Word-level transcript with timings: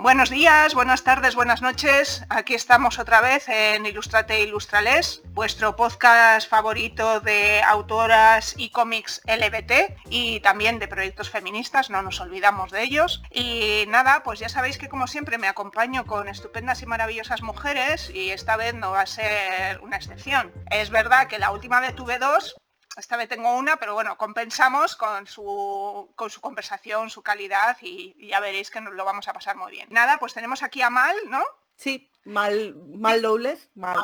Buenos 0.00 0.30
días, 0.30 0.74
buenas 0.74 1.02
tardes, 1.02 1.34
buenas 1.34 1.60
noches. 1.60 2.24
Aquí 2.28 2.54
estamos 2.54 3.00
otra 3.00 3.20
vez 3.20 3.48
en 3.48 3.84
Ilustrate 3.84 4.42
Ilustrales, 4.42 5.22
vuestro 5.30 5.74
podcast 5.74 6.48
favorito 6.48 7.18
de 7.18 7.60
autoras 7.62 8.54
y 8.56 8.70
cómics 8.70 9.20
LBT 9.26 9.98
y 10.08 10.38
también 10.38 10.78
de 10.78 10.86
proyectos 10.86 11.30
feministas, 11.30 11.90
no 11.90 12.00
nos 12.00 12.20
olvidamos 12.20 12.70
de 12.70 12.84
ellos. 12.84 13.24
Y 13.32 13.86
nada, 13.88 14.22
pues 14.22 14.38
ya 14.38 14.48
sabéis 14.48 14.78
que 14.78 14.88
como 14.88 15.08
siempre 15.08 15.36
me 15.36 15.48
acompaño 15.48 16.06
con 16.06 16.28
estupendas 16.28 16.80
y 16.80 16.86
maravillosas 16.86 17.42
mujeres 17.42 18.08
y 18.14 18.30
esta 18.30 18.56
vez 18.56 18.74
no 18.74 18.92
va 18.92 19.00
a 19.00 19.06
ser 19.06 19.80
una 19.80 19.96
excepción. 19.96 20.52
Es 20.70 20.90
verdad 20.90 21.26
que 21.26 21.40
la 21.40 21.50
última 21.50 21.80
vez 21.80 21.96
tuve 21.96 22.20
dos, 22.20 22.54
esta 23.00 23.16
vez 23.16 23.28
tengo 23.28 23.56
una, 23.56 23.76
pero 23.76 23.94
bueno, 23.94 24.16
compensamos 24.16 24.96
con 24.96 25.26
su, 25.26 26.12
con 26.16 26.30
su 26.30 26.40
conversación, 26.40 27.10
su 27.10 27.22
calidad 27.22 27.76
y, 27.80 28.28
ya 28.28 28.40
veréis 28.40 28.70
que 28.70 28.80
nos 28.80 28.94
lo 28.94 29.04
vamos 29.04 29.28
a 29.28 29.32
pasar 29.32 29.56
muy 29.56 29.70
bien. 29.70 29.88
Nada, 29.90 30.18
pues 30.18 30.34
tenemos 30.34 30.62
aquí 30.62 30.82
a 30.82 30.90
Mal, 30.90 31.16
¿no? 31.28 31.44
Sí, 31.78 32.10
mal, 32.24 32.74
mal 32.74 33.22
dobles, 33.22 33.68
mal. 33.76 33.96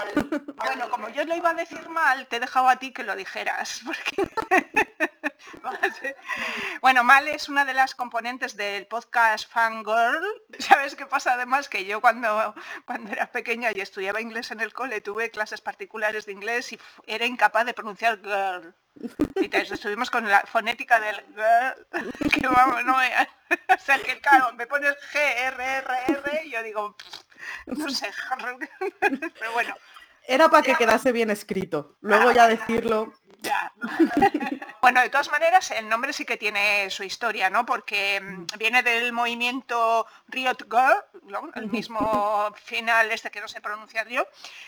Bueno, 0.57 0.89
como 0.91 1.09
yo 1.09 1.25
lo 1.25 1.35
iba 1.35 1.51
a 1.51 1.55
decir 1.55 1.89
mal, 1.89 2.29
te 2.29 2.37
he 2.37 2.41
dejado 2.41 2.69
a 2.69 2.77
ti 2.77 2.93
que 2.93 3.03
lo 3.03 3.17
dijeras. 3.17 3.81
Porque... 3.85 4.31
bueno, 6.81 7.05
Mal 7.05 7.29
es 7.29 7.49
una 7.49 7.65
de 7.65 7.75
las 7.75 7.95
componentes 7.95 8.57
del 8.57 8.87
podcast 8.87 9.51
Fangirl. 9.51 10.25
¿Sabes 10.59 10.95
qué 10.95 11.07
pasa 11.07 11.33
además? 11.35 11.69
Que 11.69 11.85
yo 11.85 12.01
cuando, 12.01 12.55
cuando 12.85 13.11
era 13.11 13.31
pequeña 13.31 13.71
y 13.75 13.81
estudiaba 13.81 14.21
inglés 14.21 14.51
en 14.53 14.61
el 14.61 14.73
cole, 14.73 15.01
tuve 15.01 15.31
clases 15.31 15.61
particulares 15.61 16.27
de 16.27 16.33
inglés 16.33 16.73
y 16.73 16.81
era 17.07 17.27
incapaz 17.27 17.67
de 17.67 17.75
pronunciar 17.75 18.21
girl. 18.23 18.75
Y 19.35 19.51
estuvimos 19.57 20.11
con 20.11 20.29
la 20.29 20.43
fonética 20.43 21.01
del 21.01 21.17
girl, 21.35 22.13
que 22.31 22.47
vamos, 22.47 22.85
no 22.85 22.95
O 22.95 23.79
sea, 23.79 23.99
que 23.99 24.21
claro, 24.21 24.53
me 24.55 24.69
pones 24.69 24.95
G, 25.13 25.19
R, 25.19 25.65
R, 25.65 25.95
R 26.07 26.47
y 26.47 26.51
yo 26.51 26.63
digo, 26.63 26.97
no 27.67 27.89
sé, 27.91 28.11
pero 29.01 29.53
bueno. 29.53 29.75
Era 30.27 30.49
para 30.49 30.63
que 30.63 30.75
quedase 30.75 31.13
bien 31.13 31.31
escrito. 31.31 31.97
Luego 32.01 32.33
ya 32.33 32.49
decirlo. 32.49 33.13
bueno, 34.83 35.03
de 35.03 35.11
todas 35.11 35.31
maneras, 35.31 35.71
el 35.71 35.89
nombre 35.89 36.13
sí 36.13 36.25
que 36.25 36.37
tiene 36.37 36.89
su 36.91 37.05
historia, 37.05 37.51
¿no? 37.51 37.67
Porque 37.67 38.21
mm, 38.21 38.47
viene 38.59 38.83
del 38.83 39.13
movimiento 39.13 40.07
Riot 40.29 40.65
Girl, 40.71 41.53
el 41.55 41.67
mismo 41.69 42.55
final 42.57 43.11
este 43.11 43.31
que 43.31 43.41
no 43.41 43.49
sé 43.49 43.61
pronunciar 43.61 44.09
yo, 44.09 44.27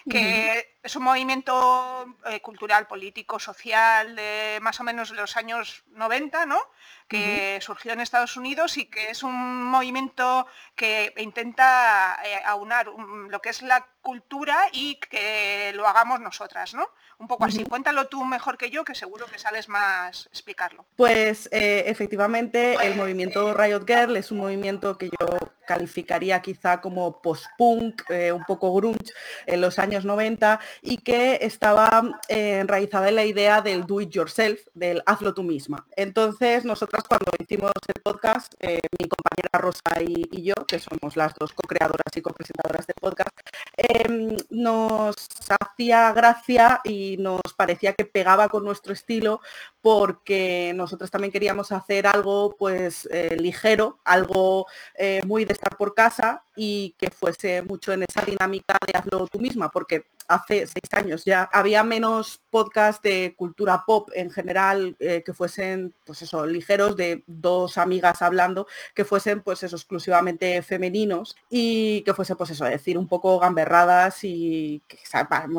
que 0.09 0.77
es 0.83 0.97
un 0.97 1.05
movimiento 1.05 2.07
eh, 2.27 2.41
cultural, 2.41 2.87
político, 2.87 3.39
social 3.39 4.15
de 4.15 4.59
más 4.61 4.79
o 4.81 4.85
menos 4.85 5.11
los 5.11 5.37
años 5.37 5.85
90, 5.93 6.47
¿no? 6.47 6.61
Que 7.09 7.59
surgió 7.61 7.93
en 7.93 8.01
Estados 8.01 8.37
Unidos 8.37 8.77
y 8.79 8.87
que 8.87 9.11
es 9.11 9.23
un 9.23 9.65
movimiento 9.65 10.47
que 10.75 11.13
intenta 11.19 12.19
eh, 12.25 12.41
aunar 12.45 12.89
lo 13.29 13.41
que 13.41 13.51
es 13.51 13.63
la 13.63 13.87
cultura 14.03 14.69
y 14.73 14.97
que 14.97 15.73
lo 15.75 15.87
hagamos 15.87 16.21
nosotras, 16.21 16.75
¿no? 16.75 16.89
Un 17.19 17.27
poco 17.27 17.45
así. 17.45 17.65
Cuéntalo 17.65 18.07
tú 18.07 18.25
mejor 18.25 18.57
que 18.57 18.71
yo, 18.71 18.85
que 18.85 18.95
seguro 18.95 19.27
que 19.27 19.39
sabes 19.39 19.69
más 19.69 20.27
explicarlo. 20.27 20.85
Pues 20.97 21.49
eh, 21.51 21.85
efectivamente 21.87 22.77
el 22.83 22.95
movimiento 22.95 23.55
Riot 23.55 23.85
Girl 23.87 24.17
es 24.17 24.31
un 24.31 24.39
movimiento 24.39 24.97
que 24.97 25.07
yo 25.07 25.27
calificaría 25.67 26.41
quizá 26.41 26.81
como 26.81 27.21
post-punk, 27.21 28.09
eh, 28.11 28.31
un 28.31 28.45
poco 28.45 28.73
grunge 28.73 29.13
en 29.47 29.61
los 29.61 29.79
años 29.81 30.05
90 30.05 30.61
y 30.83 30.99
que 30.99 31.39
estaba 31.43 32.03
enraizada 32.29 33.09
en 33.09 33.17
la 33.17 33.25
idea 33.25 33.61
del 33.61 33.87
do 33.87 34.01
it 34.01 34.11
yourself, 34.11 34.61
del 34.75 35.03
hazlo 35.07 35.35
tú 35.35 35.43
misma. 35.43 35.87
Entonces 35.97 36.65
nosotros 36.65 36.96
cuando 37.05 37.33
hicimos 37.39 37.73
el 37.89 38.01
podcast, 38.03 38.55
eh, 38.61 38.81
mi 38.99 39.09
compañera 39.09 39.59
Rosa 39.59 40.01
y, 40.01 40.43
yo, 40.43 40.55
que 40.67 40.79
somos 40.79 41.17
las 41.17 41.35
dos 41.35 41.53
co-creadoras 41.53 42.17
y 42.17 42.23
co-presentadoras 42.23 42.87
del 42.87 42.95
podcast, 43.01 43.37
em, 43.77 44.37
nos 44.51 45.15
hacía 45.61 46.13
gracia 46.13 46.81
y 46.85 47.17
nos 47.19 47.41
parecía 47.57 47.93
que 47.93 48.05
pegaba 48.05 48.49
con 48.49 48.65
nuestro 48.65 48.93
estilo 48.93 49.41
porque 49.81 50.73
nosotros 50.75 51.11
también 51.11 51.33
queríamos 51.33 51.73
hacer 51.73 52.07
algo 52.07 52.57
pues 52.59 53.09
eh, 53.13 53.37
ligero, 53.39 53.99
algo 54.05 54.67
eh, 54.95 55.23
muy 55.27 55.45
de 55.45 55.53
estar 55.53 55.77
por 55.77 55.95
casa 55.95 56.45
y 56.57 56.95
que 56.99 57.11
fuese 57.11 57.63
mucho 57.63 57.93
en 57.93 58.05
esa 58.09 58.23
dinámica 58.23 58.79
de 58.87 58.99
hazlo 58.99 59.27
tú 59.29 59.39
misma, 59.39 59.71
porque 59.71 60.07
hace 60.29 60.67
seis 60.67 60.89
años 60.93 61.25
ya 61.25 61.49
había 61.53 61.85
menos 61.85 62.41
podcast 62.51 63.03
de 63.03 63.35
cultura 63.37 63.85
pop 63.87 64.11
en 64.15 64.31
general 64.31 64.97
que 64.99 65.33
fuesen 65.33 65.95
pues 66.05 66.23
eso 66.23 66.47
ligeros 66.47 66.86
de 66.95 67.25
dos 67.27 67.79
amigas 67.79 68.23
hablando 68.23 68.67
que 68.95 69.05
fuesen 69.05 69.43
pues 69.43 69.63
eso 69.63 69.77
exclusivamente 69.77 70.63
femeninos 70.63 71.37
y 71.51 72.03
que 72.03 72.15
fuese 72.15 72.37
pues 72.37 72.51
eso 72.51 72.65
decir 72.65 72.99
un 72.99 73.09
poco 73.09 73.39
gamberradas 73.39 74.23
y 74.23 74.83
que 74.87 74.99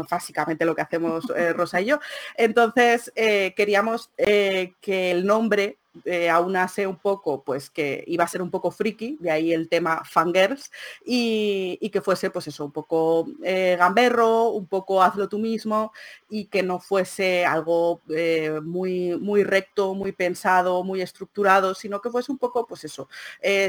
básicamente 0.09 0.65
lo 0.65 0.75
que 0.75 0.81
hacemos 0.81 1.25
eh, 1.35 1.53
Rosa 1.53 1.81
y 1.81 1.85
yo. 1.85 1.99
Entonces 2.35 3.11
eh, 3.15 3.53
queríamos 3.55 4.11
que 4.15 5.11
el 5.11 5.25
nombre 5.25 5.79
eh, 6.05 6.29
aunase 6.29 6.87
un 6.87 6.97
poco, 6.97 7.43
pues 7.43 7.69
que 7.69 8.03
iba 8.07 8.23
a 8.23 8.27
ser 8.27 8.41
un 8.41 8.51
poco 8.51 8.71
friki, 8.71 9.17
de 9.19 9.31
ahí 9.31 9.53
el 9.53 9.69
tema 9.69 10.03
fangirls, 10.03 10.71
y, 11.05 11.77
que 11.91 12.01
fuese 12.01 12.29
pues 12.29 12.47
eso, 12.47 12.65
un 12.65 12.71
poco 12.71 13.27
eh, 13.43 13.75
gamberro, 13.79 14.49
un 14.49 14.67
poco 14.67 15.01
hazlo 15.01 15.29
tú 15.29 15.39
mismo, 15.39 15.91
y 16.29 16.45
que 16.45 16.63
no 16.63 16.79
fuese 16.79 17.45
algo 17.45 18.01
eh, 18.09 18.59
muy, 18.61 19.17
muy 19.17 19.43
recto, 19.43 19.93
muy 19.93 20.11
pensado, 20.11 20.83
muy 20.83 21.01
estructurado, 21.01 21.73
sino 21.73 22.01
que 22.01 22.09
fuese 22.09 22.31
un 22.31 22.37
poco, 22.37 22.67
pues 22.67 22.83
eso, 22.83 23.09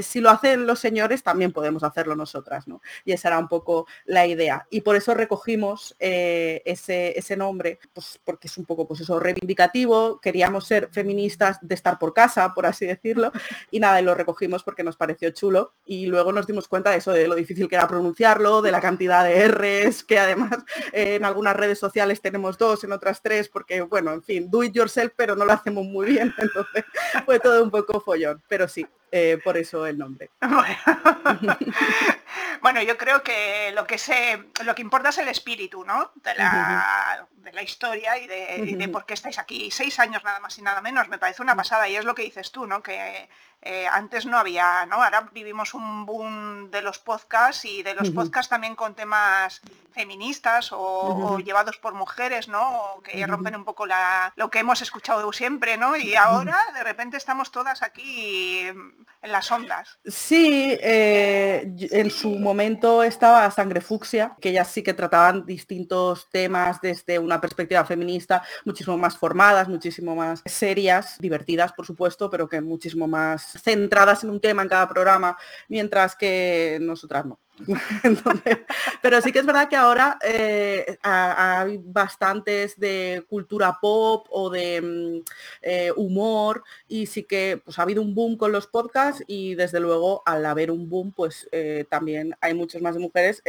si 0.02 0.20
lo 0.20 0.30
hacen 0.30 0.66
los 0.66 0.78
señores, 0.80 1.22
también 1.22 1.52
podemos 1.52 1.82
hacerlo 1.84 2.16
nosotras, 2.16 2.66
¿no? 2.66 2.80
Y 3.04 3.12
esa 3.12 3.28
era 3.28 3.38
un 3.38 3.48
poco 3.48 3.86
la 4.04 4.26
idea. 4.26 4.66
Y 4.70 4.80
por 4.80 4.96
eso 4.96 5.14
recogimos 5.14 5.94
ese, 5.98 7.18
ese 7.18 7.36
nombre, 7.36 7.78
pues 7.92 8.20
porque 8.24 8.48
es 8.48 8.58
un 8.58 8.64
poco, 8.64 8.86
pues 8.86 9.00
eso, 9.00 9.18
reivindicativo, 9.20 10.20
queríamos 10.20 10.66
ser 10.66 10.88
feministas 10.92 11.58
de 11.60 11.74
estar 11.74 11.98
por 11.98 12.14
casa, 12.18 12.52
por 12.52 12.66
así 12.66 12.84
decirlo, 12.84 13.30
y 13.70 13.78
nada, 13.78 14.00
y 14.00 14.04
lo 14.04 14.12
recogimos 14.12 14.64
porque 14.64 14.82
nos 14.82 14.96
pareció 14.96 15.30
chulo 15.30 15.74
y 15.84 16.06
luego 16.06 16.32
nos 16.32 16.48
dimos 16.48 16.66
cuenta 16.66 16.90
de 16.90 16.96
eso, 16.96 17.12
de 17.12 17.28
lo 17.28 17.36
difícil 17.36 17.68
que 17.68 17.76
era 17.76 17.86
pronunciarlo, 17.86 18.60
de 18.60 18.72
la 18.72 18.80
cantidad 18.80 19.22
de 19.22 19.46
R's, 19.46 20.02
que 20.02 20.18
además 20.18 20.50
eh, 20.92 21.14
en 21.14 21.24
algunas 21.24 21.54
redes 21.54 21.78
sociales 21.78 22.20
tenemos 22.20 22.58
dos, 22.58 22.82
en 22.82 22.90
otras 22.90 23.22
tres, 23.22 23.48
porque 23.48 23.82
bueno, 23.82 24.12
en 24.12 24.24
fin, 24.24 24.50
do 24.50 24.64
it 24.64 24.72
yourself, 24.72 25.12
pero 25.14 25.36
no 25.36 25.44
lo 25.44 25.52
hacemos 25.52 25.84
muy 25.84 26.06
bien, 26.06 26.34
entonces 26.38 26.84
fue 27.24 27.38
todo 27.38 27.62
un 27.62 27.70
poco 27.70 28.00
follón, 28.00 28.42
pero 28.48 28.66
sí, 28.66 28.84
eh, 29.12 29.38
por 29.44 29.56
eso 29.56 29.86
el 29.86 29.96
nombre. 29.96 30.30
Bueno. 32.62 32.82
yo 32.82 32.96
creo 32.96 33.22
que 33.22 33.72
lo 33.74 33.86
que 33.86 33.98
sé, 33.98 34.44
lo 34.64 34.74
que 34.74 34.82
importa 34.82 35.10
es 35.10 35.18
el 35.18 35.28
espíritu, 35.28 35.84
¿no? 35.84 36.12
De 36.16 36.34
la, 36.34 37.26
de 37.36 37.52
la 37.52 37.62
historia 37.62 38.18
y 38.18 38.26
de, 38.26 38.76
de, 38.76 38.88
por 38.88 39.06
qué 39.06 39.14
estáis 39.14 39.38
aquí. 39.38 39.70
Seis 39.70 39.98
años 39.98 40.24
nada 40.24 40.40
más 40.40 40.58
y 40.58 40.62
nada 40.62 40.80
menos, 40.80 41.08
me 41.08 41.18
parece 41.18 41.42
una 41.42 41.56
pasada 41.56 41.88
y 41.88 41.96
es 41.96 42.04
lo 42.04 42.14
que 42.14 42.22
dices 42.22 42.52
tú, 42.52 42.66
¿no? 42.66 42.82
Que 42.82 43.28
eh, 43.60 43.88
antes 43.88 44.24
no 44.24 44.38
había, 44.38 44.86
¿no? 44.86 45.02
Ahora 45.02 45.28
vivimos 45.32 45.74
un 45.74 46.06
boom 46.06 46.70
de 46.70 46.80
los 46.80 47.00
podcasts 47.00 47.64
y 47.64 47.82
de 47.82 47.94
los 47.94 48.10
podcasts 48.10 48.48
también 48.48 48.76
con 48.76 48.94
temas 48.94 49.60
feministas 49.92 50.68
o, 50.70 51.40
llevados 51.40 51.76
por 51.76 51.92
mujeres, 51.92 52.46
¿no? 52.46 53.02
que 53.02 53.26
rompen 53.26 53.56
un 53.56 53.64
poco 53.64 53.84
la, 53.84 54.32
lo 54.36 54.48
que 54.48 54.60
hemos 54.60 54.80
escuchado 54.80 55.32
siempre, 55.32 55.76
¿no? 55.76 55.96
Y 55.96 56.14
ahora 56.14 56.56
de 56.72 56.84
repente 56.84 57.16
estamos 57.16 57.50
todas 57.50 57.82
aquí 57.82 58.60
en 58.60 59.32
las 59.32 59.50
ondas. 59.50 59.98
Sí, 60.06 60.78
eh, 60.80 61.68
en 61.90 62.10
su 62.10 62.37
momento 62.42 63.02
estaba 63.02 63.50
Sangre 63.50 63.80
Fucsia, 63.80 64.36
que 64.40 64.50
ellas 64.50 64.68
sí 64.68 64.82
que 64.82 64.94
trataban 64.94 65.44
distintos 65.46 66.28
temas 66.30 66.80
desde 66.80 67.18
una 67.18 67.40
perspectiva 67.40 67.84
feminista, 67.84 68.42
muchísimo 68.64 68.96
más 68.96 69.16
formadas, 69.16 69.68
muchísimo 69.68 70.14
más 70.14 70.42
serias, 70.44 71.18
divertidas, 71.18 71.72
por 71.72 71.86
supuesto, 71.86 72.30
pero 72.30 72.48
que 72.48 72.60
muchísimo 72.60 73.06
más 73.06 73.58
centradas 73.62 74.24
en 74.24 74.30
un 74.30 74.40
tema 74.40 74.62
en 74.62 74.68
cada 74.68 74.88
programa, 74.88 75.36
mientras 75.68 76.16
que 76.16 76.78
nosotras 76.80 77.26
no. 77.26 77.38
pero 79.02 79.20
sí 79.20 79.32
que 79.32 79.40
es 79.40 79.46
verdad 79.46 79.68
que 79.68 79.76
ahora 79.76 80.18
eh, 80.22 80.98
hay 81.02 81.80
bastantes 81.82 82.78
de 82.78 83.24
cultura 83.28 83.78
pop 83.80 84.26
o 84.30 84.50
de 84.50 84.80
mm, 84.80 85.30
eh, 85.62 85.92
humor 85.96 86.62
y 86.86 87.06
sí 87.06 87.24
que 87.24 87.60
pues, 87.64 87.78
ha 87.78 87.82
habido 87.82 88.02
un 88.02 88.14
boom 88.14 88.36
con 88.36 88.52
los 88.52 88.66
podcasts 88.66 89.22
y 89.26 89.54
desde 89.54 89.80
luego 89.80 90.22
al 90.26 90.44
haber 90.46 90.70
un 90.70 90.88
boom 90.88 91.12
pues 91.12 91.48
eh, 91.52 91.84
también 91.88 92.34
hay 92.40 92.54
muchas 92.54 92.82
más 92.82 92.96
mujeres 92.96 93.42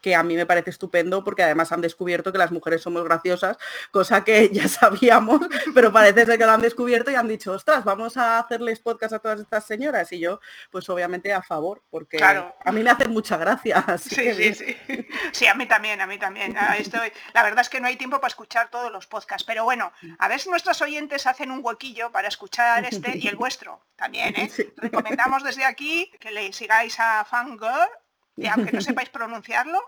que 0.00 0.14
a 0.14 0.22
mí 0.22 0.36
me 0.36 0.46
parece 0.46 0.70
estupendo 0.70 1.24
porque 1.24 1.42
además 1.42 1.72
han 1.72 1.80
descubierto 1.80 2.32
que 2.32 2.38
las 2.38 2.52
mujeres 2.52 2.82
somos 2.82 3.04
graciosas, 3.04 3.56
cosa 3.90 4.24
que 4.24 4.48
ya 4.52 4.68
sabíamos, 4.68 5.40
pero 5.74 5.92
parece 5.92 6.26
ser 6.26 6.38
que 6.38 6.46
lo 6.46 6.52
han 6.52 6.60
descubierto 6.60 7.10
y 7.10 7.14
han 7.14 7.28
dicho, 7.28 7.52
ostras, 7.52 7.84
vamos 7.84 8.16
a 8.16 8.38
hacerles 8.38 8.80
podcast 8.80 9.14
a 9.14 9.18
todas 9.18 9.40
estas 9.40 9.66
señoras. 9.66 10.12
Y 10.12 10.20
yo, 10.20 10.40
pues 10.70 10.88
obviamente 10.88 11.32
a 11.32 11.42
favor, 11.42 11.82
porque 11.90 12.22
a 12.22 12.72
mí 12.72 12.82
me 12.82 12.90
hace 12.90 13.08
mucha 13.08 13.36
gracia. 13.36 13.84
Sí, 13.98 14.32
sí, 14.34 14.54
sí. 14.54 14.76
Sí, 15.32 15.46
a 15.46 15.54
mí 15.54 15.66
también, 15.66 16.00
a 16.00 16.06
mí 16.06 16.18
también. 16.18 16.56
Ah, 16.56 16.76
estoy... 16.76 17.12
La 17.34 17.42
verdad 17.42 17.60
es 17.60 17.68
que 17.68 17.80
no 17.80 17.88
hay 17.88 17.96
tiempo 17.96 18.20
para 18.20 18.28
escuchar 18.28 18.70
todos 18.70 18.90
los 18.90 19.06
podcasts, 19.06 19.44
pero 19.44 19.64
bueno, 19.64 19.92
a 20.18 20.28
ver 20.28 20.40
si 20.40 20.48
nuestros 20.48 20.80
oyentes 20.80 21.26
hacen 21.26 21.50
un 21.50 21.60
huequillo 21.62 22.10
para 22.10 22.28
escuchar 22.28 22.84
este 22.84 23.18
y 23.18 23.28
el 23.28 23.36
vuestro 23.36 23.80
también. 23.96 24.34
¿eh? 24.36 24.50
Recomendamos 24.76 25.42
desde 25.42 25.64
aquí 25.64 26.10
que 26.20 26.30
le 26.30 26.52
sigáis 26.52 26.98
a 27.00 27.24
Fangirl 27.24 27.88
aunque 28.46 28.72
no 28.72 28.80
sepáis 28.80 29.08
pronunciarlo, 29.08 29.80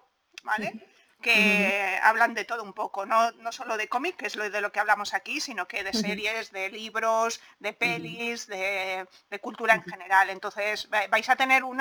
¿vale? 0.42 0.86
que 1.20 1.98
hablan 2.02 2.34
de 2.34 2.44
todo 2.44 2.62
un 2.62 2.72
poco, 2.72 3.06
no, 3.06 3.30
no 3.32 3.52
solo 3.52 3.76
de 3.76 3.88
cómic, 3.88 4.16
que 4.16 4.26
es 4.26 4.36
lo 4.36 4.48
de 4.48 4.60
lo 4.60 4.72
que 4.72 4.80
hablamos 4.80 5.14
aquí, 5.14 5.40
sino 5.40 5.68
que 5.68 5.84
de 5.84 5.92
series, 5.92 6.50
de 6.50 6.70
libros, 6.70 7.40
de 7.58 7.72
pelis, 7.72 8.46
de, 8.46 9.06
cultura 9.40 9.74
en 9.74 9.84
general. 9.84 10.30
Entonces 10.30 10.88
vais 10.90 11.28
a 11.28 11.36
tener 11.36 11.64
un 11.64 11.80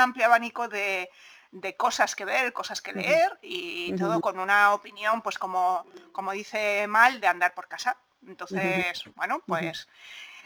amplio 0.00 0.26
abanico 0.26 0.68
de, 0.68 1.10
cosas 1.76 2.14
que 2.16 2.24
ver, 2.24 2.52
cosas 2.52 2.80
que 2.80 2.92
leer 2.92 3.38
y 3.42 3.94
todo 3.96 4.20
con 4.20 4.38
una 4.38 4.72
opinión, 4.72 5.22
pues 5.22 5.38
como, 5.38 5.84
como 6.12 6.32
dice 6.32 6.86
Mal, 6.86 7.20
de 7.20 7.26
andar 7.26 7.54
por 7.54 7.68
casa. 7.68 7.96
Entonces, 8.26 9.04
bueno, 9.14 9.42
pues 9.46 9.86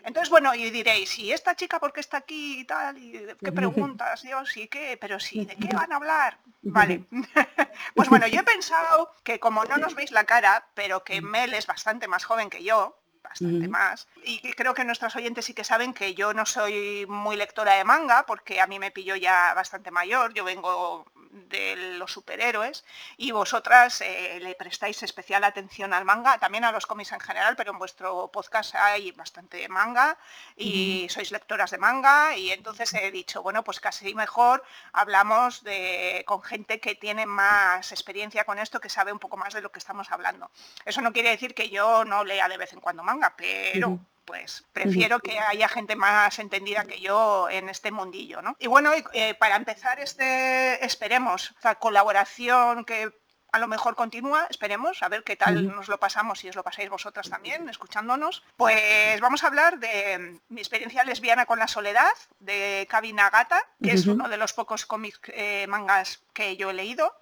entonces, 0.05 0.31
bueno, 0.31 0.55
y 0.55 0.71
diréis, 0.71 1.19
¿y 1.19 1.33
esta 1.33 1.55
chica 1.55 1.79
por 1.79 1.93
qué 1.93 2.01
está 2.01 2.19
aquí 2.19 2.61
y 2.61 2.65
tal? 2.65 2.99
¿Y 2.99 3.27
qué 3.43 3.53
preguntas? 3.53 4.23
Yo 4.23 4.45
sí, 4.45 4.69
¿qué? 4.69 4.97
Pero 5.01 5.21
sí, 5.21 5.45
¿de 5.45 5.57
qué 5.57 5.69
van 5.75 5.93
a 5.93 5.97
hablar? 5.97 6.39
Vale. 6.63 7.05
pues 7.95 8.09
bueno, 8.09 8.27
yo 8.27 8.41
he 8.41 8.45
pensado 8.45 9.15
que 9.23 9.39
como 9.41 9.65
no 9.65 9.77
nos 9.77 9.95
veis 9.95 10.11
la 10.11 10.25
cara, 10.25 10.67
pero 10.75 11.05
que 11.05 11.21
Mel 11.21 11.55
es 11.55 11.67
bastante 11.67 12.09
más 12.09 12.25
joven 12.25 12.51
que 12.51 12.63
yo, 12.63 12.99
bastante 13.23 13.69
más. 13.69 14.09
Y 14.25 14.53
creo 14.53 14.75
que 14.75 14.85
nuestros 14.85 15.17
oyentes 15.17 15.45
sí 15.45 15.55
que 15.55 15.65
saben 15.65 15.95
que 15.95 16.15
yo 16.15 16.35
no 16.35 16.45
soy 16.45 17.07
muy 17.07 17.37
lectora 17.37 17.75
de 17.75 17.85
manga, 17.85 18.27
porque 18.27 18.61
a 18.61 18.67
mí 18.67 18.79
me 18.79 18.91
pilló 18.91 19.17
ya 19.17 19.55
bastante 19.55 19.91
mayor, 19.91 20.35
yo 20.35 20.45
vengo 20.45 21.07
de 21.33 21.77
los 21.99 22.13
superhéroes 22.13 22.85
y 23.17 23.33
vosotras 23.33 24.03
eh, 24.03 24.39
le 24.41 24.55
prestáis 24.55 25.03
especial 25.03 25.45
atención 25.45 25.95
al 25.95 26.05
manga, 26.05 26.39
también 26.39 26.65
a 26.65 26.73
los 26.73 26.87
cómics 26.87 27.13
en 27.13 27.21
general, 27.21 27.57
pero 27.57 27.73
en 27.73 27.79
vuestro 27.79 28.29
podcast 28.29 28.75
hay 28.75 29.13
bastante 29.13 29.67
manga 29.69 30.19
y 30.57 31.07
sois 31.09 31.33
lectoras 31.33 31.71
de 31.71 31.79
manga 31.79 32.37
y 32.37 32.51
entonces 32.51 32.93
he 32.95 33.11
dicho, 33.11 33.43
bueno, 33.43 33.65
pues 33.65 33.81
casi 33.81 34.15
mejor 34.15 34.63
hablamos 34.93 35.65
de, 35.65 36.23
con 36.27 36.43
gente 36.43 36.81
que 36.81 36.95
tiene 36.95 37.25
más 37.25 37.93
experiencia 37.93 38.45
con 38.45 38.59
esto, 38.59 38.81
que 38.81 38.91
sabe 38.91 39.13
un 39.13 39.19
poco 39.19 39.37
más 39.37 39.55
de 39.55 39.63
lo 39.63 39.73
que 39.73 39.79
estamos 39.79 40.13
hablando. 40.13 40.51
Eso 40.85 41.01
no 41.01 41.13
quiere 41.13 41.31
decir 41.31 41.55
que 41.55 41.71
yo 41.71 42.05
no 42.05 42.25
lea 42.25 42.49
de 42.49 42.59
vez 42.59 42.73
en 42.73 42.81
cuando 42.81 43.03
manga, 43.03 43.35
pero 43.37 43.99
pues 44.25 44.65
prefiero 44.73 45.21
que 45.21 45.39
haya 45.39 45.69
gente 45.69 45.97
más 45.97 46.39
entendida 46.39 46.85
que 46.85 47.01
yo 47.01 47.49
en 47.51 47.69
este 47.69 47.91
mundillo, 47.91 48.43
¿no? 48.43 48.57
Y 48.59 48.67
bueno, 48.67 48.91
eh, 49.13 49.35
para 49.35 49.57
empezar 49.57 50.01
este, 50.01 50.85
esperemos, 50.85 51.55
la 51.63 51.77
colaboración 51.77 52.85
que 52.85 53.13
a 53.53 53.59
lo 53.59 53.69
mejor 53.69 53.95
continúa, 53.95 54.47
esperemos, 54.49 55.03
a 55.03 55.09
ver 55.09 55.25
qué 55.25 55.37
tal 55.37 55.69
nos 55.69 55.89
lo 55.89 56.01
pasamos, 56.01 56.39
si 56.39 56.49
os 56.49 56.57
lo 56.57 56.65
pasáis 56.65 56.89
vosotras 56.89 57.29
también, 57.29 57.69
escuchándonos. 57.69 58.43
Pues 58.57 59.21
vamos 59.21 59.45
a 59.45 59.49
hablar 59.49 59.79
de 59.79 60.41
mi 60.49 60.63
experiencia 60.63 61.05
lesbiana 61.05 61.45
con 61.45 61.59
la 61.59 61.69
soledad, 61.69 62.13
de 62.41 62.87
Kabi 62.89 63.13
Nagata, 63.13 63.63
que 63.83 63.93
es 63.93 64.07
uno 64.07 64.31
de 64.31 64.39
los 64.39 64.55
pocos 64.55 64.87
cómics 64.87 65.21
eh, 65.27 65.67
mangas 65.69 66.23
que 66.33 66.57
yo 66.57 66.71
he 66.71 66.75
leído. 66.75 67.15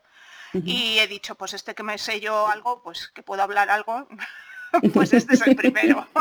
Y 0.53 0.99
he 0.99 1.07
dicho, 1.07 1.37
pues 1.37 1.53
este 1.55 1.75
que 1.75 1.85
me 1.85 1.99
sé 1.99 2.21
yo 2.21 2.49
algo, 2.49 2.83
pues 2.83 3.09
que 3.09 3.23
puedo 3.23 3.43
hablar 3.43 3.71
algo, 3.71 4.07
pues 4.95 5.13
este 5.13 5.35
es 5.35 5.47
el 5.47 5.57
primero. 5.57 6.07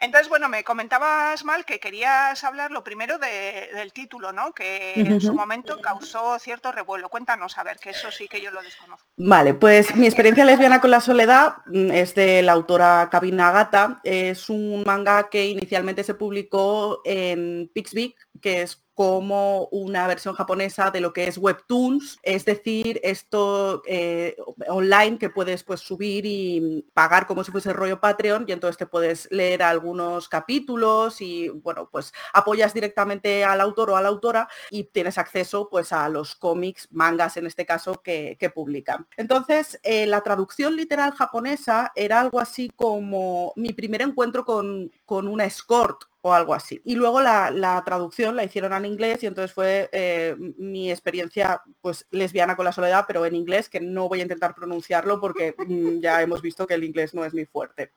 Entonces, 0.00 0.28
bueno, 0.28 0.48
me 0.48 0.62
comentabas 0.62 1.44
mal 1.44 1.64
que 1.64 1.80
querías 1.80 2.44
hablar 2.44 2.70
lo 2.70 2.84
primero 2.84 3.18
del 3.18 3.92
título, 3.92 4.32
¿no? 4.32 4.52
Que 4.52 4.92
en 4.94 5.20
su 5.20 5.32
momento 5.32 5.80
causó 5.80 6.38
cierto 6.38 6.70
revuelo. 6.70 7.08
Cuéntanos, 7.08 7.56
a 7.58 7.64
ver, 7.64 7.78
que 7.78 7.90
eso 7.90 8.10
sí 8.10 8.28
que 8.28 8.40
yo 8.40 8.50
lo 8.50 8.62
desconozco. 8.62 9.06
Vale, 9.16 9.54
pues 9.54 9.94
mi 9.96 10.06
experiencia 10.06 10.44
lesbiana 10.44 10.80
con 10.80 10.90
la 10.90 11.00
soledad 11.00 11.56
mm, 11.66 11.90
es 11.92 12.14
de 12.14 12.42
la 12.42 12.52
autora 12.52 13.08
Kabina 13.10 13.50
Gata. 13.50 14.00
Es 14.04 14.50
un 14.50 14.82
manga 14.84 15.28
que 15.30 15.46
inicialmente 15.46 16.04
se 16.04 16.14
publicó 16.14 17.00
en 17.04 17.70
Pixbic, 17.72 18.16
que 18.40 18.62
es 18.62 18.85
como 18.96 19.66
una 19.72 20.06
versión 20.06 20.34
japonesa 20.34 20.90
de 20.90 21.02
lo 21.02 21.12
que 21.12 21.26
es 21.28 21.36
Webtoons, 21.36 22.18
es 22.22 22.46
decir, 22.46 22.98
esto 23.04 23.82
eh, 23.86 24.34
online 24.68 25.18
que 25.18 25.28
puedes 25.28 25.64
pues, 25.64 25.80
subir 25.80 26.24
y 26.24 26.82
pagar 26.94 27.26
como 27.26 27.44
si 27.44 27.52
fuese 27.52 27.74
rollo 27.74 28.00
Patreon 28.00 28.46
y 28.48 28.52
entonces 28.52 28.78
te 28.78 28.86
puedes 28.86 29.28
leer 29.30 29.62
algunos 29.62 30.30
capítulos 30.30 31.20
y 31.20 31.50
bueno, 31.50 31.90
pues 31.92 32.14
apoyas 32.32 32.72
directamente 32.72 33.44
al 33.44 33.60
autor 33.60 33.90
o 33.90 33.96
a 33.96 34.02
la 34.02 34.08
autora 34.08 34.48
y 34.70 34.84
tienes 34.84 35.18
acceso 35.18 35.68
pues 35.68 35.92
a 35.92 36.08
los 36.08 36.34
cómics, 36.34 36.88
mangas 36.90 37.36
en 37.36 37.46
este 37.46 37.66
caso, 37.66 38.00
que, 38.02 38.38
publican. 38.54 39.06
Entonces, 39.18 39.78
eh, 39.82 40.06
la 40.06 40.22
traducción 40.22 40.74
literal 40.74 41.12
japonesa 41.12 41.92
era 41.96 42.20
algo 42.20 42.40
así 42.40 42.70
como 42.74 43.52
mi 43.56 43.74
primer 43.74 44.00
encuentro 44.00 44.44
con, 44.46 44.90
con 45.04 45.28
una 45.28 45.44
escort 45.44 46.04
o 46.26 46.32
algo 46.32 46.54
así. 46.54 46.82
Y 46.84 46.96
luego 46.96 47.20
la, 47.20 47.82
traducción 47.84 48.34
la 48.34 48.42
hicieron 48.42 48.72
en 48.72 48.84
inglés 48.84 49.22
y 49.22 49.26
entonces 49.26 49.52
fue 49.52 49.88
eh, 49.92 50.34
mi 50.58 50.90
experiencia 50.90 51.62
pues 51.80 52.04
lesbiana 52.10 52.56
con 52.56 52.64
la 52.64 52.72
soledad, 52.72 53.04
pero 53.06 53.24
en 53.24 53.36
inglés, 53.36 53.68
que 53.68 53.78
no 53.78 54.08
voy 54.08 54.18
a 54.18 54.22
intentar 54.22 54.52
pronunciarlo 54.52 55.20
porque 55.20 55.54
mm, 55.56 56.00
ya 56.00 56.20
hemos 56.22 56.42
visto 56.42 56.66
que 56.66 56.74
el 56.74 56.82
inglés 56.82 57.14
no 57.14 57.24
es 57.24 57.32
muy 57.32 57.46
fuerte. 57.46 57.92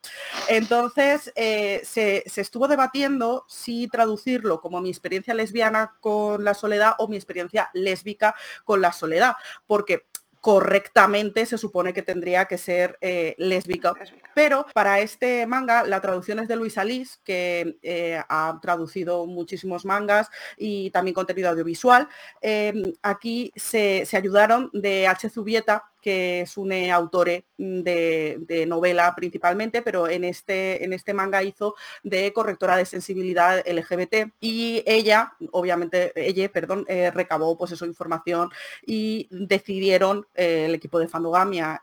Entonces 0.47 1.33
eh, 1.35 1.81
se, 1.83 2.23
se 2.27 2.41
estuvo 2.41 2.67
debatiendo 2.67 3.45
si 3.47 3.87
traducirlo 3.87 4.61
como 4.61 4.79
mi 4.79 4.89
experiencia 4.89 5.33
lesbiana 5.33 5.97
con 5.99 6.43
la 6.43 6.53
soledad 6.53 6.93
o 6.99 7.07
mi 7.07 7.15
experiencia 7.15 7.71
lésbica 7.73 8.35
con 8.63 8.79
la 8.79 8.91
soledad, 8.91 9.33
porque 9.65 10.05
correctamente 10.41 11.45
se 11.45 11.57
supone 11.57 11.93
que 11.93 12.01
tendría 12.01 12.45
que 12.45 12.57
ser 12.57 12.97
eh, 13.01 13.35
lésbica. 13.37 13.93
Pero 14.33 14.65
para 14.73 14.99
este 14.99 15.45
manga 15.45 15.83
la 15.83 16.01
traducción 16.01 16.39
es 16.39 16.47
de 16.47 16.55
Luisa 16.55 16.83
Liz, 16.83 17.19
que 17.23 17.77
eh, 17.81 18.21
ha 18.29 18.59
traducido 18.61 19.25
muchísimos 19.25 19.85
mangas 19.85 20.29
y 20.57 20.91
también 20.91 21.13
contenido 21.13 21.49
audiovisual. 21.49 22.07
Em, 22.41 22.93
aquí 23.01 23.51
se, 23.55 24.05
se, 24.05 24.17
ayudaron 24.17 24.69
de 24.73 25.07
H. 25.07 25.29
Zubieta, 25.29 25.89
que 26.01 26.41
es 26.41 26.57
un 26.57 26.71
eh, 26.71 26.91
autor 26.91 27.29
de, 27.57 28.65
novela 28.67 29.13
principalmente, 29.15 29.81
pero 29.81 30.07
en 30.07 30.23
este, 30.23 30.83
en 30.83 30.93
este 30.93 31.13
manga 31.13 31.43
hizo 31.43 31.75
de 32.03 32.31
correctora 32.33 32.77
de 32.77 32.85
sensibilidad 32.85 33.63
LGBT 33.67 34.31
y 34.39 34.83
ella, 34.85 35.33
obviamente, 35.51 36.11
ella, 36.15 36.49
perdón, 36.49 36.85
eh, 36.87 37.11
recabó 37.11 37.57
pues 37.57 37.71
eso, 37.71 37.85
información 37.85 38.49
y 38.85 39.27
decidieron 39.31 40.27
eh, 40.35 40.65
el 40.65 40.75
equipo 40.75 40.99
de 40.99 41.07
Fandogamia, 41.07 41.81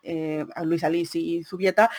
Luisa 0.62 0.88
Liz 0.88 1.14
y 1.14 1.44
Zubieta, 1.44 1.90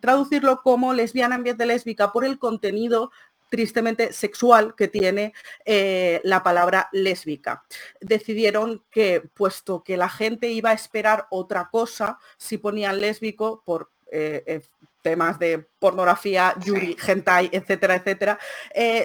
traducirlo 0.00 0.62
como 0.62 0.92
lesbiana 0.92 1.36
en 1.36 1.44
vez 1.44 1.56
de 1.56 1.66
lésbica 1.66 2.12
por 2.12 2.24
el 2.24 2.38
contenido 2.38 3.10
tristemente 3.52 4.14
sexual 4.14 4.74
que 4.74 4.88
tiene 4.88 5.34
eh, 5.66 6.22
la 6.24 6.42
palabra 6.42 6.88
lésbica. 6.90 7.64
Decidieron 8.00 8.82
que, 8.90 9.20
puesto 9.34 9.84
que 9.84 9.98
la 9.98 10.08
gente 10.08 10.48
iba 10.48 10.70
a 10.70 10.72
esperar 10.72 11.26
otra 11.28 11.68
cosa, 11.70 12.18
si 12.38 12.56
ponían 12.56 12.98
lésbico 12.98 13.62
por 13.66 13.90
eh, 14.10 14.42
eh, 14.46 14.62
temas 15.02 15.38
de 15.38 15.68
pornografía, 15.78 16.54
yuri, 16.64 16.96
hentai, 17.06 17.50
etcétera, 17.52 17.96
etcétera, 17.96 18.38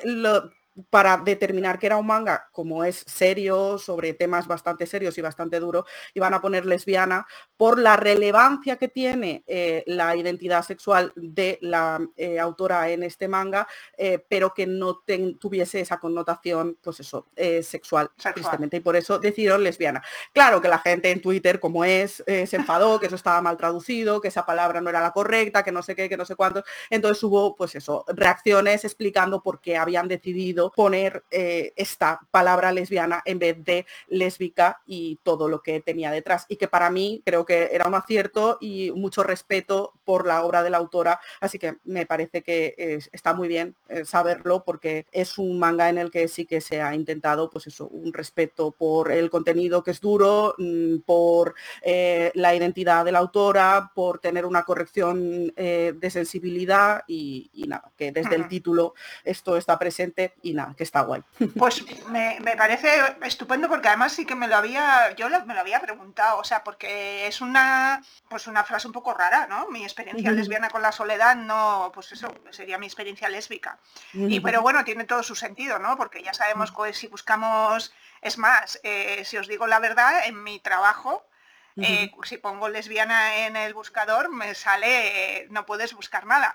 lo, 0.05 0.49
para 0.89 1.17
determinar 1.17 1.79
que 1.79 1.87
era 1.87 1.97
un 1.97 2.07
manga, 2.07 2.49
como 2.51 2.83
es 2.83 3.03
serio, 3.07 3.77
sobre 3.77 4.13
temas 4.13 4.47
bastante 4.47 4.85
serios 4.85 5.17
y 5.17 5.21
bastante 5.21 5.59
duro, 5.59 5.85
iban 6.13 6.33
a 6.33 6.41
poner 6.41 6.65
lesbiana 6.65 7.25
por 7.55 7.79
la 7.79 7.97
relevancia 7.97 8.77
que 8.77 8.87
tiene 8.87 9.43
eh, 9.47 9.83
la 9.87 10.15
identidad 10.15 10.63
sexual 10.63 11.11
de 11.15 11.57
la 11.61 11.99
eh, 12.15 12.39
autora 12.39 12.89
en 12.89 13.03
este 13.03 13.27
manga, 13.27 13.67
eh, 13.97 14.23
pero 14.29 14.53
que 14.53 14.67
no 14.67 15.01
tuviese 15.39 15.81
esa 15.81 15.99
connotación, 15.99 16.77
pues 16.81 16.99
eso, 16.99 17.27
sexual, 17.61 18.11
tristemente, 18.33 18.77
y 18.77 18.81
por 18.81 18.95
eso 18.95 19.19
decidieron 19.19 19.63
lesbiana. 19.63 20.03
Claro 20.33 20.61
que 20.61 20.67
la 20.67 20.79
gente 20.79 21.11
en 21.11 21.21
Twitter, 21.21 21.59
como 21.59 21.83
es, 21.83 22.23
se 22.25 22.55
enfadó, 22.55 22.99
que 22.99 23.07
eso 23.07 23.15
estaba 23.15 23.41
mal 23.41 23.57
traducido, 23.57 24.21
que 24.21 24.27
esa 24.27 24.45
palabra 24.45 24.81
no 24.81 24.89
era 24.89 25.01
la 25.01 25.11
correcta, 25.11 25.63
que 25.63 25.71
no 25.71 25.81
sé 25.81 25.95
qué, 25.95 26.09
que 26.09 26.17
no 26.17 26.25
sé 26.25 26.35
cuánto, 26.35 26.63
entonces 26.89 27.23
hubo, 27.23 27.55
pues 27.55 27.75
eso, 27.75 28.05
reacciones 28.07 28.85
explicando 28.85 29.41
por 29.41 29.61
qué 29.61 29.77
habían 29.77 30.07
decidido 30.07 30.66
poner 30.71 31.23
eh, 31.31 31.73
esta 31.75 32.19
palabra 32.31 32.71
lesbiana 32.71 33.21
en 33.25 33.39
vez 33.39 33.63
de 33.63 33.85
lésbica 34.07 34.81
y 34.85 35.19
todo 35.23 35.47
lo 35.47 35.61
que 35.61 35.81
tenía 35.81 36.11
detrás. 36.11 36.45
Y 36.49 36.57
que 36.57 36.67
para 36.67 36.89
mí 36.89 37.21
creo 37.25 37.45
que 37.45 37.69
era 37.71 37.87
un 37.87 37.95
acierto 37.95 38.57
y 38.61 38.91
mucho 38.91 39.23
respeto 39.23 39.93
por 40.05 40.25
la 40.25 40.43
obra 40.43 40.63
de 40.63 40.69
la 40.69 40.77
autora. 40.77 41.19
Así 41.39 41.59
que 41.59 41.77
me 41.83 42.05
parece 42.05 42.41
que 42.41 42.99
está 43.11 43.33
muy 43.33 43.47
bien 43.47 43.75
eh, 43.89 44.05
saberlo 44.05 44.63
porque 44.63 45.05
es 45.11 45.37
un 45.37 45.59
manga 45.59 45.89
en 45.89 45.97
el 45.97 46.11
que 46.11 46.27
sí 46.27 46.45
que 46.45 46.61
se 46.61 46.81
ha 46.81 46.95
intentado, 46.95 47.49
pues 47.49 47.67
eso, 47.67 47.87
un 47.87 48.13
respeto 48.13 48.71
por 48.71 49.11
el 49.11 49.29
contenido 49.29 49.83
que 49.83 49.91
es 49.91 50.01
duro, 50.01 50.55
mm, 50.57 50.99
por 50.99 51.55
eh, 51.81 52.31
la 52.35 52.55
identidad 52.55 53.05
de 53.05 53.11
la 53.11 53.19
autora, 53.19 53.91
por 53.93 54.19
tener 54.19 54.45
una 54.45 54.63
corrección 54.63 55.53
de 55.57 56.09
sensibilidad 56.09 57.03
y, 57.07 57.49
nada, 57.67 57.91
que 57.97 58.11
desde 58.11 58.35
el 58.35 58.47
título 58.47 58.93
esto 59.23 59.57
está 59.57 59.77
presente 59.77 60.33
y 60.41 60.53
que 60.75 60.83
está 60.83 61.01
guay. 61.01 61.23
Pues 61.57 61.83
me, 62.09 62.39
parece 62.57 62.89
estupendo 63.23 63.67
porque 63.67 63.87
además 63.87 64.13
sí 64.13 64.25
que 64.25 64.35
me 64.35 64.47
lo 64.47 64.55
había, 64.55 65.13
yo 65.15 65.29
me 65.45 65.53
lo 65.53 65.59
había 65.59 65.79
preguntado, 65.79 66.39
o 66.39 66.43
sea, 66.43 66.63
porque 66.63 67.27
es 67.27 67.41
una, 67.41 68.01
pues 68.29 68.47
una 68.47 68.63
frase 68.63 68.87
un 68.87 68.93
poco 68.93 69.13
rara, 69.13 69.47
¿no? 69.47 69.67
Mi 69.69 69.83
experiencia 69.83 70.31
lesbiana 70.31 70.69
con 70.69 70.81
la 70.81 70.91
soledad, 70.91 71.35
no, 71.35 71.91
pues 71.93 72.11
eso, 72.11 72.33
sería 72.51 72.77
mi 72.77 72.85
experiencia 72.85 73.29
lésbica. 73.29 73.79
Y 74.13 74.39
pero 74.39 74.61
bueno, 74.61 74.83
tiene 74.83 75.05
todo 75.05 75.23
su 75.23 75.35
sentido, 75.35 75.79
¿no? 75.79 75.97
Porque 75.97 76.23
ya 76.23 76.33
sabemos 76.33 76.71
que 76.71 76.93
si 76.93 77.07
buscamos, 77.07 77.93
es 78.21 78.37
más, 78.37 78.79
eh, 78.83 79.23
si 79.25 79.37
os 79.37 79.47
digo 79.47 79.67
la 79.67 79.79
verdad, 79.79 80.25
en 80.25 80.43
mi 80.43 80.59
trabajo, 80.59 81.25
eh, 81.81 82.11
si 82.23 82.37
pongo 82.37 82.69
lesbiana 82.69 83.45
en 83.45 83.55
el 83.55 83.73
buscador, 83.73 84.29
me 84.29 84.55
sale, 84.55 85.47
no 85.49 85.65
puedes 85.65 85.93
buscar 85.93 86.25
nada. 86.25 86.53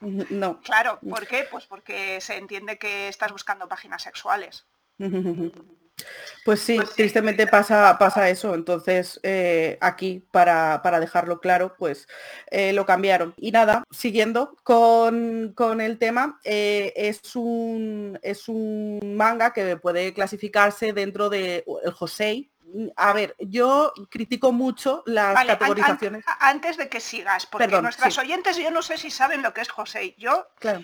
No. 0.00 0.60
Claro, 0.64 0.98
¿por 1.08 1.26
qué? 1.26 1.46
Pues 1.50 1.66
porque 1.66 2.20
se 2.20 2.36
entiende 2.36 2.78
que 2.78 3.08
estás 3.08 3.32
buscando 3.32 3.68
páginas 3.68 4.02
sexuales. 4.02 4.66
Pues 6.44 6.60
sí, 6.60 6.76
pues 6.76 6.90
tristemente 6.90 7.46
pasa, 7.46 7.96
pasa 7.98 8.28
eso. 8.28 8.54
Entonces, 8.54 9.18
eh, 9.22 9.78
aquí, 9.80 10.26
para, 10.30 10.80
dejarlo 11.00 11.40
claro, 11.40 11.74
pues 11.78 12.06
eh, 12.50 12.72
lo 12.74 12.84
cambiaron. 12.84 13.34
Y 13.38 13.50
nada, 13.50 13.82
siguiendo 13.90 14.54
con, 14.62 15.54
el 15.80 15.98
tema, 15.98 16.38
eh, 16.44 16.92
es, 16.96 17.34
un, 17.34 18.18
es 18.22 18.48
un 18.48 19.14
manga 19.16 19.54
que 19.54 19.76
puede 19.78 20.12
clasificarse 20.12 20.92
dentro 20.92 21.30
del 21.30 21.64
el 21.82 21.92
Josei, 21.92 22.50
a 22.96 23.12
ver, 23.12 23.36
yo 23.38 23.92
critico 24.10 24.52
mucho 24.52 25.04
las 25.06 25.46
categorizaciones. 25.46 26.24
antes 26.40 26.76
de 26.76 26.88
que 26.88 27.00
sigas, 27.00 27.46
porque 27.46 27.80
nuestras 27.80 28.18
oyentes 28.18 28.56
yo 28.56 28.70
no 28.70 28.82
sé 28.82 28.98
si 28.98 29.10
saben 29.10 29.42
lo 29.42 29.54
que 29.54 29.60
es 29.60 29.68
José. 29.68 30.14
Yo, 30.18 30.48
claro. 30.58 30.82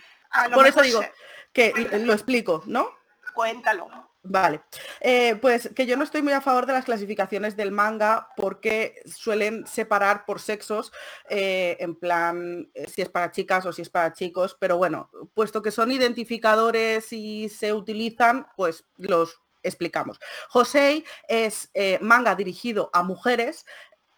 Por 0.54 0.66
eso 0.66 0.82
digo 0.82 1.04
que 1.52 1.72
lo 2.04 2.12
explico, 2.12 2.62
¿no? 2.66 2.88
Cuéntalo. 3.34 4.09
Vale, 4.22 4.60
eh, 5.00 5.36
pues 5.40 5.70
que 5.74 5.86
yo 5.86 5.96
no 5.96 6.04
estoy 6.04 6.20
muy 6.20 6.34
a 6.34 6.42
favor 6.42 6.66
de 6.66 6.74
las 6.74 6.84
clasificaciones 6.84 7.56
del 7.56 7.72
manga 7.72 8.28
porque 8.36 9.00
suelen 9.06 9.66
separar 9.66 10.26
por 10.26 10.40
sexos, 10.40 10.92
eh, 11.30 11.78
en 11.80 11.94
plan 11.94 12.70
eh, 12.74 12.86
si 12.86 13.00
es 13.00 13.08
para 13.08 13.30
chicas 13.30 13.64
o 13.64 13.72
si 13.72 13.80
es 13.80 13.88
para 13.88 14.12
chicos, 14.12 14.58
pero 14.60 14.76
bueno, 14.76 15.10
puesto 15.32 15.62
que 15.62 15.70
son 15.70 15.90
identificadores 15.90 17.10
y 17.14 17.48
se 17.48 17.72
utilizan, 17.72 18.46
pues 18.58 18.84
los 18.98 19.40
explicamos. 19.62 20.20
Josei 20.50 21.04
es 21.26 21.70
manga 22.02 22.34
dirigido 22.34 22.90
a 22.92 23.02
mujeres 23.02 23.64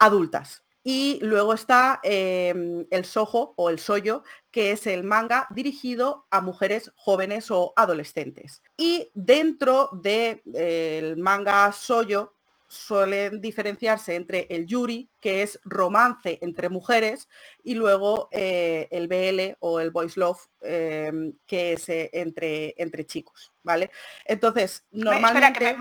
adultas. 0.00 0.64
Y 0.84 1.20
luego 1.22 1.54
está 1.54 2.00
em, 2.02 2.86
el 2.90 3.04
sojo 3.04 3.54
o 3.56 3.70
el 3.70 3.78
soyo, 3.78 4.24
que 4.50 4.72
es 4.72 4.86
el 4.86 5.04
manga 5.04 5.46
dirigido 5.50 6.26
a 6.30 6.40
mujeres 6.40 6.92
jóvenes 6.96 7.50
o 7.50 7.72
adolescentes. 7.76 8.62
Y 8.76 9.10
dentro 9.14 9.90
del 9.92 10.42
de, 10.44 11.14
manga 11.18 11.70
soyo 11.72 12.34
suelen 12.72 13.42
diferenciarse 13.42 14.14
entre 14.14 14.46
el 14.48 14.66
yuri, 14.66 15.10
que 15.20 15.42
es 15.42 15.60
romance 15.62 16.38
entre 16.40 16.70
mujeres, 16.70 17.28
y 17.62 17.74
luego 17.74 18.28
eh, 18.32 18.88
el 18.90 19.08
BL 19.08 19.58
o 19.60 19.78
el 19.78 19.90
boys 19.90 20.16
love, 20.16 20.40
em, 20.62 21.34
que 21.46 21.74
es 21.74 21.88
eh, 21.90 22.08
entre, 22.14 22.74
entre 22.78 23.04
chicos, 23.04 23.51
¿vale? 23.62 23.90
Entonces, 24.24 24.84
normalmente... 24.90 25.76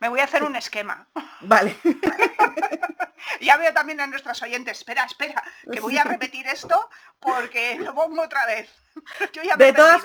me, 0.00 0.08
voy 0.08 0.20
a 0.20 0.24
hacer 0.24 0.42
un 0.42 0.56
esquema. 0.56 1.08
Vale. 1.42 1.76
ya 3.40 3.56
veo 3.56 3.72
también 3.72 4.00
a 4.00 4.06
nuestras 4.06 4.40
oyentes, 4.42 4.78
espera, 4.78 5.04
espera, 5.04 5.42
que 5.70 5.80
voy 5.80 5.98
a 5.98 6.04
repetir 6.04 6.46
esto 6.46 6.88
porque 7.18 7.78
lo 7.78 7.94
pongo 7.94 8.22
otra 8.22 8.46
vez. 8.46 8.70
de, 9.58 9.72
todas, 9.72 10.02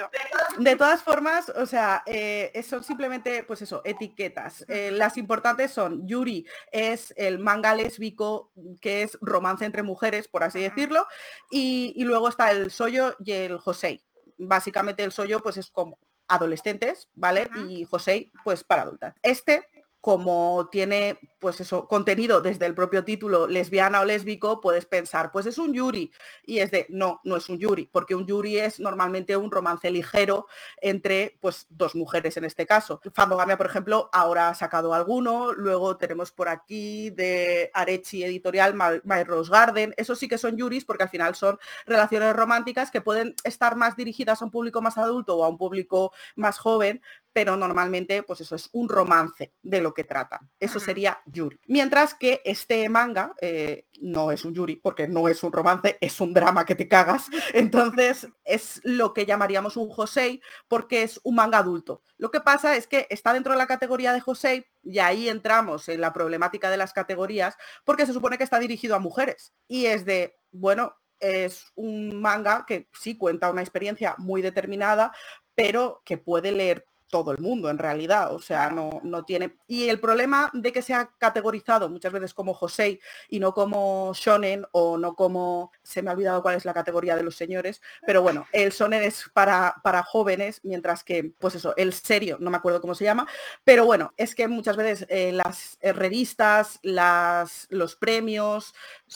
de 0.58 0.76
todas 0.76 1.04
formas, 1.04 1.50
o 1.50 1.66
sea, 1.66 2.02
eh, 2.06 2.64
son 2.68 2.84
simplemente, 2.84 3.44
pues 3.44 3.62
eso, 3.62 3.82
etiquetas. 3.86 4.66
Eh, 4.68 4.92
las 4.92 5.18
importantes 5.18 5.72
son, 5.72 6.08
Yuri 6.08 6.46
es 6.72 7.14
el 7.18 7.40
manga 7.40 7.76
lésbico, 7.76 8.52
que 8.82 9.04
es 9.04 9.18
romance 9.22 9.66
entre 9.66 9.84
mujeres, 9.84 10.28
por 10.28 10.44
así 10.44 10.60
decirlo, 10.60 11.06
y, 11.52 11.94
luego 12.04 12.30
está 12.30 12.52
el 12.52 12.72
Soyo 12.72 13.16
y 13.24 13.32
el 13.32 13.58
Josei. 13.60 14.04
Básicamente 14.38 15.04
el 15.04 15.12
Soyo, 15.12 15.42
pues 15.42 15.58
es 15.58 15.70
como 15.70 16.00
adolescentes, 16.30 17.10
¿vale? 17.16 17.50
Y 17.68 17.84
Josei, 17.86 18.32
pues 18.44 18.64
para 18.64 18.84
adultas. 18.84 19.16
Este 19.24 19.68
como 20.02 20.70
tiene 20.72 21.20
pues 21.40 21.62
eso, 21.62 21.88
contenido 21.88 22.42
desde 22.42 22.66
el 22.66 22.76
propio 22.76 23.04
título 23.04 23.48
lesbiana 23.48 24.02
o 24.02 24.06
lésbico, 24.06 24.60
puedes 24.60 24.86
pensar, 24.86 25.32
pues 25.32 25.46
es 25.46 25.58
un 25.58 25.74
yuri. 25.74 26.12
Y 26.46 26.60
es 26.60 26.70
de, 26.70 26.86
no, 26.90 27.22
no 27.24 27.38
es 27.38 27.48
un 27.50 27.58
yuri, 27.58 27.86
porque 27.86 28.14
un 28.14 28.28
yuri 28.28 28.60
es 28.60 28.80
normalmente 28.80 29.38
un 29.38 29.50
romance 29.50 29.90
ligero 29.90 30.48
entre 30.82 31.38
pues 31.40 31.66
dos 31.70 31.96
mujeres 31.96 32.36
en 32.38 32.44
este 32.44 32.66
caso. 32.66 33.02
Fandogamia, 33.14 33.58
por 33.58 33.68
ejemplo, 33.68 34.10
ahora 34.12 34.50
ha 34.50 34.54
sacado 34.56 34.94
alguno, 34.94 35.54
luego 35.54 35.98
tenemos 35.98 36.32
por 36.32 36.50
aquí 36.50 37.10
de 37.12 37.72
Arechi 37.74 38.24
Editorial, 38.24 38.76
My, 38.76 39.24
Rose 39.24 39.52
Garden, 39.52 39.94
eso 39.98 40.16
sí 40.16 40.28
que 40.28 40.38
son 40.38 40.58
yuris 40.58 40.86
porque 40.86 41.04
al 41.04 41.10
final 41.10 41.36
son 41.36 41.58
relaciones 41.86 42.36
románticas 42.36 42.92
que 42.92 43.02
pueden 43.02 43.36
estar 43.44 43.76
más 43.76 43.96
dirigidas 43.96 44.42
a 44.42 44.46
un 44.46 44.52
público 44.52 44.82
más 44.82 44.98
adulto 44.98 45.38
o 45.38 45.46
a 45.46 45.50
un 45.50 45.58
público 45.58 46.12
más 46.36 46.60
joven, 46.60 47.02
pero 47.34 47.56
normalmente 47.56 48.24
pues 48.24 48.42
eso 48.42 48.56
es 48.56 48.70
un 48.74 48.90
romance 48.90 49.54
de 49.62 49.82
lo 49.82 49.94
que 49.94 50.04
tratan. 50.04 50.50
Eso 50.60 50.80
sería 50.80 51.22
yuri. 51.26 51.60
Mientras 51.68 52.14
que 52.14 52.42
este 52.44 52.88
manga 52.90 53.34
eh, 53.42 53.86
no 54.02 54.32
es 54.32 54.46
un 54.46 54.54
yuri 54.54 54.78
porque 54.78 55.08
no 55.08 55.28
es 55.28 55.44
un 55.44 55.52
romance, 55.52 55.98
es 56.02 56.20
un 56.22 56.34
drama 56.34 56.66
que 56.66 56.76
te 56.76 56.88
cagas. 56.88 57.28
Entonces 57.54 58.28
es 58.44 58.82
lo 58.84 59.14
que 59.14 59.26
llamaríamos 59.26 59.78
un 59.78 59.90
josei 59.90 60.42
porque 60.68 61.04
es 61.04 61.20
un 61.24 61.36
manga 61.36 61.60
adulto. 61.60 62.04
Lo 62.18 62.32
que 62.32 62.42
pasa 62.42 62.76
es 62.76 62.88
que 62.88 63.08
está 63.10 63.34
dentro 63.34 63.54
de 63.54 63.60
la 63.60 63.68
categoría 63.68 64.14
de 64.14 64.22
josei 64.22 64.66
y 64.84 65.00
ahí 65.00 65.30
entramos 65.30 65.88
en 65.90 66.02
la 66.02 66.14
problemática 66.14 66.70
de 66.70 66.78
las 66.78 66.94
categorías 66.94 67.58
porque 67.86 68.06
se 68.06 68.14
supone 68.14 68.38
que 68.38 68.44
está 68.44 68.60
dirigido 68.60 68.96
a 68.96 69.00
mujeres 69.00 69.54
y 69.68 69.86
es 69.86 70.06
de, 70.06 70.38
bueno, 70.52 70.96
es 71.20 71.66
un 71.76 72.22
manga 72.22 72.66
que 72.66 72.90
sí 72.94 73.18
cuenta 73.18 73.52
una 73.52 73.62
experiencia 73.62 74.16
muy 74.18 74.42
determinada, 74.42 75.12
pero 75.56 76.02
que 76.06 76.18
puede 76.18 76.52
leer 76.52 76.86
todo 77.10 77.32
el 77.32 77.40
mundo 77.40 77.70
en 77.70 77.78
realidad, 77.78 78.34
o 78.34 78.40
sea, 78.40 78.70
no, 78.70 79.02
no 79.04 79.26
tiene... 79.26 79.58
Y 79.68 79.90
el 79.90 80.00
problema 80.00 80.50
de 80.54 80.72
que 80.72 80.82
sea 80.82 81.10
categorizado 81.18 81.90
muchas 81.90 82.14
veces 82.14 82.34
como 82.34 82.54
Josei 82.54 83.00
y 83.30 83.40
no 83.40 83.54
como 83.54 84.14
Shonen 84.14 84.66
o 84.72 84.98
no 84.98 85.16
como... 85.16 85.72
Se 85.84 86.02
me 86.02 86.10
ha 86.10 86.14
olvidado 86.14 86.42
cuál 86.42 86.56
es 86.56 86.66
la 86.66 86.74
categoría 86.74 87.16
de 87.16 87.24
los 87.24 87.36
señores, 87.36 87.82
pero 88.06 88.22
bueno, 88.22 88.46
el 88.54 88.72
Shonen 88.72 89.04
es 89.04 89.30
para, 89.34 89.76
para 89.84 90.04
jóvenes, 90.04 90.62
mientras 90.64 91.04
que, 91.04 91.34
pues 91.40 91.56
eso, 91.56 91.76
el 91.76 91.94
serio, 91.94 92.38
no 92.40 92.50
me 92.50 92.58
acuerdo 92.58 92.82
cómo 92.82 92.96
se 92.96 93.06
llama, 93.06 93.28
pero 93.64 93.86
bueno, 93.86 94.14
es 94.18 94.36
que 94.36 94.48
muchas 94.48 94.78
veces 94.78 95.06
eh, 95.10 95.32
las 95.32 95.78
eh, 95.82 95.94
revistas, 95.94 96.80
las, 96.84 97.68
los 97.70 97.96
premios, 97.96 98.74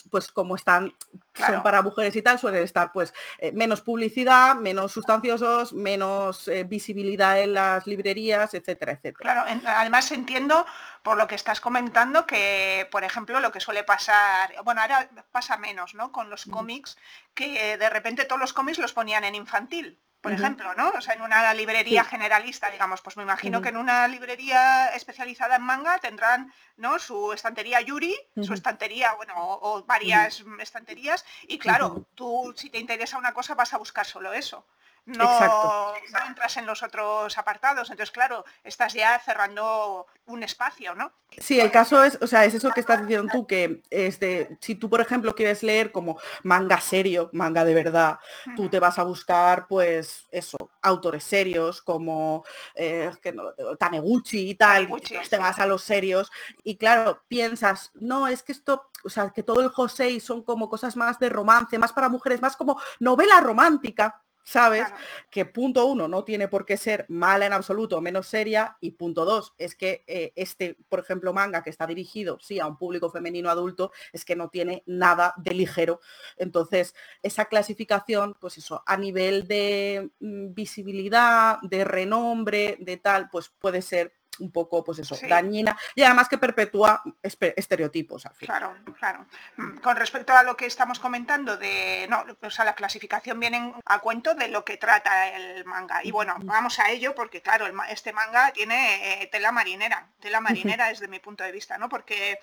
pues 0.10 0.32
como 0.32 0.56
están 0.56 0.94
son 1.36 1.64
para 1.64 1.82
mujeres 1.82 2.16
y 2.16 2.22
tal, 2.22 2.40
suelen 2.40 2.64
estar 2.64 2.92
pues 2.92 3.14
eh, 3.40 3.52
menos 3.52 3.82
publicidad, 3.82 4.56
menos 4.56 4.92
sustanciosos, 4.92 5.74
menos 5.74 6.48
eh, 6.48 6.64
visibilidad 6.64 7.42
en 7.42 7.54
las 7.54 7.83
librerías, 7.88 8.54
etcétera, 8.54 8.94
etcétera. 8.94 9.34
Claro, 9.34 9.62
además 9.66 10.12
entiendo 10.12 10.66
por 11.02 11.18
lo 11.18 11.28
que 11.28 11.36
estás 11.36 11.60
comentando 11.60 12.25
que, 12.25 12.88
por 12.92 13.04
ejemplo, 13.04 13.40
lo 13.40 13.52
que 13.52 13.60
suele 13.60 13.84
pasar, 13.84 14.54
bueno, 14.63 14.82
ahora 14.82 15.10
pasa 15.32 15.58
menos, 15.58 15.94
¿no? 15.96 16.12
Con 16.12 16.30
los 16.30 16.46
cómics, 16.46 16.98
que 17.34 17.78
de 17.78 17.90
repente 17.90 18.25
todos 18.25 18.40
los 18.40 18.54
cómics 18.54 18.80
los 18.80 18.94
ponían 18.94 19.24
en 19.24 19.36
infantil. 19.36 20.00
por 20.22 20.32
ejemplo, 20.32 20.74
¿no? 20.75 20.90
O 20.92 21.02
sea, 21.02 21.16
en 21.16 21.22
una 21.22 21.54
librería 21.54 22.06
generalista, 22.06 22.72
digamos, 22.72 23.02
pues 23.02 23.18
me 23.18 23.24
imagino 23.24 23.62
que 23.62 23.68
en 23.70 23.75
una 23.75 24.08
librería 24.08 24.88
especializada 24.96 25.58
en 25.58 25.63
manga 25.63 26.00
tendrán, 26.00 26.54
¿no? 26.78 26.98
Su 26.98 27.34
estantería 27.34 27.82
Yuri, 27.82 28.16
su 28.42 28.54
estantería, 28.54 29.13
bueno, 29.16 29.34
o, 29.38 29.84
varias 29.84 30.42
estanterías, 30.60 31.25
y 31.46 31.60
claro, 31.60 32.08
tú 32.16 32.54
si 32.56 32.70
te 32.70 32.80
interesa 32.80 33.18
una 33.18 33.34
cosa 33.34 33.54
vas 33.54 33.74
a 33.74 33.78
buscar 33.78 34.06
solo 34.06 34.32
eso 34.32 34.66
no, 35.05 35.93
entras 36.27 36.57
en 36.57 36.65
los 36.65 36.81
otros 36.81 37.38
apartados. 37.38 37.89
Entonces, 37.89 38.12
claro, 38.12 38.45
estás 38.63 38.93
ya 38.93 39.19
cerrando 39.19 40.07
un 40.25 40.43
espacio, 40.43 40.95
¿no? 40.95 41.12
Sí, 41.38 41.60
el 41.60 41.72
caso 41.72 42.03
es, 42.03 42.17
o 42.22 42.27
sea, 42.27 42.45
es 42.45 42.53
eso 42.53 42.72
que 42.72 42.79
estás 42.79 43.01
diciendo 43.01 43.27
tú, 43.31 43.45
que 43.45 43.81
este, 43.89 44.57
si 44.62 44.75
tú, 44.75 44.89
por 44.89 45.01
ejemplo, 45.01 45.36
quieres 45.36 45.63
leer 45.63 45.91
como 45.91 46.17
manga 46.43 46.79
serio, 46.79 47.29
manga 47.33 47.65
de 47.65 47.74
verdad, 47.74 48.19
tú 48.55 48.69
te 48.69 48.79
vas 48.79 48.98
a 49.00 49.03
buscar, 49.03 49.67
pues, 49.67 50.25
eso, 50.31 50.57
autores 50.81 51.24
serios 51.24 51.81
como 51.81 52.45
eh, 52.75 53.12
que 53.22 53.33
no, 53.33 53.53
Taneguchi 53.77 54.51
y 54.51 54.55
tal, 54.55 54.88
te 55.29 55.38
vas 55.38 55.60
a 55.60 55.65
los 55.65 55.83
serios, 55.83 56.31
y 56.63 56.77
claro, 56.77 57.24
piensas, 57.27 57.91
no, 57.95 58.27
es 58.27 58.43
que 58.43 58.51
esto, 58.51 58.89
o 59.03 59.10
sea, 59.10 59.31
que 59.31 59.43
todo 59.43 59.62
el 59.62 59.69
José 59.69 60.19
son 60.19 60.43
como 60.43 60.69
cosas 60.69 60.95
más 60.95 61.19
de 61.19 61.29
romance, 61.29 61.77
más 61.77 61.91
para 61.91 62.10
mujeres, 62.10 62.41
más 62.41 62.55
como 62.55 62.79
novela 63.00 63.41
romántica, 63.41 64.22
¿sabes? 64.44 64.86
Que 65.30 65.46
punto 65.46 65.86
uno, 65.86 66.08
no 66.08 66.24
tiene 66.24 66.48
por 66.48 66.66
qué 66.66 66.78
ser 66.78 67.06
mala 67.10 67.46
en 67.46 67.54
absoluto, 67.54 68.02
menos 68.02 68.28
seria, 68.28 68.78
y 68.82 68.92
punto 68.92 69.26
dos, 69.26 69.54
es 69.58 69.76
que 69.76 70.04
eh, 70.08 70.34
este, 70.36 70.78
por 70.90 71.00
ejemplo, 71.00 71.34
manga 71.34 71.64
que 71.64 71.70
está 71.70 71.88
dirigido, 71.88 72.38
sí, 72.42 72.60
a 72.60 72.68
un 72.68 72.78
público 72.78 73.10
femenino 73.10 73.50
adulto, 73.50 73.92
es 74.12 74.26
que 74.26 74.36
no 74.36 74.50
tiene 74.50 74.84
nada 74.86 75.34
de 75.38 75.54
ligero. 75.54 76.00
Entonces, 76.38 76.96
esa 77.22 77.46
clasificación, 77.46 78.36
pues 78.40 78.58
eso, 78.58 78.84
a 78.86 78.98
nivel 78.98 79.48
de 79.48 80.12
mm, 80.20 80.54
visibilidad, 80.54 81.58
de 81.62 81.84
renombre, 81.86 82.78
de 82.80 82.98
tal, 82.98 83.30
pues 83.30 83.50
puede 83.50 83.82
ser 83.82 84.14
un 84.40 84.52
poco, 84.52 84.84
pues 84.84 85.00
eso, 85.00 85.18
dañina 85.28 85.78
y 85.96 86.04
además 86.04 86.30
que 86.30 86.38
perpetúa 86.38 87.02
estereotipos 87.22 88.25
al 88.25 88.34
Claro, 88.34 88.75
claro. 88.98 89.25
Mm, 89.58 89.78
con 89.78 89.96
respecto 89.96 90.34
a 90.34 90.44
lo 90.44 90.58
que 90.58 90.66
estamos 90.66 91.00
comentando 91.00 91.58
de, 91.58 92.08
no, 92.10 92.25
o 92.42 92.50
sea, 92.50 92.66
la 92.66 92.75
clasificación 92.75 93.40
viene 93.40 93.74
a 93.86 94.00
cuento 94.00 94.36
de 94.36 94.48
lo 94.48 94.66
que 94.66 94.78
trata 94.78 95.30
el 95.30 95.66
manga. 95.66 96.02
Y 96.04 96.12
bueno, 96.12 96.36
vamos 96.44 96.80
a 96.80 96.90
ello 96.90 97.16
porque 97.16 97.42
claro, 97.42 97.66
este 97.90 98.13
manga 98.13 98.52
tiene 98.52 99.24
eh, 99.24 99.28
tela 99.28 99.52
marinera, 99.52 100.08
tela 100.20 100.42
marinera 100.42 100.88
desde 100.90 101.08
mi 101.08 101.20
punto 101.20 101.44
de 101.44 101.52
vista, 101.52 101.78
¿no? 101.78 101.90
Porque 101.90 102.40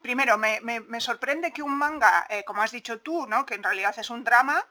primero 0.00 0.38
me, 0.38 1.00
sorprende 1.00 1.52
que 1.52 1.62
un 1.62 1.76
manga, 1.76 2.26
eh, 2.30 2.44
como 2.44 2.62
has 2.62 2.70
dicho 2.70 3.00
tú, 3.00 3.26
¿no? 3.26 3.44
Que 3.44 3.54
en 3.54 3.62
realidad 3.62 3.94
es 3.98 4.10
un 4.10 4.24
drama, 4.24 4.64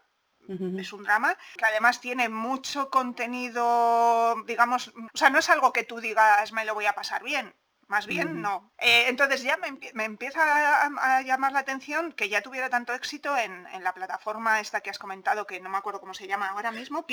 es 0.48 0.94
un 0.94 1.04
drama 1.04 1.38
que 1.58 1.66
además 1.66 2.02
tiene 2.02 2.30
mucho 2.30 2.90
contenido, 2.90 4.36
digamos, 4.46 4.90
o 4.90 5.18
sea, 5.18 5.30
no 5.30 5.40
es 5.40 5.50
algo 5.50 5.74
que 5.74 5.84
tú 5.84 6.00
digas 6.00 6.52
me 6.52 6.66
lo 6.66 6.74
voy 6.74 6.86
a 6.86 6.94
pasar 6.94 7.24
bien. 7.24 7.54
Más 7.88 8.08
bien, 8.08 8.42
no. 8.42 8.74
Eh, 8.80 9.06
entonces 9.10 9.44
ya 9.44 9.58
me, 9.58 10.04
empieza 10.04 10.86
a, 10.86 11.22
llamar 11.22 11.52
la 11.52 11.60
atención 11.60 12.14
que 12.14 12.30
ya 12.30 12.42
tuviera 12.42 12.68
tanto 12.70 12.94
éxito 12.94 13.38
en, 13.38 13.68
la 13.84 13.94
plataforma 13.94 14.60
esta 14.60 14.82
que 14.82 14.90
has 14.90 14.98
comentado, 14.98 15.46
que 15.46 15.60
no 15.60 15.70
me 15.70 15.78
acuerdo 15.78 16.00
cómo 16.00 16.16
se 16.16 16.28
llama 16.28 16.50
ahora 16.50 16.72
mismo, 16.72 17.06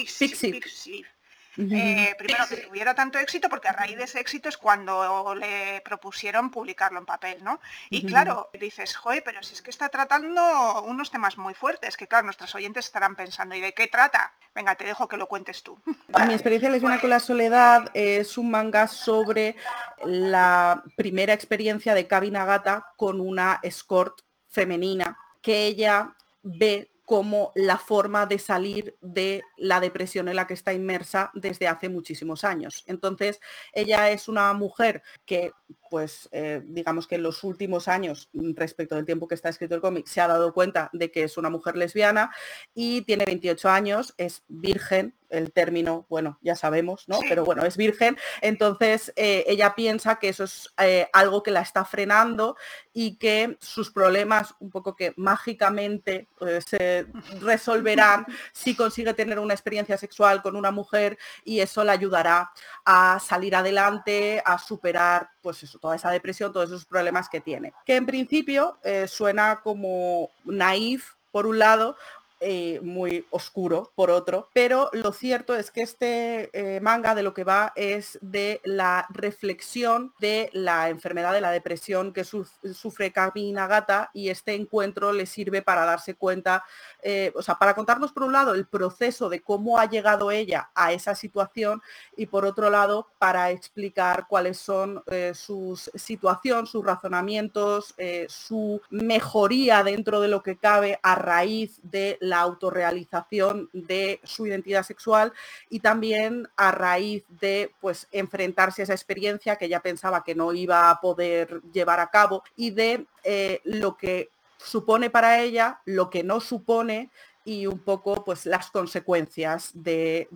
Eh, 1.59 2.15
primero 2.19 2.45
que 2.49 2.57
tuviera 2.57 2.95
tanto 2.95 3.19
éxito, 3.19 3.49
porque 3.49 3.69
a 3.69 3.73
raíz 3.73 3.97
de 3.97 4.05
ese 4.05 4.21
éxito 4.21 4.49
es 4.49 4.57
cuando 4.57 5.35
le 5.35 5.83
propusieron 5.85 6.51
publicarlo 6.51 6.99
en 6.99 7.07
papel, 7.07 7.45
¿no? 7.45 7.61
Y 7.91 8.07
claro, 8.07 8.51
dices, 8.59 8.97
joder, 8.97 9.23
pero 9.23 9.43
si 9.43 9.55
es 9.55 9.63
que 9.63 9.71
está 9.71 9.89
tratando 9.89 10.83
unos 10.85 11.11
temas 11.11 11.37
muy 11.37 11.55
fuertes, 11.55 11.97
que 11.97 12.09
claro, 12.09 12.25
nuestros 12.25 12.55
oyentes 12.55 12.87
estarán 12.87 13.17
pensando, 13.17 13.55
¿y 13.55 13.61
de 13.61 13.75
qué 13.75 13.87
trata? 13.87 14.33
Venga, 14.55 14.75
te 14.75 14.85
dejo 14.85 15.09
que 15.09 15.17
lo 15.17 15.29
cuentes 15.29 15.63
tú. 15.63 15.79
Mi 16.27 16.33
experiencia 16.33 16.71
lesbiana 16.71 17.01
con 17.01 17.11
la 17.11 17.21
soledad 17.21 17.91
es 17.95 18.39
un 18.39 18.51
manga 18.51 18.87
sobre 18.87 19.57
la 20.05 20.83
primera 20.97 21.33
experiencia 21.33 21.95
de 21.95 22.07
Kabi 22.07 22.31
Nagata 22.31 22.93
con 22.97 23.21
una 23.21 23.61
escort 23.63 24.21
femenina 24.49 25.19
que 25.41 25.67
ella 25.67 26.15
ve 26.43 26.92
como 27.05 27.53
la 27.55 27.79
forma 27.79 28.27
de 28.27 28.39
salir 28.39 28.97
de 29.01 29.43
la 29.57 29.81
depresión 29.81 30.29
en 30.29 30.37
la 30.37 30.47
que 30.47 30.55
está 30.55 30.73
inmersa 30.73 31.31
desde 31.35 31.69
hace 31.69 31.89
muchísimos 31.89 32.45
años. 32.45 32.85
Entonces, 32.87 33.41
ella 33.73 34.11
es 34.11 34.29
una 34.29 34.53
mujer 34.53 35.03
que 35.27 35.53
pues 35.93 36.27
eh, 36.33 36.63
digamos 36.65 37.07
que 37.07 37.17
en 37.17 37.23
los 37.23 37.45
últimos 37.45 37.87
años, 37.87 38.31
mm, 38.33 38.55
respecto 38.55 38.95
del 38.95 39.05
tiempo 39.05 39.29
que 39.29 39.35
está 39.35 39.51
escrito 39.51 39.75
el 39.75 39.83
cómic, 39.83 40.07
se 40.07 40.23
ha 40.23 40.27
dado 40.27 40.55
cuenta 40.55 40.89
de 40.95 41.11
que 41.11 41.23
es 41.23 41.37
una 41.37 41.51
mujer 41.51 41.77
lesbiana 41.77 42.35
y 42.75 43.03
tiene 43.03 43.27
28 43.27 43.69
años, 43.69 44.15
es 44.17 44.43
virgen, 44.49 45.15
el 45.29 45.53
término, 45.53 46.07
bueno, 46.09 46.39
ya 46.41 46.57
sabemos, 46.57 47.09
¿no? 47.09 47.21
Pero 47.29 47.45
bueno, 47.45 47.65
es 47.65 47.77
virgen, 47.77 48.17
entonces 48.41 49.13
eh, 49.17 49.45
ella 49.47 49.75
piensa 49.75 50.19
que 50.19 50.31
eso 50.31 50.45
es 50.45 50.73
eh, 50.79 51.09
algo 51.13 51.43
que 51.43 51.51
la 51.51 51.61
está 51.61 51.85
frenando 51.85 52.57
y 52.95 53.17
que 53.17 53.59
sus 53.61 53.91
problemas 53.91 54.55
un 54.61 54.71
poco 54.71 54.95
que 54.97 55.13
mágicamente 55.17 56.29
se 56.67 57.07
resolverán 57.41 58.27
si 58.53 58.75
consigue 58.75 59.13
tener 59.13 59.39
una 59.39 59.55
experiencia 59.55 59.99
sexual 59.99 60.41
con 60.43 60.57
una 60.57 60.71
mujer 60.71 61.19
y 61.45 61.61
eso 61.61 61.85
la 61.85 61.93
ayudará 61.93 62.51
a 62.85 63.19
salir 63.21 63.57
adelante, 63.57 64.43
a 64.45 64.59
superar 64.59 65.32
pues 65.43 65.63
eso, 65.63 65.79
toda 65.79 65.97
esa 65.97 66.11
depresión, 66.11 66.53
todos 66.53 66.71
esos 66.71 66.87
problemas 66.87 67.29
que 67.29 67.41
tiene. 67.41 67.73
Que 67.85 67.97
en 67.97 68.07
principio 68.07 68.79
eh, 68.85 69.07
suena 69.09 69.61
como 69.63 70.31
naif 70.45 71.13
por 71.31 71.47
un 71.47 71.59
lado, 71.59 71.97
eh, 72.45 72.81
muy 72.83 73.25
oscuro 73.31 73.93
por 73.95 74.11
otro, 74.11 74.49
pero 74.53 74.91
lo 74.93 75.13
cierto 75.13 75.55
es 75.55 75.71
que 75.71 75.83
este 75.83 76.51
eh, 76.53 76.81
manga 76.81 77.15
de 77.15 77.23
lo 77.23 77.35
que 77.35 77.45
va 77.45 77.73
es 77.77 78.19
de 78.21 78.61
la 78.65 79.07
reflexión 79.11 80.13
de 80.19 80.51
la 80.53 80.89
enfermedad 80.89 81.33
de 81.33 81.41
la 81.41 81.53
depresión 81.53 82.13
que 82.13 82.25
sufre 82.25 83.13
Kami 83.13 83.53
Nagata 83.53 84.11
y 84.13 84.29
este 84.29 84.55
encuentro 84.55 85.13
le 85.13 85.27
sirve 85.27 85.63
para 85.63 85.85
darse 85.85 86.17
cuenta, 86.17 86.65
eh, 87.01 87.33
o 87.37 87.43
sea, 87.43 87.55
para 87.55 87.77
contarnos 87.77 88.13
por 88.13 88.25
un 88.25 88.33
lado 88.33 88.55
el 88.55 88.67
proceso 88.67 89.29
de 89.29 89.41
cómo 89.41 89.79
ha 89.79 89.89
llegado 89.89 90.33
ella 90.33 90.71
a 90.75 90.93
esa 90.93 91.15
situación 91.15 91.81
y 92.17 92.27
por 92.27 92.45
otro 92.45 92.71
lado 92.71 93.07
para 93.21 93.53
explicar 93.53 94.27
cuáles 94.29 94.59
son 94.59 95.05
sus 95.35 95.93
situación, 95.95 96.67
sus 96.67 96.85
razonamientos, 96.85 97.95
su 98.27 98.81
mejoría 98.91 99.85
dentro 99.85 100.21
de 100.21 100.29
lo 100.29 100.43
que 100.43 100.57
cabe 100.57 100.99
a 101.05 101.15
raíz 101.15 101.79
de 101.85 102.19
la 102.21 102.32
la 102.33 102.41
autorrealización 102.41 103.69
de 103.75 104.21
su 104.25 104.47
identidad 104.47 104.85
sexual 104.85 105.35
y 105.69 105.81
también 105.81 106.49
a 106.57 106.73
raíz 106.73 107.25
de 107.29 107.75
pues 107.79 108.09
enfrentarse 108.11 108.81
a 108.81 108.85
esa 108.85 108.95
experiencia 108.95 109.57
que 109.57 109.67
ella 109.67 109.81
pensaba 109.81 110.25
que 110.25 110.35
no 110.35 110.55
iba 110.55 110.89
a 110.89 110.99
poder 110.99 111.61
llevar 111.75 112.01
a 112.01 112.09
cabo 112.09 112.43
y 112.57 112.71
de 112.71 113.07
eh, 113.23 113.61
lo 113.65 113.99
que 113.99 114.31
supone 114.57 115.11
para 115.11 115.41
ella, 115.41 115.83
lo 115.85 116.09
que 116.09 116.23
no 116.23 116.41
supone 116.41 117.11
y 117.45 117.67
un 117.67 117.79
poco 117.81 118.25
pues 118.25 118.47
las 118.47 118.71
consecuencias 118.71 119.71
de, 119.75 120.29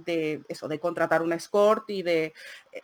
eso, 0.48 0.68
de 0.68 0.80
contratar 0.80 1.22
un 1.22 1.32
escort 1.32 1.88
y 1.88 2.02
de 2.02 2.34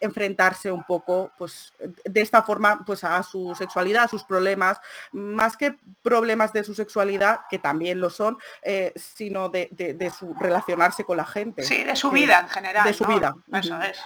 enfrentarse 0.01 0.71
un 0.71 0.85
poco 0.85 1.33
pues 1.37 1.73
de 2.05 2.21
esta 2.21 2.43
forma 2.43 2.85
pues 2.85 3.05
a 3.05 3.23
su 3.23 3.55
sexualidad, 3.55 4.05
a 4.05 4.09
sus 4.09 4.25
problemas, 4.25 4.81
más 5.13 5.57
que 5.57 5.77
problemas 6.03 6.53
de 6.53 6.65
su 6.65 6.75
sexualidad, 6.75 7.41
que 7.51 7.59
también 7.59 8.01
lo 8.01 8.11
son, 8.11 8.39
eh, 8.63 8.93
sino 8.97 9.49
de, 9.49 10.13
su 10.17 10.35
relacionarse 10.35 11.05
con 11.05 11.17
la 11.17 11.27
gente. 11.27 11.63
Sí, 11.63 11.83
de 11.85 11.97
su 11.97 12.11
vida 12.11 12.41
en 12.41 12.49
general. 12.49 12.85
De 12.85 12.95
su 12.95 13.05
vida. 13.05 13.35
Eso 13.53 13.81
es. 13.83 13.99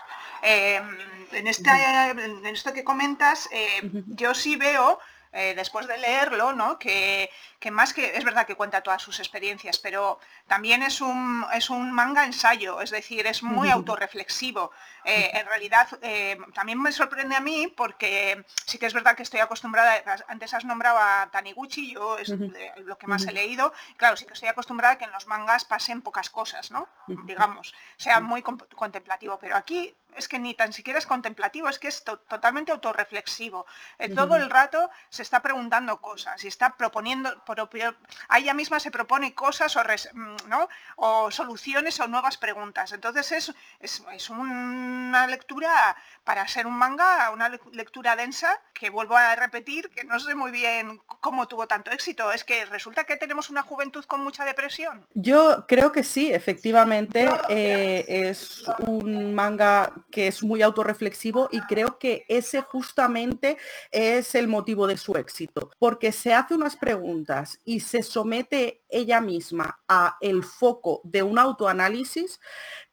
Em, 0.42 0.98
en, 1.32 1.46
esta, 1.46 2.10
en 2.10 2.46
esto 2.46 2.72
que 2.72 2.84
comentas, 2.84 3.48
eh, 3.52 3.90
yo 4.06 4.34
sí 4.34 4.56
veo 4.56 4.98
eh, 5.38 5.54
después 5.54 5.86
de 5.86 5.98
leerlo, 5.98 6.54
¿no? 6.54 6.78
Que, 6.78 7.30
más 7.70 7.92
que, 7.92 8.16
es 8.16 8.24
verdad 8.24 8.46
que 8.46 8.54
cuenta 8.54 8.80
todas 8.80 9.02
sus 9.02 9.18
experiencias, 9.18 9.78
pero 9.78 10.18
también 10.46 10.82
es 10.82 11.02
un, 11.02 11.44
es 11.52 11.68
un 11.68 11.92
manga 11.92 12.24
ensayo, 12.24 12.80
es 12.80 12.90
decir, 12.90 13.26
es 13.26 13.42
muy 13.42 13.68
autorreflexivo. 13.76 14.70
Eh, 15.04 15.32
en 15.34 15.46
realidad, 15.46 15.88
eh, 16.00 16.38
también 16.54 16.80
me 16.80 16.90
sorprende 16.90 17.36
a 17.36 17.40
mí 17.40 17.66
porque 17.76 18.46
sí 18.64 18.78
que 18.78 18.86
es 18.86 18.94
verdad 18.94 19.14
que 19.14 19.24
estoy 19.24 19.40
acostumbrada, 19.40 20.02
antes 20.28 20.54
has 20.54 20.64
nombrado 20.64 20.98
a 20.98 21.28
Taniguchi, 21.30 21.92
yo 21.92 22.16
es 22.16 22.30
lo 22.30 22.96
que 22.96 23.06
más 23.06 23.26
he 23.26 23.32
leído, 23.32 23.74
claro, 23.98 24.16
sí 24.16 24.24
que 24.24 24.32
estoy 24.32 24.48
acostumbrada 24.48 24.94
a 24.94 24.98
que 24.98 25.04
en 25.04 25.12
los 25.12 25.26
mangas 25.26 25.66
pasen 25.66 26.00
pocas 26.00 26.30
cosas, 26.30 26.70
¿no? 26.70 26.88
Digamos, 27.06 27.74
sea 27.98 28.20
muy 28.20 28.42
contemplativo, 28.42 29.38
pero 29.38 29.56
aquí 29.56 29.94
es 30.16 30.28
que 30.28 30.38
ni 30.38 30.54
tan 30.54 30.72
siquiera 30.72 30.98
es 30.98 31.06
contemplativo, 31.06 31.68
es 31.68 31.78
que 31.78 31.88
es 31.88 32.02
totalmente 32.04 32.72
autorreflexivo. 32.72 33.66
Eh, 33.98 34.08
todo 34.08 34.36
el 34.36 34.50
rato 34.50 34.90
se 35.08 35.22
está 35.22 35.40
preguntando 35.40 36.00
cosas 36.00 36.42
y 36.44 36.48
está 36.48 36.76
proponiendo, 36.76 37.42
propio, 37.44 37.94
a 38.28 38.38
ella 38.38 38.54
misma 38.54 38.80
se 38.80 38.90
propone 38.90 39.34
cosas 39.34 39.76
o, 39.76 39.82
mm, 39.82 40.36
¿no? 40.48 40.68
o 40.96 41.30
soluciones 41.30 42.00
o 42.00 42.08
nuevas 42.08 42.36
preguntas. 42.36 42.92
Entonces 42.92 43.32
es, 43.32 43.54
es, 43.80 44.02
es, 44.12 44.30
una 44.30 45.26
lectura, 45.26 45.96
para 46.26 46.46
ser 46.48 46.66
un 46.66 46.76
manga, 46.76 47.30
una 47.30 47.48
lectura 47.72 48.16
densa, 48.16 48.60
que 48.74 48.90
vuelvo 48.90 49.16
a 49.16 49.36
repetir, 49.36 49.88
que 49.90 50.02
no 50.02 50.18
sé 50.18 50.34
muy 50.34 50.50
bien 50.50 51.00
cómo 51.06 51.46
tuvo 51.46 51.68
tanto 51.68 51.92
éxito. 51.92 52.32
Es 52.32 52.42
que 52.42 52.64
resulta 52.66 53.04
que 53.04 53.16
tenemos 53.16 53.48
una 53.48 53.62
juventud 53.62 54.04
con 54.06 54.24
mucha 54.24 54.44
depresión. 54.44 55.06
Yo 55.14 55.64
creo 55.68 55.92
que 55.92 56.02
sí, 56.02 56.32
efectivamente. 56.32 57.28
Eh, 57.48 58.04
es 58.08 58.64
un 58.88 59.34
manga 59.34 59.92
que 60.10 60.26
es 60.26 60.42
muy 60.42 60.62
autorreflexivo 60.62 61.48
y 61.52 61.60
creo 61.60 61.98
que 61.98 62.24
ese 62.28 62.60
justamente 62.60 63.56
es 63.92 64.34
el 64.34 64.48
motivo 64.48 64.88
de 64.88 64.96
su 64.96 65.16
éxito, 65.16 65.70
porque 65.78 66.10
se 66.10 66.34
hace 66.34 66.54
unas 66.54 66.76
preguntas 66.76 67.60
y 67.64 67.78
se 67.78 68.02
somete 68.02 68.82
ella 68.88 69.20
misma 69.20 69.80
a 69.88 70.16
el 70.20 70.42
foco 70.42 71.00
de 71.04 71.22
un 71.22 71.38
autoanálisis 71.38 72.40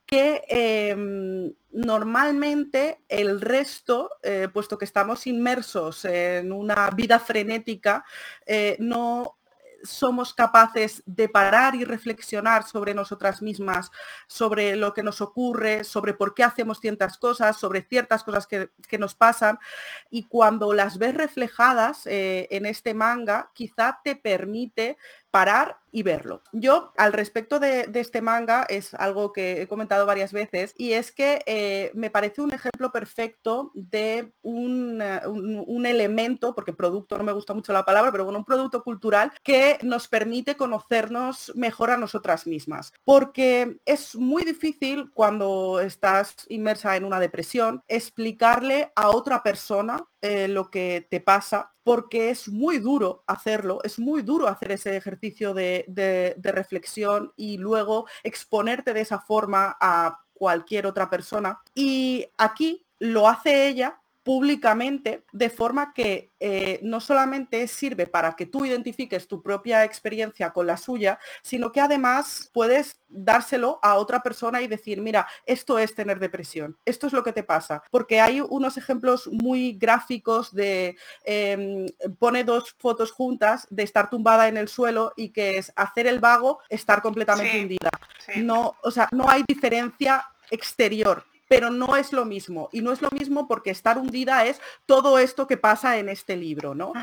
que 0.05 0.43
em, 0.47 1.53
normalmente 1.71 3.03
el 3.07 3.41
resto, 3.41 4.09
eh, 4.21 4.47
puesto 4.53 4.77
que 4.77 4.85
estamos 4.85 5.27
inmersos 5.27 6.05
en 6.05 6.51
una 6.51 6.89
vida 6.91 7.19
frenética, 7.19 8.03
eh, 8.45 8.75
no 8.79 9.37
somos 9.83 10.33
capaces 10.33 11.03
de 11.05 11.27
parar 11.29 11.75
y 11.75 11.83
reflexionar 11.83 12.63
sobre 12.63 12.93
nosotras 12.93 13.41
mismas, 13.41 13.91
sobre 14.27 14.75
lo 14.75 14.93
que 14.93 15.03
nos 15.03 15.21
ocurre, 15.21 15.83
sobre 15.83 16.13
por 16.13 16.33
qué 16.33 16.43
hacemos 16.43 16.79
ciertas 16.79 17.17
cosas, 17.17 17.57
sobre 17.57 17.81
ciertas 17.81 18.23
cosas 18.23 18.47
que, 18.47 18.69
nos 18.97 19.15
pasan. 19.15 19.59
Y 20.09 20.27
cuando 20.27 20.71
las 20.73 20.97
ves 20.97 21.15
reflejadas 21.15 22.05
eh, 22.05 22.47
en 22.51 22.65
este 22.65 22.93
manga, 22.93 23.51
quizá 23.53 23.99
te 24.03 24.15
permite 24.15 24.97
parar 25.33 25.79
y 25.91 26.03
verlo. 26.03 26.43
Yo 26.51 26.93
al 26.95 27.11
respecto 27.11 27.59
de, 27.59 27.89
este 27.95 28.21
manga 28.21 28.67
es 28.69 28.93
algo 28.93 29.33
que 29.33 29.63
he 29.63 29.67
comentado 29.67 30.05
varias 30.05 30.31
veces 30.31 30.75
y 30.77 30.93
es 30.93 31.11
que 31.11 31.41
eh, 31.47 31.89
me 31.95 32.11
parece 32.11 32.41
un 32.41 32.53
ejemplo 32.53 32.91
perfecto 32.91 33.71
de 33.73 34.19
eh, 34.19 34.31
un, 34.43 35.85
elemento, 35.87 36.53
porque 36.53 36.71
producto 36.71 37.17
no 37.17 37.23
me 37.23 37.31
gusta 37.31 37.55
mucho 37.55 37.73
la 37.73 37.83
palabra, 37.83 38.11
pero 38.11 38.25
bueno, 38.25 38.37
un 38.37 38.45
producto 38.45 38.83
cultural 38.83 39.33
que 39.41 39.79
nos 39.81 40.07
permite 40.07 40.55
conocernos 40.55 41.51
mejor 41.55 41.89
a 41.89 41.97
nosotras 41.97 42.45
mismas. 42.45 42.93
Porque 43.03 43.79
es 43.85 44.15
muy 44.15 44.43
difícil 44.43 45.09
cuando 45.15 45.79
estás 45.79 46.45
inmersa 46.49 46.95
en 46.95 47.05
una 47.05 47.19
depresión 47.19 47.81
explicarle 47.87 48.91
a 48.95 49.09
otra 49.09 49.41
persona 49.41 50.05
eh, 50.25 50.47
lo 50.47 50.71
que 50.71 51.05
te 51.12 51.19
pasa 51.19 51.73
porque 51.83 52.29
es 52.29 52.47
muy 52.47 52.79
duro 52.79 53.25
hacerlo, 53.27 53.79
es 53.83 53.99
muy 53.99 54.21
duro 54.21 54.47
hacer 54.47 54.71
ese 54.71 54.95
ejercicio 54.95 55.53
de, 55.53 56.33
reflexión 56.41 57.33
y 57.36 57.57
luego 57.57 58.07
exponerte 58.23 58.93
de 58.93 59.01
esa 59.01 59.19
forma 59.19 59.75
a 59.81 60.21
cualquier 60.33 60.88
otra 60.88 61.09
persona. 61.09 61.62
Y 61.75 62.25
aquí 62.38 62.86
lo 62.99 63.27
hace 63.27 63.67
ella 63.67 63.99
públicamente, 64.23 65.25
de 65.33 65.49
forma 65.49 65.93
que 65.93 66.31
eh, 66.39 66.79
no 66.81 67.01
solamente 67.01 67.67
sirve 67.67 68.07
para 68.07 68.36
que 68.36 68.45
tú 68.45 68.65
identifiques 68.65 69.27
tu 69.27 69.41
propia 69.41 69.83
experiencia 69.83 70.51
con 70.51 70.65
la 70.65 70.77
suya, 70.77 71.19
sino 71.41 71.71
que 71.71 71.81
además 71.81 72.49
puedes 72.53 73.01
dárselo 73.09 73.79
a 73.83 73.95
otra 73.95 74.23
persona 74.23 74.62
y 74.62 74.67
decir, 74.67 75.01
mira, 75.01 75.27
esto 75.45 75.77
es 75.77 75.93
tener 75.93 76.19
depresión, 76.19 76.77
esto 76.86 77.07
es 77.07 77.13
lo 77.13 77.23
que 77.23 77.33
te 77.33 77.43
pasa. 77.43 77.83
Porque 77.91 78.21
hay 78.21 78.39
unos 78.41 78.77
ejemplos 78.77 79.27
muy 79.27 79.73
gráficos 79.73 80.53
de, 80.53 80.95
em, 81.25 81.86
pone 82.17 82.45
dos 82.45 82.75
fotos 82.79 83.12
juntas 83.12 83.67
de 83.69 83.83
estar 83.83 84.09
tumbada 84.09 84.47
en 84.47 84.55
el 84.55 84.69
suelo 84.69 85.12
y 85.17 85.29
que 85.29 85.57
es 85.57 85.73
hacer 85.75 86.07
el 86.07 86.19
vago, 86.19 86.59
estar 86.69 87.01
completamente 87.01 87.62
hundida. 87.62 87.91
No, 88.38 88.75
o 88.81 88.91
sea, 88.91 89.09
no 89.12 89.29
hay 89.29 89.43
diferencia 89.47 90.25
exterior 90.49 91.25
pero 91.53 91.69
no 91.69 91.95
es 91.95 92.11
lo 92.11 92.25
mismo. 92.25 92.67
Y 92.71 92.81
no 92.81 92.91
es 92.91 93.03
lo 93.03 93.11
mismo 93.11 93.47
porque 93.47 93.69
estar 93.69 93.99
hundida 93.99 94.43
es 94.47 94.59
todo 94.87 95.19
esto 95.19 95.45
que 95.45 95.55
pasa 95.55 95.99
en 95.99 96.09
este 96.09 96.35
libro, 96.35 96.73
¿no? 96.73 96.93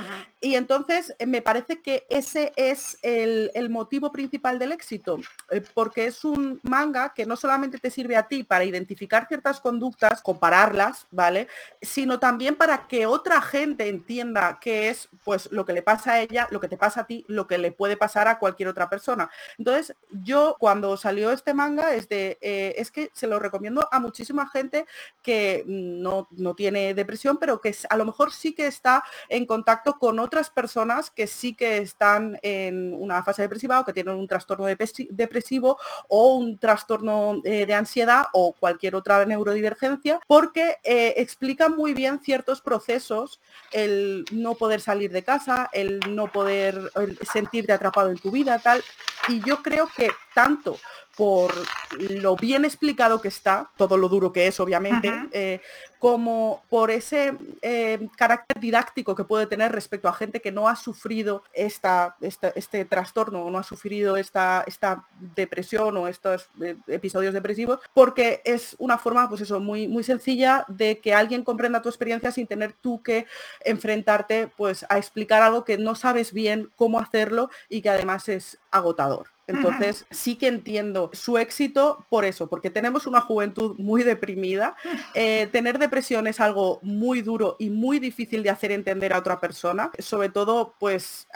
Y 0.41 0.57
entonces 0.57 1.15
eh, 1.21 1.27
me 1.27 1.41
parece 1.41 1.81
que 1.81 2.05
ese 2.11 2.53
es 2.57 2.99
el, 3.03 3.51
motivo 3.71 4.11
principal 4.11 4.59
del 4.59 4.73
éxito, 4.73 5.21
eh, 5.51 5.63
porque 5.73 6.07
es 6.07 6.25
un 6.25 6.59
manga 6.65 7.13
que 7.15 7.27
no 7.27 7.37
solamente 7.37 7.79
te 7.79 7.91
sirve 7.91 8.17
a 8.17 8.27
ti 8.27 8.43
para 8.43 8.65
identificar 8.65 9.29
ciertas 9.29 9.61
conductas, 9.61 10.21
compararlas, 10.21 11.07
¿vale? 11.13 11.47
Sino 11.81 12.19
también 12.19 12.57
para 12.57 12.89
que 12.89 13.07
otra 13.07 13.41
gente 13.41 13.89
entienda 13.89 14.59
qué 14.61 14.89
es 14.89 15.09
pues 15.23 15.53
lo 15.53 15.65
que 15.65 15.75
le 15.75 15.83
pasa 15.83 16.15
a 16.15 16.21
ella, 16.21 16.49
lo 16.51 16.59
que 16.59 16.67
te 16.67 16.77
pasa 16.77 17.03
a 17.03 17.07
ti, 17.07 17.25
lo 17.29 17.47
que 17.47 17.59
le 17.59 17.71
puede 17.71 17.97
pasar 17.97 18.27
a 18.27 18.41
cualquier 18.41 18.69
otra 18.69 18.91
persona. 18.91 19.31
Entonces, 19.59 19.95
yo 20.11 20.57
cuando 20.59 20.97
salió 20.97 21.31
este 21.31 21.55
manga 21.55 21.95
es 21.95 22.09
de, 22.09 22.39
eh, 22.41 22.75
es 22.79 22.91
que 22.91 23.11
se 23.13 23.29
lo 23.29 23.39
recomiendo 23.39 23.87
a 23.93 24.01
muchísimas 24.01 24.40
gente 24.49 24.87
que 25.23 25.65
no, 25.67 26.29
tiene 26.57 26.95
depresión, 26.95 27.39
pero 27.39 27.61
que 27.61 27.75
a 27.89 27.97
lo 27.97 28.05
mejor 28.05 28.33
sí 28.33 28.55
que 28.55 28.67
está 28.67 29.05
en 29.29 29.47
contacto 29.47 29.99
con 29.99 30.19
otras 30.19 30.51
personas 30.51 31.11
que 31.11 31.27
sí 31.27 31.55
que 31.55 31.79
están 31.79 32.39
en 32.43 32.95
una 32.95 33.23
fase 33.23 33.43
depresiva 33.43 33.81
o 33.81 33.85
que 33.85 33.93
tienen 33.93 34.17
un 34.17 34.27
trastorno 34.27 34.67
depresivo 34.67 35.79
o 36.09 36.35
un 36.37 36.59
trastorno 36.59 37.41
eh, 37.45 37.67
de 37.67 37.75
ansiedad 37.75 38.27
o 38.33 38.53
cualquier 38.53 38.95
otra 38.95 39.25
neurodivergencia, 39.25 40.21
porque 40.27 40.79
eh, 40.85 41.15
explica 41.17 41.69
muy 41.69 41.95
bien 41.95 42.21
ciertos 42.21 42.61
procesos, 42.61 43.41
el 43.73 44.25
no 44.33 44.55
poder 44.55 44.81
salir 44.81 45.11
de 45.13 45.23
casa, 45.23 45.69
el 45.73 46.01
no 46.09 46.31
poder 46.31 46.91
sentirte 47.33 47.73
atrapado 47.73 48.11
en 48.11 48.19
tu 48.19 48.31
vida, 48.31 48.59
tal. 48.59 48.83
Y 49.29 49.41
yo 49.45 49.63
creo 49.63 49.89
que 49.95 50.11
tanto 50.35 50.79
por 51.21 51.53
lo 51.99 52.35
bien 52.35 52.65
explicado 52.65 53.21
que 53.21 53.29
está, 53.29 53.71
todo 53.77 53.99
lo 53.99 54.09
duro 54.09 54.33
que 54.33 54.47
es, 54.47 54.59
obviamente, 54.59 55.13
eh, 55.33 55.61
como 56.01 56.63
por 56.71 56.91
ese 56.91 57.37
eh, 57.61 58.09
carácter 58.17 58.59
didáctico 58.59 59.15
que 59.15 59.25
puede 59.25 59.47
tener 59.47 59.71
respecto 59.71 60.09
a 60.09 60.15
gente 60.15 60.41
que 60.41 60.51
no 60.51 60.67
ha 60.67 60.75
sufrido 60.75 61.45
esta, 61.53 62.17
este 62.21 62.87
trastorno 62.87 63.45
o 63.45 63.51
no 63.51 63.59
ha 63.59 63.63
sufrido 63.63 64.17
esta, 64.17 64.65
esta 64.67 65.05
depresión 65.37 65.95
o 65.99 66.09
estos 66.09 66.49
eh, 66.63 66.75
episodios 66.89 67.35
depresivos, 67.35 67.81
porque 67.93 68.41
es 68.47 68.75
una 68.79 68.97
forma, 68.97 69.29
pues 69.29 69.43
eso, 69.43 69.61
muy, 69.61 69.89
muy 69.89 70.03
sencilla 70.03 70.65
de 70.69 71.01
que 71.01 71.13
alguien 71.13 71.45
comprenda 71.45 71.83
tu 71.83 71.91
experiencia 71.91 72.33
sin 72.33 72.47
tener 72.47 72.73
tú 72.73 73.03
que 73.03 73.27
enfrentarte 73.63 74.49
pues 74.57 74.87
a 74.89 74.97
explicar 74.97 75.43
algo 75.43 75.67
que 75.67 75.77
no 75.77 75.95
sabes 75.95 76.33
bien 76.33 76.71
cómo 76.77 76.99
hacerlo 76.99 77.51
y 77.69 77.83
que 77.83 77.91
además 77.91 78.27
es 78.31 78.59
agotador. 78.71 79.29
Entonces 79.51 80.07
sí 80.11 80.37
que 80.37 80.47
entiendo 80.47 81.11
su 81.13 81.39
éxito 81.39 82.07
por 82.09 82.25
eso, 82.25 82.49
porque 82.49 82.71
tenemos 82.71 83.07
una 83.07 83.21
juventud 83.21 83.75
muy 83.79 84.03
deprimida. 84.03 84.77
Eh, 85.15 85.49
tener 85.51 85.79
depresión 85.91 86.29
es 86.29 86.39
algo 86.39 86.79
muy 86.83 87.21
duro 87.21 87.57
y 87.59 87.69
muy 87.69 87.99
difícil 87.99 88.45
de 88.45 88.51
hacer 88.51 88.71
entender 88.71 89.13
a 89.13 89.19
otra 89.19 89.41
persona. 89.41 89.91
Sobre 89.99 90.29
todo, 90.29 90.75
pues 90.79 91.27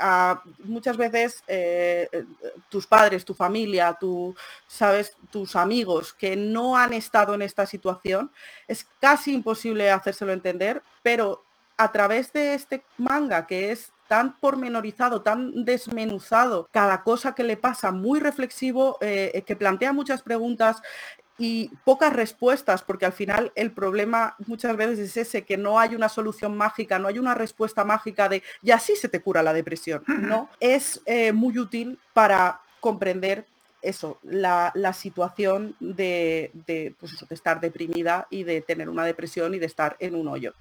muchas 0.60 0.96
veces 0.96 1.42
eh, 1.48 2.08
tus 2.68 2.86
padres, 2.86 3.24
tu 3.24 3.34
familia, 3.34 3.96
tu, 3.98 4.34
sabes, 4.68 5.16
tus 5.30 5.56
amigos 5.56 6.14
que 6.14 6.36
no 6.36 6.76
han 6.76 6.92
estado 6.92 7.34
en 7.34 7.42
esta 7.42 7.66
situación, 7.66 8.30
es 8.68 8.86
casi 9.00 9.34
imposible 9.34 9.90
hacérselo 9.90 10.32
entender, 10.32 10.82
pero 11.02 11.42
a 11.76 11.90
través 11.90 12.32
de 12.32 12.54
este 12.54 12.84
manga 12.96 13.46
que 13.48 13.72
es 13.72 13.90
tan 14.06 14.38
pormenorizado, 14.38 15.22
tan 15.22 15.64
desmenuzado, 15.64 16.68
cada 16.70 17.02
cosa 17.02 17.34
que 17.34 17.42
le 17.42 17.56
pasa, 17.56 17.90
muy 17.90 18.20
reflexivo, 18.20 18.98
eh, 19.00 19.42
que 19.46 19.56
plantea 19.56 19.92
muchas 19.92 20.22
preguntas 20.22 20.82
y 21.38 21.70
pocas 21.84 22.12
respuestas, 22.12 22.82
porque 22.82 23.06
al 23.06 23.12
final 23.12 23.52
el 23.54 23.72
problema 23.72 24.36
muchas 24.46 24.76
veces 24.76 24.98
es 24.98 25.16
ese, 25.16 25.42
que 25.42 25.56
no 25.56 25.78
hay 25.78 25.94
una 25.94 26.08
solución 26.08 26.56
mágica, 26.56 26.98
no 26.98 27.08
hay 27.08 27.18
una 27.18 27.34
respuesta 27.34 27.84
mágica 27.84 28.28
de, 28.28 28.42
y 28.62 28.70
así 28.70 28.94
se 28.96 29.08
te 29.08 29.20
cura 29.20 29.42
la 29.42 29.52
depresión, 29.52 30.04
¿no? 30.06 30.48
Es 30.60 31.00
eh, 31.06 31.32
muy 31.32 31.58
útil 31.58 31.98
para 32.12 32.60
comprender 32.80 33.46
eso, 33.84 34.18
la, 34.22 34.72
situación 34.94 35.76
de, 35.78 36.50
pues 36.98 37.12
de, 37.28 37.34
estar 37.34 37.60
deprimida 37.60 38.26
y 38.30 38.44
de 38.44 38.62
tener 38.62 38.88
una 38.88 39.04
depresión 39.04 39.54
y 39.54 39.58
de 39.58 39.66
estar 39.66 39.96
en 40.00 40.14
un 40.14 40.28
hoyo. 40.28 40.54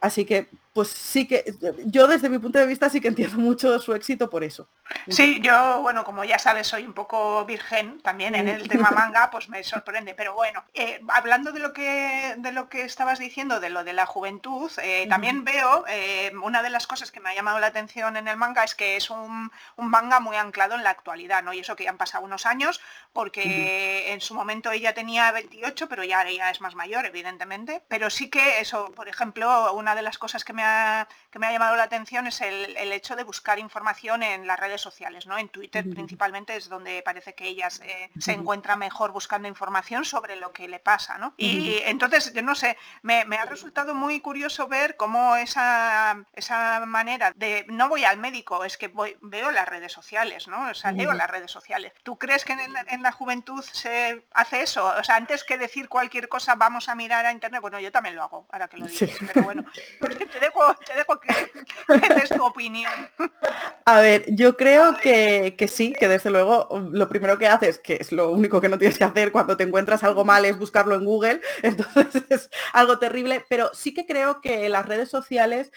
Así 0.00 0.24
que 0.24 0.48
pues 0.74 0.88
sí 0.88 1.28
que 1.28 1.54
yo 1.86 2.08
desde 2.08 2.28
mi 2.28 2.40
punto 2.40 2.58
de 2.58 2.66
vista 2.66 2.90
sí 2.90 3.00
que 3.00 3.06
entiendo 3.06 3.38
mucho 3.38 3.78
su 3.78 3.94
éxito 3.94 4.28
por 4.28 4.42
eso. 4.42 4.68
Sí, 5.06 5.40
yo, 5.40 5.80
bueno, 5.82 6.02
como 6.02 6.24
ya 6.24 6.40
sabes, 6.40 6.66
soy 6.66 6.82
un 6.82 6.92
poco 6.92 7.44
virgen 7.44 8.00
también 8.00 8.34
en 8.34 8.48
el 8.48 8.68
tema 8.68 8.90
manga, 8.90 9.30
pues 9.30 9.48
me 9.48 9.62
sorprende. 9.62 10.14
Pero 10.14 10.34
bueno, 10.34 10.64
eh, 10.74 11.00
hablando 11.08 11.52
de 11.52 11.60
lo 11.60 11.72
que 11.72 12.34
de 12.38 12.50
lo 12.50 12.68
que 12.68 12.82
estabas 12.82 13.20
diciendo, 13.20 13.60
de 13.60 13.70
lo 13.70 13.84
de 13.84 13.92
la 13.92 14.04
juventud, 14.04 14.68
eh, 14.82 15.06
también 15.08 15.44
veo 15.44 15.84
eh, 15.88 16.32
una 16.42 16.60
de 16.60 16.70
las 16.70 16.88
cosas 16.88 17.12
que 17.12 17.20
me 17.20 17.30
ha 17.30 17.34
llamado 17.36 17.60
la 17.60 17.68
atención 17.68 18.16
en 18.16 18.26
el 18.26 18.36
manga 18.36 18.64
es 18.64 18.74
que 18.74 18.96
es 18.96 19.10
un, 19.10 19.52
manga 19.76 20.18
muy 20.18 20.34
anclado 20.34 20.74
en 20.74 20.82
la 20.82 20.90
actualidad, 20.90 21.44
¿no? 21.44 21.52
Y 21.52 21.60
eso 21.60 21.76
que 21.76 21.84
ya 21.84 21.90
han 21.90 21.98
pasado 21.98 22.24
unos 22.24 22.46
años, 22.46 22.80
porque 23.12 24.12
en 24.12 24.20
su 24.20 24.34
momento 24.34 24.72
ella 24.72 24.92
tenía 24.92 25.30
28, 25.30 25.88
pero 25.88 26.02
ya, 26.02 26.28
ya 26.28 26.50
es 26.50 26.60
más 26.60 26.74
mayor, 26.74 27.06
evidentemente. 27.06 27.80
Pero 27.86 28.10
sí 28.10 28.28
que 28.28 28.58
eso, 28.58 28.90
por 28.90 29.08
ejemplo, 29.08 29.72
una 29.74 29.94
de 29.94 30.02
las 30.02 30.18
cosas 30.18 30.44
que 30.44 30.52
me 30.52 30.63
ha, 30.64 31.08
que 31.30 31.38
me 31.38 31.46
ha 31.46 31.52
llamado 31.52 31.76
la 31.76 31.84
atención 31.84 32.26
es 32.26 32.40
el, 32.40 32.92
hecho 32.92 33.16
de 33.16 33.24
buscar 33.24 33.58
información 33.58 34.22
en 34.22 34.46
las 34.46 34.58
redes 34.58 34.80
sociales, 34.80 35.26
¿no? 35.26 35.36
En 35.36 35.48
Twitter 35.48 35.84
principalmente 35.88 36.56
es 36.56 36.68
donde 36.68 37.02
parece 37.02 37.34
que 37.34 37.46
ella 37.46 37.70
se, 37.70 38.10
encuentra 38.26 38.76
mejor 38.76 39.12
buscando 39.12 39.48
información 39.48 40.04
sobre 40.04 40.36
lo 40.36 40.52
que 40.52 40.68
le 40.68 40.78
pasa, 40.78 41.18
¿no? 41.18 41.34
Y 41.36 41.80
entonces, 41.84 42.32
yo 42.32 42.42
no 42.42 42.54
sé, 42.54 42.76
me, 43.02 43.22
ha 43.22 43.44
resultado 43.46 43.94
muy 43.94 44.20
curioso 44.20 44.68
ver 44.68 44.96
cómo 44.96 45.36
esa, 45.36 46.24
esa 46.32 46.84
manera 46.86 47.32
de 47.34 47.66
no 47.68 47.88
voy 47.88 48.04
al 48.04 48.18
médico, 48.18 48.64
es 48.64 48.76
que 48.76 48.88
voy, 48.88 49.16
veo 49.20 49.50
las 49.50 49.68
redes 49.68 49.92
sociales, 49.92 50.48
¿no? 50.48 50.70
O 50.70 50.74
sea, 50.74 50.92
leo 50.92 51.12
las 51.12 51.30
redes 51.30 51.50
sociales. 51.50 51.92
¿Tú 52.02 52.18
crees 52.18 52.44
que 52.44 52.52
en, 52.52 53.02
la 53.02 53.12
juventud 53.12 53.62
se 53.62 54.24
hace 54.32 54.62
eso? 54.62 54.86
O 54.86 55.04
sea, 55.04 55.16
antes 55.16 55.44
que 55.44 55.58
decir 55.58 55.88
cualquier 55.88 56.28
cosa, 56.28 56.54
vamos 56.54 56.88
a 56.88 56.94
mirar 56.94 57.26
a 57.26 57.32
internet. 57.32 57.60
Bueno, 57.60 57.80
yo 57.80 57.92
también 57.92 58.16
lo 58.16 58.22
hago, 58.22 58.46
ahora 58.50 58.68
que 58.68 58.76
lo 58.76 58.86
dices, 58.86 59.16
pero 59.32 59.42
bueno, 59.42 59.64
te 60.00 60.50
dejo, 60.54 60.74
te 60.86 60.94
dejo 60.94 61.20
que, 61.20 62.34
tu 62.34 62.44
opinión. 62.44 62.92
A 63.84 64.00
ver, 64.00 64.24
yo 64.28 64.56
creo 64.56 64.96
que, 64.96 65.54
que, 65.58 65.68
sí, 65.68 65.92
que 65.92 66.08
desde 66.08 66.30
luego 66.30 66.68
lo 66.90 67.08
primero 67.08 67.38
que 67.38 67.46
haces, 67.46 67.78
que 67.78 67.98
es 68.00 68.12
lo 68.12 68.30
único 68.30 68.60
que 68.60 68.68
no 68.68 68.78
tienes 68.78 68.98
que 68.98 69.04
hacer 69.04 69.32
cuando 69.32 69.56
te 69.56 69.64
encuentras 69.64 70.02
algo 70.04 70.24
mal, 70.24 70.44
es 70.44 70.58
buscarlo 70.58 70.94
en 70.94 71.04
Google, 71.04 71.40
entonces 71.62 72.24
es 72.28 72.50
algo 72.72 72.98
terrible, 72.98 73.44
pero 73.48 73.70
sí 73.74 73.92
que 73.92 74.06
creo 74.06 74.40
que 74.40 74.68
las 74.68 74.86
redes 74.86 75.10
sociales 75.10 75.72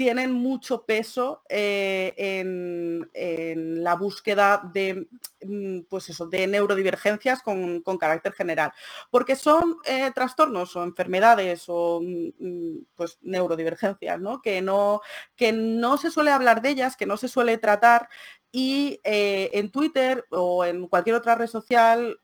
tienen 0.00 0.32
mucho 0.32 0.86
peso 0.86 1.42
eh, 1.46 2.14
en, 2.16 3.84
la 3.84 3.96
búsqueda 3.96 4.62
de, 4.72 5.06
mm, 5.44 5.80
pues 5.90 6.08
eso, 6.08 6.26
de 6.26 6.46
neurodivergencias 6.46 7.42
con, 7.42 7.82
carácter 7.98 8.32
general, 8.32 8.72
porque 9.10 9.36
son 9.36 9.76
eh, 9.84 10.10
trastornos 10.14 10.74
o 10.74 10.84
enfermedades 10.84 11.64
o 11.66 12.00
mm, 12.00 12.28
mm, 12.38 12.86
pues, 12.94 13.18
neurodivergencias, 13.20 14.18
¿no? 14.18 14.40
Que, 14.40 14.62
no, 14.62 15.02
que 15.36 15.52
no 15.52 15.98
se 15.98 16.10
suele 16.10 16.30
hablar 16.30 16.62
de 16.62 16.70
ellas, 16.70 16.96
que 16.96 17.04
no 17.04 17.18
se 17.18 17.28
suele 17.28 17.58
tratar 17.58 18.08
y 18.50 19.02
eh, 19.04 19.50
en 19.52 19.70
Twitter 19.70 20.24
o 20.30 20.64
en 20.64 20.88
cualquier 20.88 21.16
otra 21.16 21.34
red 21.34 21.46
social 21.46 22.18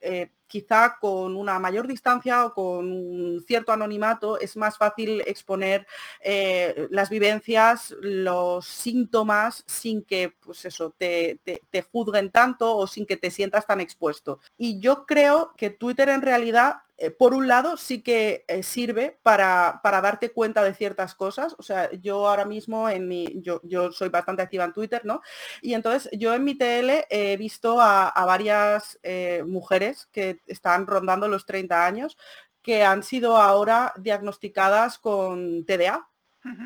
quizá 0.46 0.96
con 1.00 1.36
una 1.36 1.58
mayor 1.58 1.86
distancia 1.86 2.46
o 2.46 2.54
con 2.54 2.92
un 2.92 3.44
cierto 3.46 3.72
anonimato 3.72 4.38
es 4.38 4.56
más 4.56 4.78
fácil 4.78 5.22
exponer 5.26 5.86
eh, 6.20 6.86
las 6.90 7.10
vivencias, 7.10 7.94
los 8.00 8.66
síntomas 8.66 9.64
sin 9.66 10.02
que 10.02 10.34
pues 10.40 10.64
eso, 10.64 10.94
te, 10.96 11.40
te, 11.44 11.82
juzguen 11.82 12.30
tanto 12.30 12.76
o 12.76 12.86
sin 12.86 13.06
que 13.06 13.16
te 13.16 13.30
sientas 13.30 13.66
tan 13.66 13.80
expuesto. 13.80 14.40
Y 14.56 14.80
yo 14.80 15.06
creo 15.06 15.52
que 15.56 15.70
Twitter 15.70 16.08
en 16.08 16.22
realidad 16.22 16.76
eh, 16.98 17.10
por 17.10 17.34
un 17.34 17.46
lado 17.46 17.76
sí 17.76 18.02
que 18.02 18.44
eh, 18.48 18.62
sirve 18.62 19.18
para, 19.22 19.80
darte 19.82 20.32
cuenta 20.32 20.64
de 20.64 20.74
ciertas 20.74 21.14
cosas. 21.14 21.54
O 21.58 21.62
sea, 21.62 21.90
yo 21.92 22.26
ahora 22.26 22.46
mismo 22.46 22.88
en 22.88 23.06
mi, 23.06 23.42
yo, 23.42 23.92
soy 23.92 24.08
bastante 24.08 24.42
activa 24.42 24.64
en 24.64 24.72
Twitter, 24.72 25.04
¿no? 25.04 25.20
Y 25.60 25.74
entonces 25.74 26.08
yo 26.12 26.34
en 26.34 26.44
mi 26.44 26.56
TL 26.56 27.06
he 27.10 27.36
visto 27.36 27.80
a, 27.80 28.12
varias 28.26 28.98
eh, 29.02 29.44
mujeres 29.46 30.08
que 30.10 30.40
están 30.46 30.86
rondando 30.86 31.28
los 31.28 31.46
30 31.46 31.86
años 31.86 32.16
que 32.62 32.82
han 32.82 33.02
sido 33.04 33.36
ahora 33.36 33.92
diagnosticadas 33.96 34.98
con 34.98 35.64
TDA 35.64 36.08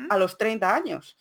a 0.09 0.17
los 0.17 0.37
30 0.37 0.75
años. 0.75 1.17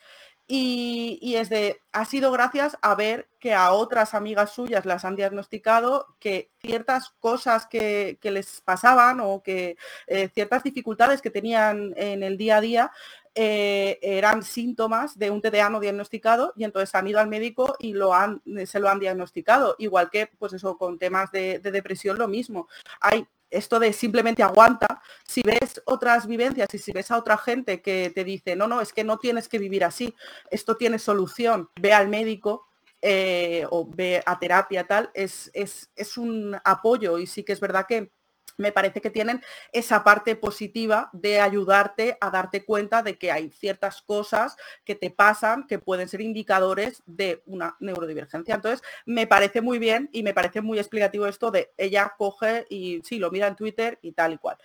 Y, 0.52 1.36
es 1.36 1.48
de, 1.48 1.80
ha 1.92 2.04
sido 2.04 2.32
gracias 2.32 2.76
a 2.82 2.96
ver 2.96 3.28
que 3.38 3.54
a 3.54 3.70
otras 3.70 4.14
amigas 4.14 4.50
suyas 4.50 4.84
las 4.84 5.04
han 5.04 5.14
diagnosticado, 5.14 6.16
que 6.18 6.50
ciertas 6.60 7.10
cosas 7.20 7.68
que, 7.68 8.18
les 8.20 8.60
pasaban 8.60 9.20
o 9.20 9.44
que 9.44 9.76
eh, 10.08 10.28
ciertas 10.34 10.64
dificultades 10.64 11.22
que 11.22 11.30
tenían 11.30 11.94
en 11.96 12.24
el 12.24 12.36
día 12.36 12.56
a 12.56 12.60
día 12.60 12.90
eh, 13.36 14.00
eran 14.02 14.42
síntomas 14.42 15.16
de 15.16 15.30
un 15.30 15.40
TDA 15.40 15.70
no 15.70 15.78
diagnosticado 15.78 16.52
y 16.56 16.64
entonces 16.64 16.92
han 16.96 17.06
ido 17.06 17.20
al 17.20 17.28
médico 17.28 17.76
y 17.78 17.92
lo 17.92 18.12
han, 18.12 18.42
se 18.66 18.80
lo 18.80 18.88
han 18.88 18.98
diagnosticado. 18.98 19.76
Igual 19.78 20.10
que, 20.10 20.26
pues 20.36 20.52
eso, 20.52 20.76
con 20.76 20.98
temas 20.98 21.30
de, 21.30 21.60
de 21.60 21.70
depresión 21.70 22.18
lo 22.18 22.26
mismo. 22.26 22.66
Hay 23.00 23.24
esto 23.50 23.78
de 23.78 23.92
simplemente 23.92 24.42
aguanta, 24.42 25.02
si 25.26 25.42
ves 25.42 25.82
otras 25.84 26.26
vivencias 26.26 26.72
y 26.72 26.78
si 26.78 26.92
ves 26.92 27.10
a 27.10 27.18
otra 27.18 27.36
gente 27.36 27.82
que 27.82 28.10
te 28.14 28.24
dice, 28.24 28.56
no, 28.56 28.66
no, 28.66 28.80
es 28.80 28.92
que 28.92 29.04
no 29.04 29.18
tienes 29.18 29.48
que 29.48 29.58
vivir 29.58 29.84
así, 29.84 30.14
esto 30.50 30.76
tiene 30.76 30.98
solución, 30.98 31.70
ve 31.80 31.92
al 31.92 32.08
médico 32.08 32.66
eh, 33.02 33.64
o 33.70 33.88
ve 33.88 34.22
a 34.26 34.38
terapia, 34.38 34.86
tal, 34.86 35.10
es, 35.14 35.50
es, 35.54 35.90
es 35.96 36.16
un 36.18 36.56
apoyo. 36.64 37.18
Y 37.18 37.26
sí 37.26 37.44
que 37.44 37.52
es 37.52 37.60
verdad 37.60 37.86
que 37.88 38.12
me 38.56 38.72
parece 38.72 39.00
que 39.00 39.10
tienen 39.10 39.42
esa 39.72 40.04
parte 40.04 40.36
positiva 40.36 41.10
de 41.12 41.40
ayudarte 41.40 42.16
a 42.20 42.30
darte 42.30 42.64
cuenta 42.64 43.02
de 43.02 43.18
que 43.18 43.32
hay 43.32 43.50
ciertas 43.50 44.02
cosas 44.02 44.56
que 44.84 44.94
te 44.94 45.10
pasan 45.10 45.66
que 45.66 45.78
pueden 45.78 46.08
ser 46.08 46.20
indicadores 46.20 47.02
de 47.06 47.42
una 47.46 47.76
neurodivergencia. 47.80 48.54
Entonces, 48.54 48.82
me 49.06 49.26
parece 49.26 49.60
muy 49.60 49.78
bien 49.78 50.08
y 50.12 50.22
me 50.22 50.34
parece 50.34 50.60
muy 50.60 50.78
explicativo 50.78 51.26
esto 51.26 51.50
de 51.50 51.72
ella 51.76 52.14
coge 52.16 52.66
y 52.68 53.00
sí, 53.04 53.18
lo 53.18 53.30
mira 53.30 53.46
en 53.46 53.56
Twitter 53.56 53.98
y 54.02 54.12
tal 54.12 54.34
y 54.34 54.38
cual. 54.38 54.56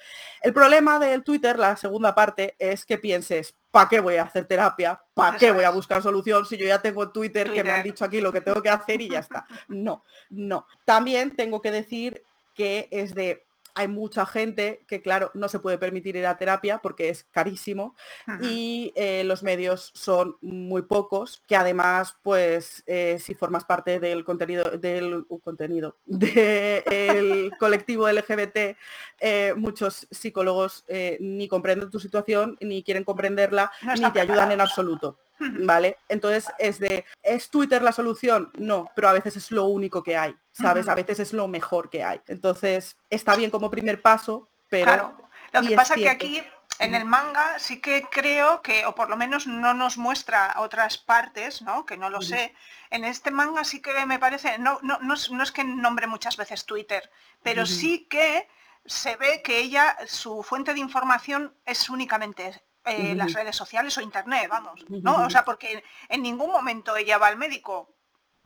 El 0.41 0.53
problema 0.53 0.99
del 0.99 1.23
Twitter, 1.23 1.57
la 1.57 1.75
segunda 1.75 2.13
parte, 2.13 2.55
es 2.59 2.85
que 2.85 2.97
pienses, 2.97 3.55
¿para 3.71 3.89
qué 3.89 3.99
voy 3.99 4.15
a 4.15 4.23
hacer 4.23 4.45
terapia? 4.45 5.01
¿Para 5.13 5.37
qué 5.37 5.51
voy 5.51 5.63
a 5.63 5.69
buscar 5.69 6.01
solución 6.01 6.45
si 6.45 6.57
yo 6.57 6.65
ya 6.65 6.81
tengo 6.81 7.11
Twitter 7.11 7.51
que 7.51 7.63
me 7.63 7.71
han 7.71 7.83
dicho 7.83 8.05
aquí 8.05 8.21
lo 8.21 8.31
que 8.31 8.41
tengo 8.41 8.61
que 8.61 8.69
hacer 8.69 9.01
y 9.01 9.09
ya 9.09 9.19
está? 9.19 9.45
No, 9.67 10.03
no. 10.29 10.67
También 10.85 11.35
tengo 11.35 11.61
que 11.61 11.71
decir 11.71 12.23
que 12.53 12.87
es 12.91 13.13
de 13.13 13.44
hay 13.75 13.89
mucha 13.89 14.25
gente 14.25 14.85
que, 14.87 15.01
claro, 15.01 15.31
no 15.33 15.49
se 15.49 15.59
puede 15.59 15.77
permitir 15.77 16.15
ir 16.15 16.25
a 16.25 16.37
terapia 16.37 16.79
porque 16.79 17.09
es 17.09 17.25
carísimo 17.25 17.95
y 18.41 18.93
eh, 18.95 19.23
los 19.25 19.43
medios 19.43 19.91
son 19.93 20.37
muy 20.41 20.83
pocos, 20.83 21.43
que 21.45 21.57
además, 21.57 22.15
pues, 22.23 22.83
eh, 22.87 23.17
si 23.19 23.35
formas 23.35 23.65
parte 23.65 23.99
del 23.99 24.23
contenido, 24.23 24.63
del 24.71 25.25
uh, 25.27 25.39
contenido, 25.39 25.97
del 26.05 27.51
colectivo 27.59 28.09
LGBT, 28.09 28.77
eh, 29.19 29.53
muchos 29.57 30.07
psicólogos 30.09 30.85
ni 31.19 31.47
comprenden 31.47 31.89
tu 31.89 31.99
situación, 31.99 32.57
ni 32.61 32.81
quieren 32.81 33.03
comprenderla, 33.03 33.71
ni 33.99 34.09
te 34.11 34.21
ayudan 34.21 34.51
en 34.53 34.61
absoluto. 34.61 35.17
¿Vale? 35.39 35.97
Entonces 36.09 36.51
es 36.57 36.79
de, 36.79 37.05
¿es 37.21 37.49
Twitter 37.49 37.81
la 37.81 37.91
solución? 37.91 38.51
No, 38.57 38.89
pero 38.95 39.09
a 39.09 39.13
veces 39.13 39.35
es 39.35 39.51
lo 39.51 39.65
único 39.65 40.03
que 40.03 40.17
hay, 40.17 40.35
¿sabes? 40.51 40.87
A 40.87 40.95
veces 40.95 41.19
es 41.19 41.33
lo 41.33 41.47
mejor 41.47 41.89
que 41.89 42.03
hay. 42.03 42.21
Entonces 42.27 42.97
está 43.09 43.35
bien 43.35 43.51
como 43.51 43.69
primer 43.69 44.01
paso, 44.01 44.49
pero... 44.69 44.85
Claro. 44.85 45.17
Lo 45.51 45.61
que 45.61 45.75
pasa 45.75 45.95
es 45.95 46.01
que 46.01 46.09
aquí 46.09 46.43
en 46.79 46.95
el 46.95 47.05
manga 47.05 47.57
sí 47.59 47.79
que 47.79 48.03
creo 48.11 48.61
que, 48.61 48.85
o 48.85 48.93
por 48.95 49.09
lo 49.09 49.15
menos 49.15 49.47
no 49.47 49.73
nos 49.73 49.97
muestra 49.97 50.55
otras 50.57 50.97
partes, 50.97 51.61
¿no? 51.61 51.85
Que 51.85 51.97
no 51.97 52.09
lo 52.09 52.21
sé. 52.21 52.53
En 52.89 53.05
este 53.05 53.31
manga 53.31 53.63
sí 53.63 53.81
que 53.81 54.05
me 54.05 54.19
parece, 54.19 54.57
no, 54.57 54.79
no, 54.81 54.99
no, 54.99 55.13
es, 55.13 55.51
que 55.51 55.63
nombre 55.63 56.07
muchas 56.07 56.35
veces 56.35 56.65
Twitter, 56.65 57.09
pero 57.41 57.65
sí 57.65 58.07
que 58.09 58.47
se 58.85 59.15
ve 59.15 59.41
que 59.41 59.59
ella, 59.59 59.95
su 60.05 60.43
fuente 60.43 60.73
de 60.73 60.79
información 60.79 61.55
es 61.65 61.89
únicamente 61.89 62.61
eh, 62.85 63.15
las 63.15 63.33
redes 63.33 63.55
sociales 63.55 63.97
o 63.97 64.01
internet, 64.01 64.47
vamos, 64.49 64.85
¿no? 64.89 65.25
O 65.25 65.29
sea, 65.29 65.43
porque 65.43 65.83
en 66.09 66.21
ningún 66.21 66.51
momento 66.51 66.95
ella 66.95 67.17
va 67.17 67.27
al 67.27 67.37
médico. 67.37 67.94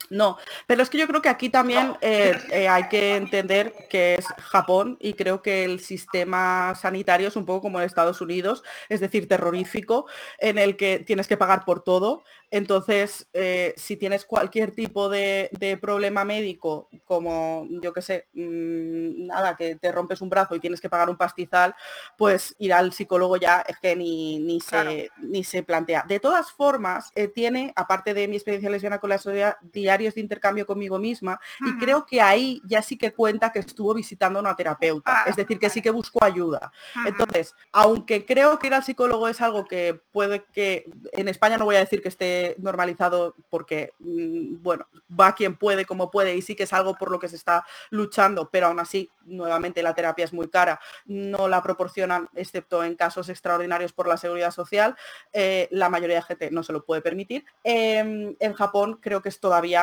No, 0.08 0.38
pero 0.66 0.82
es 0.82 0.90
que 0.90 0.98
yo 0.98 1.06
creo 1.06 1.22
que 1.22 1.28
aquí 1.28 1.50
también 1.50 1.96
eh, 2.00 2.34
eh, 2.50 2.68
hay 2.68 2.88
que 2.88 3.16
entender 3.16 3.74
que 3.88 4.14
es 4.14 4.26
Japón 4.26 4.96
y 5.00 5.12
creo 5.12 5.42
que 5.42 5.64
el 5.64 5.80
sistema 5.80 6.74
sanitario 6.74 7.28
es 7.28 7.36
un 7.36 7.44
poco 7.46 7.62
como 7.62 7.78
en 7.78 7.86
Estados 7.86 8.20
Unidos, 8.20 8.64
es 8.88 9.00
decir, 9.00 9.28
terrorífico, 9.28 10.06
en 10.38 10.58
el 10.58 10.76
que 10.76 10.98
tienes 11.00 11.28
que 11.28 11.36
pagar 11.36 11.64
por 11.64 11.84
todo. 11.84 12.24
Entonces, 12.52 13.28
eh, 13.32 13.74
si 13.76 13.96
tienes 13.96 14.24
cualquier 14.24 14.72
tipo 14.72 15.08
de, 15.08 15.48
problema 15.80 16.24
médico, 16.24 16.88
como 17.04 17.68
yo 17.80 17.92
que 17.92 18.02
sé, 18.02 18.26
mm, 18.32 19.26
nada, 19.26 19.54
que 19.56 19.76
te 19.76 19.92
rompes 19.92 20.20
un 20.20 20.30
brazo 20.30 20.56
y 20.56 20.60
tienes 20.60 20.80
que 20.80 20.88
pagar 20.88 21.08
un 21.08 21.16
pastizal, 21.16 21.76
pues 22.18 22.56
ir 22.58 22.72
al 22.72 22.92
psicólogo 22.92 23.36
ya 23.36 23.60
es 23.60 23.78
que 23.78 23.94
ni, 23.94 24.40
ni, 24.40 24.60
se, 24.60 25.10
ni 25.18 25.44
se 25.44 25.62
plantea. 25.62 26.04
De 26.08 26.18
todas 26.18 26.50
formas, 26.50 27.12
tiene, 27.32 27.72
aparte 27.76 28.14
de 28.14 28.26
mi 28.26 28.34
experiencia 28.34 28.70
lesbiana 28.70 28.98
con 28.98 29.10
la 29.10 29.18
sociedad, 29.18 29.56
diarios 29.90 30.14
de 30.14 30.20
intercambio 30.20 30.66
conmigo 30.66 30.98
misma, 30.98 31.40
y 31.60 31.76
creo 31.78 32.06
que 32.06 32.20
ahí 32.20 32.62
ya 32.64 32.80
sí 32.80 32.96
que 32.96 33.12
cuenta 33.12 33.50
que 33.50 33.58
estuvo 33.58 33.92
visitando 33.92 34.38
a 34.38 34.42
una 34.42 34.54
terapeuta, 34.54 35.24
es 35.26 35.34
decir, 35.34 35.58
que 35.58 35.68
sí 35.68 35.82
que 35.82 35.90
buscó 35.90 36.24
ayuda. 36.24 36.70
Entonces, 37.04 37.54
aunque 37.72 38.24
creo 38.24 38.58
que 38.58 38.68
ir 38.68 38.74
al 38.74 38.84
psicólogo 38.84 39.26
es 39.26 39.40
algo 39.40 39.64
que 39.66 40.00
puede 40.12 40.44
que, 40.52 40.88
en 41.12 41.28
España 41.28 41.58
no 41.58 41.64
voy 41.64 41.76
a 41.76 41.80
decir 41.80 42.02
que 42.02 42.08
esté 42.08 42.54
normalizado 42.58 43.34
porque, 43.48 43.92
mm, 43.98 44.62
bueno, 44.62 44.86
va 45.08 45.34
quien 45.34 45.56
puede, 45.56 45.84
como 45.84 46.10
puede, 46.10 46.36
y 46.36 46.42
sí 46.42 46.54
que 46.54 46.64
es 46.64 46.72
algo 46.72 46.94
por 46.94 47.10
lo 47.10 47.18
que 47.18 47.28
se 47.28 47.36
está 47.36 47.64
luchando, 47.90 48.48
pero 48.50 48.68
aún 48.68 48.78
así, 48.78 49.10
nuevamente 49.24 49.82
la 49.82 49.94
terapia 49.94 50.24
es 50.24 50.32
muy 50.32 50.48
cara, 50.48 50.80
no 51.06 51.48
la 51.48 51.62
proporcionan, 51.62 52.28
excepto 52.34 52.84
en 52.84 52.94
casos 52.94 53.28
extraordinarios 53.28 53.92
por 53.92 54.06
la 54.06 54.16
seguridad 54.16 54.50
social, 54.50 54.96
eh, 55.32 55.68
la 55.70 55.88
mayoría 55.88 56.16
de 56.16 56.22
gente 56.22 56.50
no 56.50 56.62
se 56.62 56.72
lo 56.72 56.84
puede 56.84 57.00
permitir. 57.00 57.44
Em, 57.64 58.36
en 58.38 58.52
Japón 58.52 58.98
creo 59.00 59.22
que 59.22 59.28
es 59.28 59.40
todavía 59.40 59.79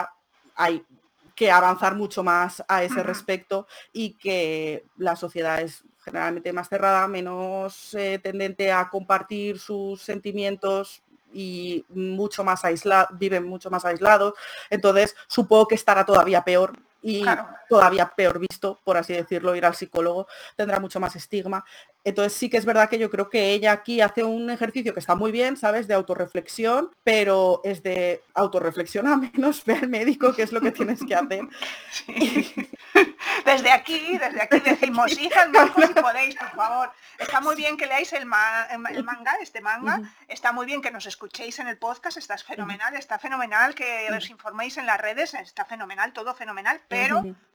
hay 0.57 0.83
que 1.35 1.51
avanzar 1.51 1.95
mucho 1.95 2.23
más 2.23 2.63
a 2.67 2.83
ese 2.83 3.03
respecto 3.03 3.67
y 3.93 4.13
que 4.13 4.85
la 4.97 5.15
sociedad 5.15 5.61
es 5.61 5.83
generalmente 6.03 6.51
más 6.51 6.67
cerrada, 6.67 7.07
menos 7.07 7.93
eh, 7.93 8.19
tendente 8.21 8.71
a 8.71 8.89
compartir 8.89 9.59
sus 9.59 10.01
sentimientos 10.01 11.03
y 11.31 11.85
mucho 11.89 12.43
más 12.43 12.65
aislado, 12.65 13.09
viven 13.13 13.45
mucho 13.45 13.69
más 13.69 13.85
aislados. 13.85 14.33
Entonces, 14.69 15.15
supongo 15.27 15.67
que 15.67 15.75
estará 15.75 16.05
todavía 16.05 16.43
peor 16.43 16.79
y 17.07 17.23
todavía 17.69 18.11
peor 18.13 18.37
visto, 18.37 18.81
por 18.83 18.97
así 18.97 19.13
decirlo, 19.13 19.55
ir 19.55 19.65
al 19.65 19.75
psicólogo, 19.75 20.27
tendrá 20.57 20.77
mucho 20.81 20.99
más 20.99 21.15
estigma. 21.15 21.63
Entonces 22.03 22.33
sí 22.33 22.49
que 22.49 22.57
es 22.57 22.65
verdad 22.65 22.89
que 22.89 22.99
yo 22.99 23.09
creo 23.09 23.29
que 23.29 23.51
ella 23.51 23.71
aquí 23.71 24.01
hace 24.01 24.25
un 24.25 24.49
ejercicio 24.49 24.93
que 24.93 24.99
está 24.99 25.15
muy 25.15 25.31
bien, 25.31 25.55
¿sabes? 25.55 25.87
De 25.87 25.93
autorreflexión, 25.93 26.91
pero 27.05 27.61
es 27.63 27.81
de 27.81 28.23
autorreflexión 28.33 29.07
a 29.07 29.15
menos, 29.15 29.63
ve 29.63 29.75
al 29.75 29.87
médico 29.87 30.33
qué 30.33 30.43
es 30.43 30.51
lo 30.51 30.59
que 30.59 30.71
tienes 30.71 30.99
que 31.05 31.15
hacer. 31.15 31.47
Desde 33.45 33.71
aquí, 33.71 34.17
desde 34.17 34.41
aquí 34.41 34.59
decimos, 34.59 35.11
hijas, 35.19 35.47
si 35.87 35.93
podéis, 35.93 36.35
por 36.35 36.51
favor. 36.51 36.91
Está 37.17 37.39
muy 37.39 37.55
bien 37.55 37.77
que 37.77 37.85
leáis 37.85 38.11
el, 38.13 38.25
manga, 38.25 39.37
este 39.41 39.61
manga, 39.61 40.01
está 40.27 40.51
muy 40.51 40.65
bien 40.65 40.81
que 40.81 40.91
nos 40.91 41.05
escuchéis 41.05 41.59
en 41.59 41.67
el 41.67 41.77
podcast, 41.77 42.17
está 42.17 42.37
fenomenal, 42.37 42.95
está 42.95 43.19
fenomenal 43.19 43.73
que 43.73 44.07
os 44.11 44.29
informéis 44.29 44.77
en 44.77 44.85
las 44.85 44.99
redes, 44.99 45.33
está 45.33 45.65
fenomenal, 45.65 46.13
todo 46.13 46.35
fenomenal, 46.35 46.81
pero 46.87 46.96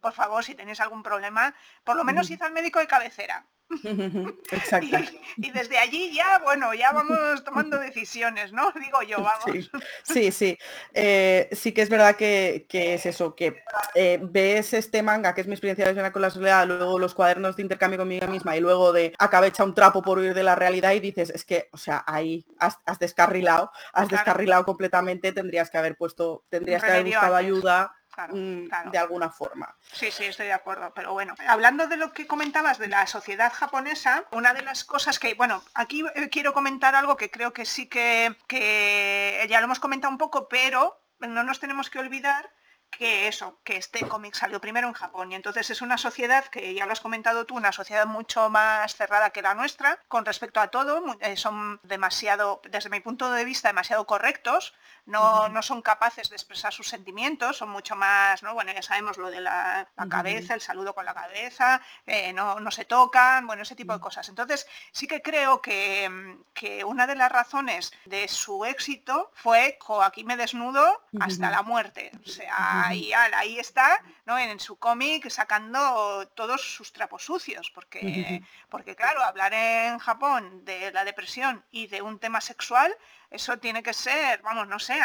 por 0.01 0.13
favor, 0.13 0.45
si 0.45 0.55
tenéis 0.55 0.81
algún 0.81 1.03
problema, 1.03 1.55
por 1.85 1.97
lo 1.97 2.05
menos 2.05 2.31
id 2.31 2.43
al 2.43 2.53
médico 2.53 2.81
de 2.81 2.87
cabecera. 2.87 3.47
Exacto. 4.51 4.99
Y, 5.37 5.51
desde 5.51 5.79
allí 5.79 6.13
ya, 6.15 6.41
bueno, 6.45 6.75
ya 6.75 6.93
vamos 6.93 7.43
tomando 7.45 7.79
decisiones, 7.81 8.53
¿no? 8.53 8.73
Digo 8.73 9.03
yo, 9.03 9.23
vamos. 9.23 9.71
Sí, 10.03 10.33
sí. 10.33 10.59
Eh, 10.93 11.49
sí, 11.53 11.73
que 11.73 11.83
es 11.83 11.89
verdad 11.89 12.17
que, 12.17 12.67
es 12.69 13.07
eso, 13.07 13.35
que 13.35 13.63
eh, 13.95 14.19
ves 14.21 14.75
este 14.75 15.03
manga, 15.03 15.35
que 15.35 15.41
es 15.41 15.47
mi 15.47 15.55
experiencia 15.55 15.93
de 15.93 16.13
con 16.13 16.23
la 16.23 16.31
soledad, 16.31 16.67
luego 16.67 16.99
los 16.99 17.15
cuadernos 17.15 17.57
de 17.57 17.63
intercambio 17.63 17.99
conmigo 17.99 18.27
misma 18.27 18.57
y 18.57 18.61
luego 18.61 18.93
de 18.93 19.15
acabé 19.19 19.49
hecha 19.49 19.65
un 19.65 19.75
trapo 19.75 20.03
por 20.03 20.19
huir 20.19 20.35
de 20.35 20.43
la 20.43 20.55
realidad 20.55 20.93
y 20.93 21.01
dices, 21.01 21.31
es 21.31 21.45
que, 21.45 21.69
o 21.73 21.77
sea, 21.77 22.05
ahí 22.07 22.45
has, 22.59 22.79
descarrilado, 22.99 23.71
has 23.93 24.09
descarrilado 24.09 24.65
completamente, 24.65 25.33
tendrías 25.33 25.71
que 25.71 25.79
haber 25.79 25.97
puesto, 25.97 26.45
tendrías 26.49 26.83
que 26.83 26.91
haber 26.91 27.05
buscado 27.05 27.37
ayuda 27.37 27.95
Mm, 28.29 28.91
de 28.91 28.99
alguna 28.99 29.31
forma. 29.31 29.75
Sí, 29.93 30.11
sí, 30.11 30.25
estoy 30.25 30.47
de 30.47 30.53
acuerdo. 30.53 30.93
Pero 30.95 31.13
bueno, 31.13 31.35
hablando 31.49 31.87
de 31.87 31.97
lo 31.97 32.13
que 32.13 32.27
comentabas 32.27 32.79
de 32.79 32.89
la 32.89 33.07
sociedad 33.07 33.53
japonesa, 33.53 34.25
una 34.33 34.53
de 34.55 34.63
las 34.63 34.85
cosas 34.85 35.19
que, 35.19 35.35
bueno, 35.35 35.63
aquí 35.75 36.05
eh, 36.15 36.29
quiero 36.29 36.53
comentar 36.53 36.95
algo 36.95 37.17
que 37.17 37.31
creo 37.31 37.53
que 37.53 37.65
sí 37.65 37.87
que, 37.87 38.37
que 38.47 39.47
ya 39.49 39.61
lo 39.61 39.65
hemos 39.65 39.81
comentado 39.81 40.13
un 40.13 40.19
poco, 40.19 40.49
pero 40.49 41.01
no 41.21 41.43
nos 41.43 41.61
tenemos 41.61 41.89
que 41.91 41.99
olvidar 41.99 42.51
que 42.93 43.27
eso, 43.27 43.59
que 43.65 43.77
este 43.77 44.07
cómic 44.07 44.35
salió 44.35 44.61
primero 44.61 44.87
en 44.87 44.95
Japón. 44.95 45.33
Y 45.33 45.35
entonces 45.35 45.71
es 45.71 45.83
una 45.83 45.99
sociedad 45.99 46.45
que 46.47 46.75
ya 46.75 46.87
lo 46.87 46.93
has 46.93 47.01
comentado 47.01 47.47
tú, 47.47 47.57
una 47.57 47.73
sociedad 47.73 48.07
mucho 48.07 48.51
más 48.51 48.95
cerrada 48.95 49.31
que 49.31 49.43
la 49.43 49.55
nuestra 49.55 49.99
con 50.09 50.25
respecto 50.25 50.61
a 50.61 50.69
todo, 50.69 51.03
eh, 51.21 51.37
son 51.37 51.81
demasiado, 51.83 52.61
desde 52.71 52.91
mi 52.91 53.01
punto 53.01 53.33
de 53.33 53.45
vista, 53.45 53.69
demasiado 53.69 54.07
correctos, 54.07 54.75
no, 55.07 55.49
no 55.49 55.63
son 55.63 55.83
capaces 55.83 56.31
de 56.31 56.37
expresar 56.37 56.73
sus 56.73 56.89
sentimientos, 56.89 57.57
son 57.57 57.71
mucho 57.71 57.97
más, 57.97 58.43
¿no? 58.43 58.55
Bueno, 58.55 58.73
ya 58.73 58.83
sabemos 58.83 59.19
lo 59.19 59.31
de 59.31 59.41
la, 59.41 59.89
cabeza, 60.09 60.55
el 60.55 60.61
saludo 60.61 60.95
con 60.95 61.05
la 61.05 61.15
cabeza, 61.15 61.81
eh, 62.07 62.33
no, 62.33 62.61
no, 62.61 62.71
se 62.71 62.85
tocan, 62.85 63.47
bueno, 63.47 63.63
ese 63.63 63.75
tipo 63.75 63.93
de 63.93 64.01
cosas. 64.01 64.29
Entonces, 64.29 64.67
sí 64.93 65.07
que 65.07 65.23
creo 65.23 65.61
que, 65.61 66.39
que 66.55 66.85
una 66.85 67.07
de 67.07 67.17
las 67.17 67.33
razones 67.33 67.93
de 68.05 68.29
su 68.29 68.65
éxito 68.65 69.33
fue, 69.35 69.79
aquí 70.05 70.25
me 70.25 70.37
desnudo 70.37 71.03
hasta 71.21 71.51
la 71.51 71.63
muerte. 71.63 72.13
O 72.25 72.29
sea, 72.29 72.82
ahí, 72.89 73.13
ahí 73.13 73.59
está, 73.59 74.03
¿no? 74.25 74.39
En, 74.39 74.61
su 74.61 74.77
cómic 74.77 75.29
sacando 75.31 76.29
todos 76.35 76.61
sus 76.61 76.93
trapos 76.93 77.25
sucios, 77.25 77.71
porque, 77.75 78.43
porque 78.69 78.95
claro, 78.95 79.23
hablar 79.23 79.53
en 79.55 79.99
Japón 79.99 80.65
de 80.65 80.93
la 80.93 81.05
depresión 81.05 81.65
y 81.71 81.87
de 81.87 82.03
un 82.03 82.19
tema 82.19 82.41
sexual 82.41 82.95
eso 83.33 83.59
tiene 83.59 83.83
que 83.83 83.95
ser, 83.95 84.43
vamos, 84.43 84.69
no 84.69 84.79
sé, 84.79 85.01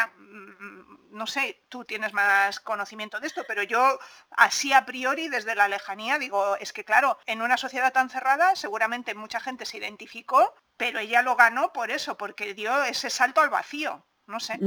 no 1.10 1.26
sé, 1.26 1.64
tú 1.68 1.84
tienes 1.84 2.12
más 2.12 2.60
conocimiento 2.60 3.20
de 3.20 3.26
esto, 3.26 3.42
pero 3.48 3.62
yo 3.62 3.98
así 4.30 4.72
a 4.72 4.84
priori 4.84 5.28
desde 5.28 5.54
la 5.54 5.66
lejanía 5.66 6.18
digo, 6.18 6.56
es 6.56 6.74
que 6.74 6.84
claro, 6.84 7.18
en 7.24 7.40
una 7.40 7.56
sociedad 7.56 7.92
tan 7.92 8.10
cerrada 8.10 8.54
seguramente 8.54 9.14
mucha 9.14 9.40
gente 9.40 9.64
se 9.64 9.78
identificó, 9.78 10.54
pero 10.76 10.98
ella 10.98 11.22
lo 11.22 11.36
ganó 11.36 11.72
por 11.72 11.90
eso, 11.90 12.18
porque 12.18 12.52
dio 12.52 12.84
ese 12.84 13.08
salto 13.08 13.40
al 13.40 13.48
vacío, 13.48 14.06
no 14.28 14.38
sé. 14.38 14.58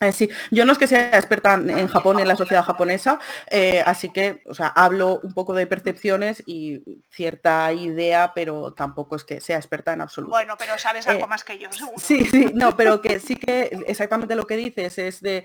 Eh, 0.00 0.12
sí, 0.12 0.28
yo 0.50 0.66
no 0.66 0.72
es 0.72 0.78
que 0.78 0.86
sea 0.86 1.16
experta 1.16 1.54
en 1.54 1.88
Japón, 1.88 2.20
en 2.20 2.28
la 2.28 2.36
sociedad 2.36 2.62
japonesa, 2.62 3.18
eh, 3.50 3.82
así 3.86 4.10
que, 4.10 4.42
o 4.46 4.52
sea, 4.52 4.66
hablo 4.66 5.20
un 5.22 5.32
poco 5.32 5.54
de 5.54 5.66
percepciones 5.66 6.42
y 6.44 6.82
cierta 7.08 7.72
idea, 7.72 8.32
pero 8.34 8.74
tampoco 8.74 9.16
es 9.16 9.24
que 9.24 9.40
sea 9.40 9.56
experta 9.56 9.94
en 9.94 10.02
absoluto. 10.02 10.32
Bueno, 10.32 10.54
pero 10.58 10.76
sabes 10.76 11.06
algo 11.06 11.24
eh, 11.24 11.28
más 11.28 11.44
que 11.44 11.58
yo, 11.58 11.72
seguro. 11.72 11.98
Sí, 11.98 12.26
sí, 12.26 12.50
no, 12.52 12.76
pero 12.76 13.00
que 13.00 13.20
sí 13.20 13.36
que 13.36 13.70
exactamente 13.86 14.34
lo 14.34 14.46
que 14.46 14.56
dices 14.56 14.98
es 14.98 15.22
de 15.22 15.44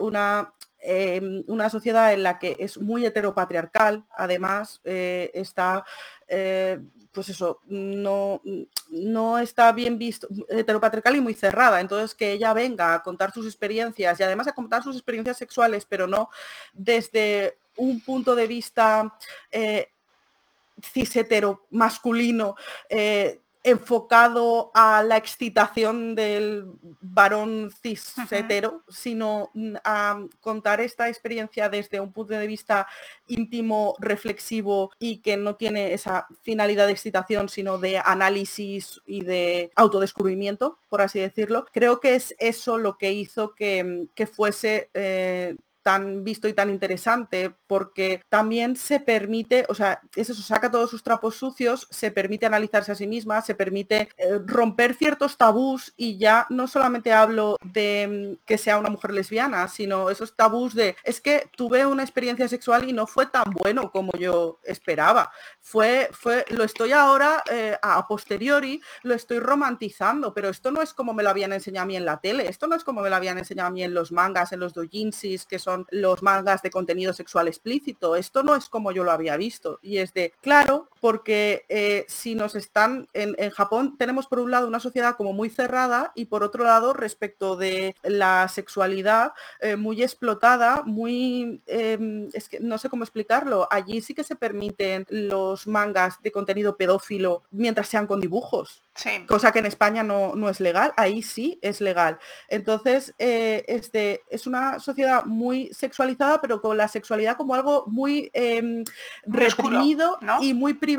una 0.00 0.52
em, 0.80 1.44
una 1.46 1.70
sociedad 1.70 2.12
en 2.12 2.24
la 2.24 2.40
que 2.40 2.56
es 2.58 2.78
muy 2.78 3.06
heteropatriarcal, 3.06 4.04
además 4.16 4.80
está 4.84 5.84
pues 7.16 7.30
eso, 7.30 7.60
no, 7.64 8.42
no 8.90 9.38
está 9.38 9.72
bien 9.72 9.96
visto, 9.96 10.28
heteropatriarcal 10.50 11.16
y 11.16 11.22
muy 11.22 11.32
cerrada. 11.32 11.80
Entonces, 11.80 12.14
que 12.14 12.32
ella 12.32 12.52
venga 12.52 12.92
a 12.92 13.02
contar 13.02 13.32
sus 13.32 13.46
experiencias 13.46 14.20
y 14.20 14.22
además 14.22 14.48
a 14.48 14.54
contar 14.54 14.82
sus 14.82 14.96
experiencias 14.96 15.38
sexuales, 15.38 15.86
pero 15.88 16.06
no 16.06 16.28
desde 16.74 17.56
un 17.78 18.02
punto 18.02 18.34
de 18.34 18.46
vista 18.46 19.16
eh, 19.50 19.88
cis 20.92 21.16
hetero 21.16 21.64
masculino, 21.70 22.54
eh, 22.90 23.40
enfocado 23.66 24.70
a 24.74 25.02
la 25.02 25.16
excitación 25.16 26.14
del 26.14 26.66
varón 27.00 27.72
cis 27.82 28.14
hetero, 28.30 28.84
sino 28.88 29.50
mm, 29.54 29.74
a 29.82 30.24
contar 30.40 30.80
esta 30.80 31.08
experiencia 31.08 31.68
desde 31.68 31.98
un 31.98 32.12
punto 32.12 32.34
de 32.34 32.46
vista 32.46 32.86
íntimo, 33.26 33.96
reflexivo 33.98 34.92
y 35.00 35.18
que 35.18 35.36
no 35.36 35.56
tiene 35.56 35.92
esa 35.92 36.28
finalidad 36.42 36.86
de 36.86 36.92
excitación, 36.92 37.48
sino 37.48 37.76
de 37.78 37.98
análisis 37.98 39.02
y 39.04 39.24
de 39.24 39.72
autodescubrimiento, 39.74 40.78
por 40.88 41.02
así 41.02 41.18
decirlo. 41.18 41.66
Creo 41.72 41.98
que 41.98 42.14
es 42.14 42.36
eso 42.38 42.78
lo 42.78 42.96
que 42.96 43.12
hizo 43.12 43.52
que, 43.56 43.82
mm, 43.82 44.26
fuese 44.26 44.90
eh, 44.94 45.56
tan 45.86 46.24
visto 46.24 46.48
y 46.48 46.52
tan 46.52 46.68
interesante, 46.68 47.54
porque 47.68 48.20
también 48.28 48.74
se 48.74 48.98
permite, 48.98 49.66
o 49.68 49.74
sea, 49.76 50.00
eso 50.16 50.34
saca 50.34 50.68
todos 50.68 50.90
sus 50.90 51.04
trapos 51.04 51.36
sucios, 51.36 51.86
se 51.92 52.10
permite 52.10 52.44
analizarse 52.44 52.90
a 52.90 52.96
sí 52.96 53.06
misma, 53.06 53.40
se 53.40 53.54
permite 53.54 54.08
eh, 54.16 54.40
romper 54.44 54.94
ciertos 54.94 55.36
tabús 55.36 55.94
y 55.96 56.18
ya 56.18 56.44
no 56.50 56.66
solamente 56.66 57.12
hablo 57.12 57.56
de 57.62 58.36
mm, 58.40 58.44
que 58.44 58.58
sea 58.58 58.78
una 58.78 58.90
mujer 58.90 59.12
lesbiana, 59.12 59.68
sino 59.68 60.10
esos 60.10 60.34
tabús 60.34 60.74
de, 60.74 60.96
es 61.04 61.20
que 61.20 61.48
tuve 61.56 61.86
una 61.86 62.02
experiencia 62.02 62.48
sexual 62.48 62.88
y 62.88 62.92
no 62.92 63.06
fue 63.06 63.26
tan 63.26 63.52
bueno 63.52 63.92
como 63.92 64.10
yo 64.18 64.58
esperaba. 64.64 65.30
Fue, 65.60 66.08
fue, 66.10 66.44
lo 66.48 66.64
estoy 66.64 66.90
ahora 66.90 67.44
eh, 67.48 67.78
a 67.80 68.04
posteriori, 68.08 68.82
lo 69.04 69.14
estoy 69.14 69.38
romantizando, 69.38 70.34
pero 70.34 70.48
esto 70.48 70.72
no 70.72 70.82
es 70.82 70.92
como 70.92 71.14
me 71.14 71.22
lo 71.22 71.30
habían 71.30 71.52
enseñado 71.52 71.84
a 71.84 71.86
mí 71.86 71.96
en 71.96 72.04
la 72.04 72.20
tele, 72.20 72.48
esto 72.48 72.66
no 72.66 72.74
es 72.74 72.82
como 72.82 73.02
me 73.02 73.08
lo 73.08 73.14
habían 73.14 73.38
enseñado 73.38 73.68
a 73.68 73.70
mí 73.70 73.84
en 73.84 73.94
los 73.94 74.10
mangas, 74.10 74.50
en 74.50 74.58
los 74.58 74.74
dojinsis, 74.74 75.46
que 75.46 75.60
son 75.60 75.75
los 75.90 76.22
mangas 76.22 76.62
de 76.62 76.70
contenido 76.70 77.12
sexual 77.12 77.48
explícito. 77.48 78.16
Esto 78.16 78.42
no 78.42 78.54
es 78.54 78.68
como 78.68 78.92
yo 78.92 79.04
lo 79.04 79.12
había 79.12 79.36
visto. 79.36 79.78
Y 79.82 79.98
es 79.98 80.14
de, 80.14 80.32
claro, 80.40 80.88
porque 81.06 81.64
eh, 81.68 82.04
si 82.08 82.34
nos 82.34 82.56
están, 82.56 83.06
en, 83.12 83.36
Japón 83.50 83.96
tenemos 83.96 84.26
por 84.26 84.40
un 84.40 84.50
lado 84.50 84.66
una 84.66 84.80
sociedad 84.80 85.14
como 85.14 85.32
muy 85.32 85.50
cerrada 85.50 86.10
y 86.16 86.24
por 86.24 86.42
otro 86.42 86.64
lado 86.64 86.94
respecto 86.94 87.54
de 87.54 87.94
la 88.02 88.48
sexualidad 88.48 89.32
eh, 89.60 89.76
muy 89.76 90.02
explotada, 90.02 90.82
muy, 90.84 91.62
em, 91.66 92.28
es 92.32 92.48
que 92.48 92.58
no 92.58 92.76
sé 92.78 92.88
cómo 92.88 93.04
explicarlo, 93.04 93.68
allí 93.70 94.00
sí 94.00 94.14
que 94.14 94.24
se 94.24 94.34
permiten 94.34 95.06
los 95.08 95.68
mangas 95.68 96.20
de 96.22 96.32
contenido 96.32 96.76
pedófilo 96.76 97.44
mientras 97.52 97.86
sean 97.86 98.08
con 98.08 98.20
dibujos. 98.20 98.82
Cosa 99.26 99.52
que 99.52 99.58
en 99.58 99.66
España 99.66 100.02
no, 100.02 100.34
no, 100.34 100.48
es 100.48 100.58
legal, 100.58 100.92
ahí 100.96 101.22
sí 101.22 101.58
es 101.60 101.82
legal. 101.82 102.18
Entonces, 102.48 103.14
eh, 103.18 103.62
este, 103.68 104.22
es 104.30 104.46
una 104.46 104.80
sociedad 104.80 105.24
muy 105.24 105.70
sexualizada, 105.72 106.40
pero 106.40 106.62
con 106.62 106.78
la 106.78 106.88
sexualidad 106.88 107.36
como 107.36 107.54
algo 107.54 107.84
muy 107.86 108.30
eh, 108.32 108.82
reprimido 109.26 110.18
y 110.40 110.54
muy 110.54 110.74
privado, 110.74 110.95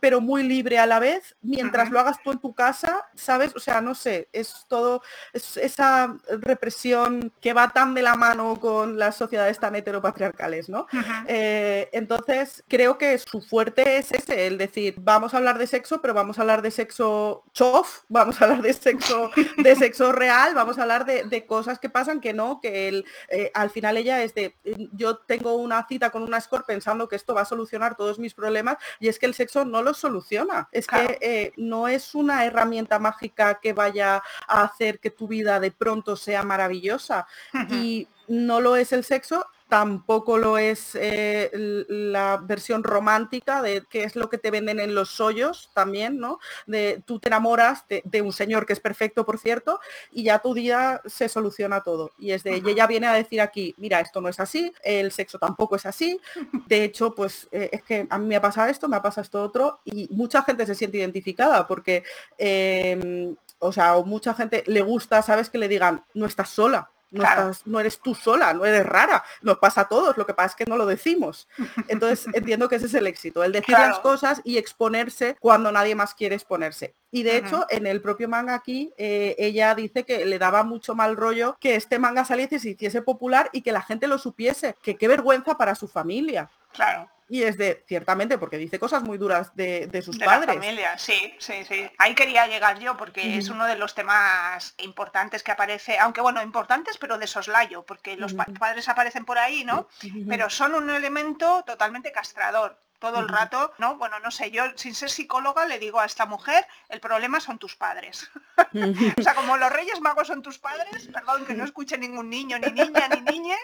pero 0.00 0.20
muy 0.20 0.42
libre 0.42 0.78
a 0.78 0.86
la 0.86 0.98
vez, 0.98 1.36
mientras 1.42 1.90
lo 1.90 2.00
hagas 2.00 2.22
tú 2.22 2.32
en 2.32 2.38
tu 2.38 2.54
casa, 2.54 3.06
¿sabes? 3.14 3.54
O 3.54 3.60
sea, 3.60 3.80
no 3.80 3.94
sé, 3.94 4.28
es 4.32 4.66
todo, 4.68 5.02
es 5.32 5.56
esa 5.56 6.16
represión 6.40 7.32
que 7.40 7.52
va 7.52 7.70
tan 7.70 7.94
de 7.94 8.02
la 8.02 8.16
mano 8.16 8.58
con 8.60 8.98
las 8.98 9.16
sociedades 9.16 9.58
tan 9.58 9.74
heteropatriarcales, 9.76 10.68
¿no? 10.68 10.86
Eh, 11.26 11.88
entonces, 11.92 12.64
creo 12.68 12.98
que 12.98 13.18
su 13.18 13.40
fuerte 13.40 13.98
es 13.98 14.12
ese, 14.12 14.46
el 14.46 14.58
decir, 14.58 14.94
vamos 14.98 15.34
a 15.34 15.38
hablar 15.38 15.58
de 15.58 15.66
sexo, 15.66 16.00
pero 16.00 16.14
vamos 16.14 16.38
a 16.38 16.42
hablar 16.42 16.62
de 16.62 16.70
sexo 16.70 17.44
chof, 17.52 18.00
vamos 18.08 18.40
a 18.40 18.44
hablar 18.44 18.62
de 18.62 18.72
sexo, 18.72 19.30
de 19.56 19.76
sexo 19.76 20.12
real, 20.12 20.54
vamos 20.54 20.78
a 20.78 20.82
hablar 20.82 21.04
de, 21.04 21.46
cosas 21.46 21.78
que 21.78 21.88
pasan 21.88 22.20
que 22.20 22.34
no, 22.34 22.60
que 22.60 22.88
el, 22.88 23.04
eh, 23.28 23.50
al 23.54 23.70
final 23.70 23.96
ella 23.96 24.22
es 24.22 24.34
de, 24.34 24.54
yo 24.92 25.16
tengo 25.16 25.54
una 25.54 25.86
cita 25.86 26.10
con 26.10 26.22
una 26.22 26.40
score 26.40 26.64
pensando 26.64 27.08
que 27.08 27.16
esto 27.16 27.34
va 27.34 27.42
a 27.42 27.46
solucionar 27.46 27.96
todos 27.96 28.18
mis 28.18 28.34
problemas 28.34 28.76
y 28.98 29.08
es 29.08 29.18
que 29.18 29.26
el 29.30 29.34
sexo 29.34 29.64
no 29.64 29.82
los 29.82 29.98
soluciona, 29.98 30.68
es 30.72 30.86
que 30.86 31.18
eh, 31.20 31.52
no 31.56 31.88
es 31.88 32.14
una 32.14 32.44
herramienta 32.44 32.98
mágica 32.98 33.60
que 33.60 33.72
vaya 33.72 34.22
a 34.46 34.62
hacer 34.62 35.00
que 35.00 35.10
tu 35.10 35.26
vida 35.26 35.58
de 35.60 35.70
pronto 35.70 36.16
sea 36.16 36.42
maravillosa. 36.42 37.26
Y 37.70 38.08
no 38.28 38.60
lo 38.60 38.76
es 38.76 38.92
el 38.92 39.04
sexo 39.04 39.46
tampoco 39.70 40.36
lo 40.36 40.58
es 40.58 40.94
eh, 40.94 41.50
la 41.88 42.38
versión 42.42 42.82
romántica 42.82 43.62
de 43.62 43.84
qué 43.88 44.02
es 44.02 44.16
lo 44.16 44.28
que 44.28 44.36
te 44.36 44.50
venden 44.50 44.80
en 44.80 44.94
los 44.94 45.10
sollos 45.10 45.70
también, 45.72 46.18
¿no? 46.18 46.40
De 46.66 47.02
tú 47.06 47.20
te 47.20 47.28
enamoras 47.28 47.84
de, 47.88 48.20
un 48.20 48.32
señor 48.32 48.66
que 48.66 48.72
es 48.72 48.80
perfecto, 48.80 49.24
por 49.24 49.38
cierto, 49.38 49.80
y 50.10 50.24
ya 50.24 50.40
tu 50.40 50.54
día 50.54 51.00
se 51.06 51.28
soluciona 51.28 51.82
todo. 51.82 52.10
Y 52.18 52.32
es 52.32 52.42
de, 52.42 52.58
y 52.58 52.68
ella 52.68 52.88
viene 52.88 53.06
a 53.06 53.14
decir 53.14 53.40
aquí, 53.40 53.74
mira, 53.78 54.00
esto 54.00 54.20
no 54.20 54.28
es 54.28 54.40
así, 54.40 54.72
el 54.82 55.12
sexo 55.12 55.38
tampoco 55.38 55.76
es 55.76 55.86
así. 55.86 56.20
De 56.66 56.82
hecho, 56.82 57.14
pues 57.14 57.48
eh, 57.52 57.70
es 57.72 57.82
que 57.84 58.06
a 58.10 58.18
mí 58.18 58.26
me 58.26 58.36
ha 58.36 58.42
pasado 58.42 58.68
esto, 58.68 58.88
me 58.88 58.96
ha 58.96 59.02
pasado 59.02 59.22
esto 59.22 59.42
otro, 59.42 59.80
y 59.84 60.08
mucha 60.10 60.42
gente 60.42 60.66
se 60.66 60.74
siente 60.74 60.98
identificada 60.98 61.66
porque, 61.68 62.02
em, 62.36 63.36
o 63.60 63.72
sea, 63.72 63.96
o 63.96 64.04
mucha 64.04 64.34
gente 64.34 64.64
le 64.66 64.82
gusta, 64.82 65.22
sabes, 65.22 65.48
que 65.48 65.58
le 65.58 65.68
digan, 65.68 66.04
no 66.14 66.26
estás 66.26 66.50
sola 66.50 66.90
no, 67.10 67.80
eres 67.80 67.98
tú 67.98 68.14
sola, 68.14 68.52
no 68.54 68.64
eres 68.64 68.86
rara, 68.86 69.24
nos 69.42 69.58
pasa 69.58 69.82
a 69.82 69.88
todos, 69.88 70.16
lo 70.16 70.26
que 70.26 70.34
pasa 70.34 70.50
es 70.50 70.54
que 70.56 70.70
no 70.70 70.76
lo 70.76 70.86
decimos. 70.86 71.48
Entonces 71.88 72.26
entiendo 72.34 72.68
que 72.68 72.76
ese 72.76 72.86
es 72.86 72.94
el 72.94 73.06
éxito, 73.06 73.42
el 73.42 73.52
decir 73.52 73.76
las 73.76 73.98
cosas 73.98 74.40
y 74.44 74.58
exponerse 74.58 75.36
cuando 75.40 75.72
nadie 75.72 75.94
más 75.94 76.14
quiere 76.14 76.34
exponerse. 76.34 76.94
Y 77.12 77.24
de 77.24 77.38
hecho, 77.38 77.66
en 77.70 77.86
el 77.86 78.00
propio 78.00 78.28
manga 78.28 78.54
aquí, 78.54 78.92
eh, 78.96 79.34
ella 79.38 79.74
dice 79.74 80.04
que 80.04 80.24
le 80.24 80.38
daba 80.38 80.62
mucho 80.62 80.94
mal 80.94 81.16
rollo 81.16 81.56
que 81.60 81.74
este 81.74 81.98
manga 81.98 82.24
saliese 82.24 82.56
y 82.56 82.58
se 82.60 82.70
hiciese 82.70 83.02
popular 83.02 83.50
y 83.52 83.62
que 83.62 83.72
la 83.72 83.82
gente 83.82 84.06
lo 84.06 84.18
supiese, 84.18 84.76
que 84.82 84.96
qué 84.96 85.08
vergüenza 85.08 85.56
para 85.56 85.74
su 85.74 85.88
familia. 85.88 86.48
Claro. 86.72 87.10
Y 87.30 87.44
es 87.44 87.56
de, 87.56 87.84
ciertamente, 87.86 88.38
porque 88.38 88.58
dice 88.58 88.80
cosas 88.80 89.04
muy 89.04 89.16
duras 89.16 89.54
de, 89.54 89.88
sus 90.04 90.18
padres. 90.18 90.48
La 90.48 90.54
familia, 90.54 90.98
sí, 90.98 91.32
sí, 91.38 91.64
sí. 91.64 91.88
Ahí 91.96 92.12
quería 92.14 92.48
llegar 92.48 92.80
yo, 92.80 92.96
porque 92.96 93.38
es 93.38 93.48
uno 93.48 93.66
de 93.66 93.76
los 93.76 93.94
temas 93.94 94.74
importantes 94.78 95.44
que 95.44 95.52
aparece, 95.52 95.96
aunque 95.98 96.20
bueno, 96.20 96.42
importantes, 96.42 96.98
pero 96.98 97.18
de 97.18 97.28
soslayo, 97.28 97.84
porque 97.84 98.16
los 98.16 98.34
padres 98.34 98.88
aparecen 98.88 99.24
por 99.24 99.38
ahí, 99.38 99.64
¿no? 99.64 99.86
Pero 100.28 100.50
son 100.50 100.74
un 100.74 100.90
elemento 100.90 101.62
totalmente 101.64 102.10
castrador 102.10 102.76
todo 103.00 103.18
el 103.18 103.28
rato, 103.28 103.72
¿no? 103.78 103.96
Bueno, 103.96 104.20
no 104.20 104.30
sé, 104.30 104.50
yo 104.50 104.62
sin 104.76 104.94
ser 104.94 105.10
psicóloga 105.10 105.66
le 105.66 105.78
digo 105.78 105.98
a 105.98 106.04
esta 106.04 106.26
mujer, 106.26 106.66
el 106.88 107.00
problema 107.00 107.40
son 107.40 107.58
tus 107.58 107.74
padres. 107.74 108.30
o 109.18 109.22
sea, 109.22 109.34
como 109.34 109.56
los 109.56 109.72
Reyes 109.72 110.00
Magos 110.00 110.28
son 110.28 110.42
tus 110.42 110.58
padres, 110.58 111.08
perdón 111.12 111.46
que 111.46 111.54
no 111.54 111.64
escuche 111.64 111.98
ningún 111.98 112.28
niño, 112.28 112.58
ni 112.58 112.70
niña, 112.70 113.08
ni 113.08 113.22
niñe, 113.22 113.56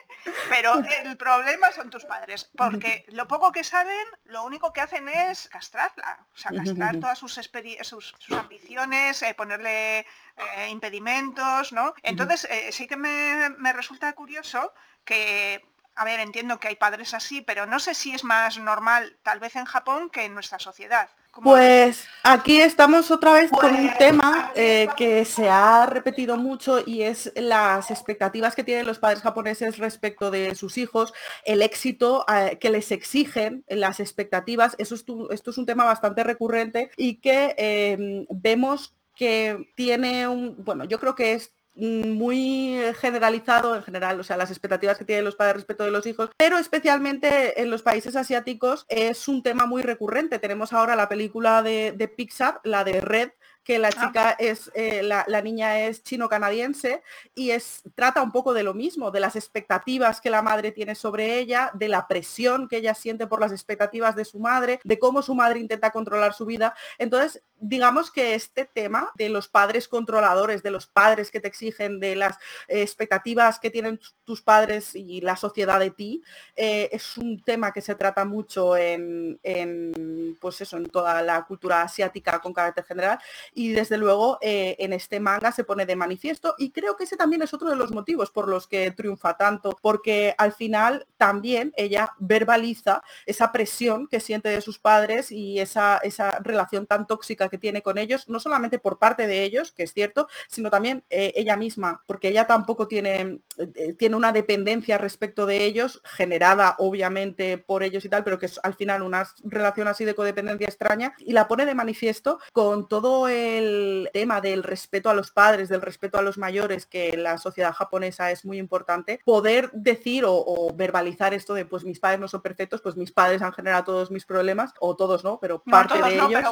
pero 0.49 0.74
el 1.05 1.16
problema 1.16 1.70
son 1.70 1.91
tus 1.91 2.05
padres, 2.07 2.51
porque 2.57 3.05
lo 3.09 3.28
poco 3.28 3.53
que 3.53 3.62
saben, 3.62 4.07
lo 4.24 4.43
único 4.45 4.72
que 4.72 4.80
hacen 4.80 5.09
es 5.09 5.49
castrarla, 5.49 6.26
o 6.34 6.37
sea, 6.37 6.51
castrar 6.53 6.97
todas 6.97 7.18
sus, 7.18 7.34
sus, 7.34 8.14
ambiciones, 8.32 9.22
eh, 9.22 9.34
ponerle 9.34 9.99
eh, 9.99 10.68
impedimentos, 10.70 11.72
¿no? 11.72 11.95
Entonces, 12.03 12.47
eh, 12.51 12.72
sí 12.72 12.87
que 12.87 12.97
me, 12.97 13.51
me 13.59 13.74
resulta 13.74 14.12
curioso 14.14 14.72
que 15.05 15.62
a 15.97 16.05
ver, 16.05 16.20
entiendo 16.20 16.61
que 16.61 16.68
hay 16.68 16.76
padres 16.76 17.14
así, 17.14 17.40
pero 17.40 17.66
no 17.66 17.80
sé 17.80 17.94
si 17.94 18.12
es 18.14 18.22
más 18.22 18.59
normal 18.59 19.16
tal 19.22 19.40
vez 19.40 19.57
en 19.57 19.64
Japón 19.64 20.11
que 20.11 20.24
en 20.26 20.34
nuestra 20.34 20.59
sociedad. 20.59 21.09
Pues 21.42 22.07
aquí 22.22 22.61
estamos 22.61 23.11
otra 23.11 23.32
vez 23.32 23.51
con 23.51 23.74
un 23.74 23.86
pues, 23.86 23.99
tema 23.99 24.53
eh, 24.55 24.88
que 24.97 25.24
se 25.24 25.49
ha 25.51 25.84
repetido 25.86 26.36
mucho 26.36 26.82
y 26.84 27.03
es 27.03 27.32
las 27.34 27.90
expectativas 27.90 28.55
que 28.55 28.64
tienen 28.64 28.86
los 28.86 28.99
padres 28.99 29.22
japoneses 29.22 29.78
respecto 29.78 30.30
de 30.30 30.55
sus 30.55 30.78
hijos, 30.78 31.12
el 31.44 31.61
éxito 31.61 32.24
eh, 32.32 32.59
que 32.59 32.70
les 32.70 32.90
exigen, 32.90 33.64
las 33.68 34.01
expectativas. 34.01 34.76
Eso 34.78 34.94
es 34.94 35.05
esto 35.30 35.51
es 35.51 35.59
un 35.59 35.66
tema 35.66 35.84
bastante 35.84 36.24
recurrente 36.24 36.90
y 36.97 37.16
que 37.16 37.55
em, 37.59 38.26
vemos 38.30 38.94
que 39.14 39.72
tiene 39.74 40.28
un, 40.28 40.62
bueno, 40.62 40.84
yo 40.84 41.01
creo 41.01 41.14
que 41.14 41.32
es 41.32 41.53
muy 41.76 42.78
generalizado 42.98 43.76
en 43.76 43.82
general, 43.82 44.18
o 44.18 44.24
sea, 44.24 44.36
las 44.36 44.50
expectativas 44.50 44.98
que 44.98 45.04
tienen 45.04 45.24
los 45.24 45.36
padres 45.36 45.56
respecto 45.56 45.84
de 45.84 45.90
los 45.90 46.06
hijos, 46.06 46.30
pero 46.36 46.58
especialmente 46.58 47.60
en 47.60 47.70
los 47.70 47.82
países 47.82 48.16
asiáticos 48.16 48.86
es 48.88 49.28
un 49.28 49.42
tema 49.42 49.66
muy 49.66 49.82
recurrente. 49.82 50.38
Tenemos 50.38 50.72
ahora 50.72 50.96
la 50.96 51.08
película 51.08 51.62
de, 51.62 51.92
de 51.96 52.08
Pixar, 52.08 52.60
la 52.64 52.84
de 52.84 53.00
Red, 53.00 53.30
que 53.66 53.80
la 53.80 53.88
ah. 53.88 54.06
chica 54.06 54.30
es, 54.38 54.70
eh, 54.74 55.02
la, 55.02 55.24
niña 55.42 55.80
es 55.80 56.04
chino-canadiense 56.04 57.02
y 57.34 57.50
es, 57.50 57.82
trata 57.96 58.22
un 58.22 58.30
poco 58.30 58.54
de 58.54 58.62
lo 58.62 58.74
mismo, 58.74 59.10
de 59.10 59.18
las 59.18 59.34
expectativas 59.34 60.20
que 60.20 60.30
la 60.30 60.40
madre 60.40 60.70
tiene 60.70 60.94
sobre 60.94 61.40
ella, 61.40 61.72
de 61.74 61.88
la 61.88 62.06
presión 62.06 62.68
que 62.68 62.76
ella 62.76 62.94
siente 62.94 63.26
por 63.26 63.40
las 63.40 63.50
expectativas 63.50 64.14
de 64.14 64.24
su 64.24 64.38
madre, 64.38 64.78
de 64.84 64.98
cómo 65.00 65.20
su 65.20 65.34
madre 65.34 65.58
intenta 65.58 65.90
controlar 65.90 66.32
su 66.32 66.46
vida. 66.46 66.76
Entonces, 66.96 67.42
digamos 67.58 68.12
que 68.12 68.34
este 68.34 68.66
tema 68.66 69.10
de 69.16 69.30
los 69.30 69.48
padres 69.48 69.88
controladores, 69.88 70.62
de 70.62 70.70
los 70.70 70.86
padres 70.86 71.32
que 71.32 71.40
te 71.40 71.48
exigen, 71.48 71.98
de 71.98 72.14
las 72.14 72.38
expectativas 72.68 73.58
que 73.58 73.70
tienen 73.70 73.98
tus 74.24 74.42
padres 74.42 74.94
y 74.94 75.20
la 75.22 75.36
sociedad 75.36 75.80
de 75.80 75.90
ti, 75.90 76.22
eh, 76.54 76.88
es 76.92 77.18
un 77.18 77.42
tema 77.42 77.72
que 77.72 77.80
se 77.80 77.96
trata 77.96 78.24
mucho 78.24 78.76
en, 78.76 79.40
en, 79.42 80.38
pues 80.40 80.60
eso, 80.60 80.76
en 80.76 80.86
toda 80.86 81.20
la 81.22 81.44
cultura 81.44 81.82
asiática 81.82 82.38
con 82.38 82.52
carácter 82.52 82.84
general 82.84 83.18
y 83.57 83.70
desde 83.70 83.96
luego 83.96 84.38
eh, 84.42 84.76
en 84.78 84.92
este 84.92 85.18
manga 85.18 85.50
se 85.50 85.64
pone 85.64 85.86
de 85.86 85.96
manifiesto 85.96 86.54
y 86.59 86.72
creo 86.72 86.94
que 86.94 87.04
ese 87.04 87.16
también 87.16 87.40
es 87.40 87.54
otro 87.54 87.70
de 87.70 87.76
los 87.76 87.90
motivos 87.90 88.30
por 88.30 88.48
los 88.48 88.68
que 88.68 88.90
triunfa 88.90 89.38
tanto, 89.38 89.78
porque 89.80 90.34
al 90.36 90.52
final 90.52 91.07
también 91.16 91.72
ella 91.74 92.12
verbaliza 92.18 93.02
esa 93.24 93.52
presión 93.52 94.09
que 94.09 94.20
siente 94.20 94.50
de 94.50 94.61
sus 94.61 94.78
padres 94.78 95.32
y 95.32 95.59
esa, 95.59 95.96
esa 95.98 96.38
relación 96.40 96.86
tan 96.86 97.07
tóxica 97.07 97.48
que 97.48 97.57
tiene 97.57 97.80
con 97.80 97.96
ellos, 97.96 98.28
no 98.28 98.40
solamente 98.40 98.78
por 98.78 98.98
parte 98.98 99.26
de 99.26 99.42
ellos, 99.44 99.72
que 99.72 99.84
es 99.84 99.94
cierto, 99.94 100.28
sino 100.48 100.68
también 100.68 101.04
eh, 101.09 101.32
ella 101.34 101.57
misma, 101.57 102.02
porque 102.07 102.28
ella 102.28 102.46
tampoco 102.46 102.86
tiene, 102.86 103.40
eh, 103.57 103.94
tiene 103.94 104.16
una 104.16 104.32
dependencia 104.32 104.98
respecto 104.98 105.46
de 105.46 105.64
ellos, 105.64 106.02
generada 106.04 106.74
obviamente 106.78 107.57
por 107.57 107.82
ellos 107.82 108.04
y 108.04 108.11
tal, 108.11 108.22
pero 108.22 108.38
que 108.38 108.46
es 108.46 108.61
al 108.62 108.74
final 108.74 109.00
una 109.00 109.26
relación 109.44 109.88
así 109.88 110.04
de 110.04 110.14
codependencia 110.14 110.66
extraña, 110.66 111.14
y 111.20 111.32
la 111.32 111.48
pone 111.48 111.64
de 111.64 111.74
manifiesto 111.74 112.38
con 112.52 112.86
todo 112.86 113.28
el 113.28 113.45
el 113.47 114.11
tema 114.12 114.40
del 114.40 114.62
respeto 114.62 115.11
a 115.11 115.14
los 115.14 115.30
padres, 115.30 115.68
del 115.68 115.82
respeto 115.82 116.18
a 116.18 116.22
los 116.22 116.38
mayores, 116.38 116.86
que 116.86 117.11
en 117.11 117.22
la 117.22 117.38
sociedad 117.38 117.72
japonesa 117.72 118.30
es 118.30 118.44
muy 118.44 118.59
importante, 118.59 119.20
poder 119.24 119.70
decir 119.72 120.24
o, 120.26 120.72
verbalizar 120.74 121.34
esto 121.34 121.55
de 121.55 121.64
pues 121.64 121.84
mis 121.84 122.01
padres 122.01 122.20
no 122.20 122.28
son 122.28 122.42
perfectos, 122.42 122.80
pues 122.82 122.97
mis 122.97 123.12
padres 123.12 123.42
han 123.42 123.53
generado 123.53 123.84
todos 123.84 124.11
mis 124.11 124.26
problemas, 124.26 124.72
o 124.80 124.97
todos 124.97 125.24
no, 125.24 125.38
pero 125.40 125.62
parte 125.62 126.03
de 126.03 126.14
ellos, 126.14 126.44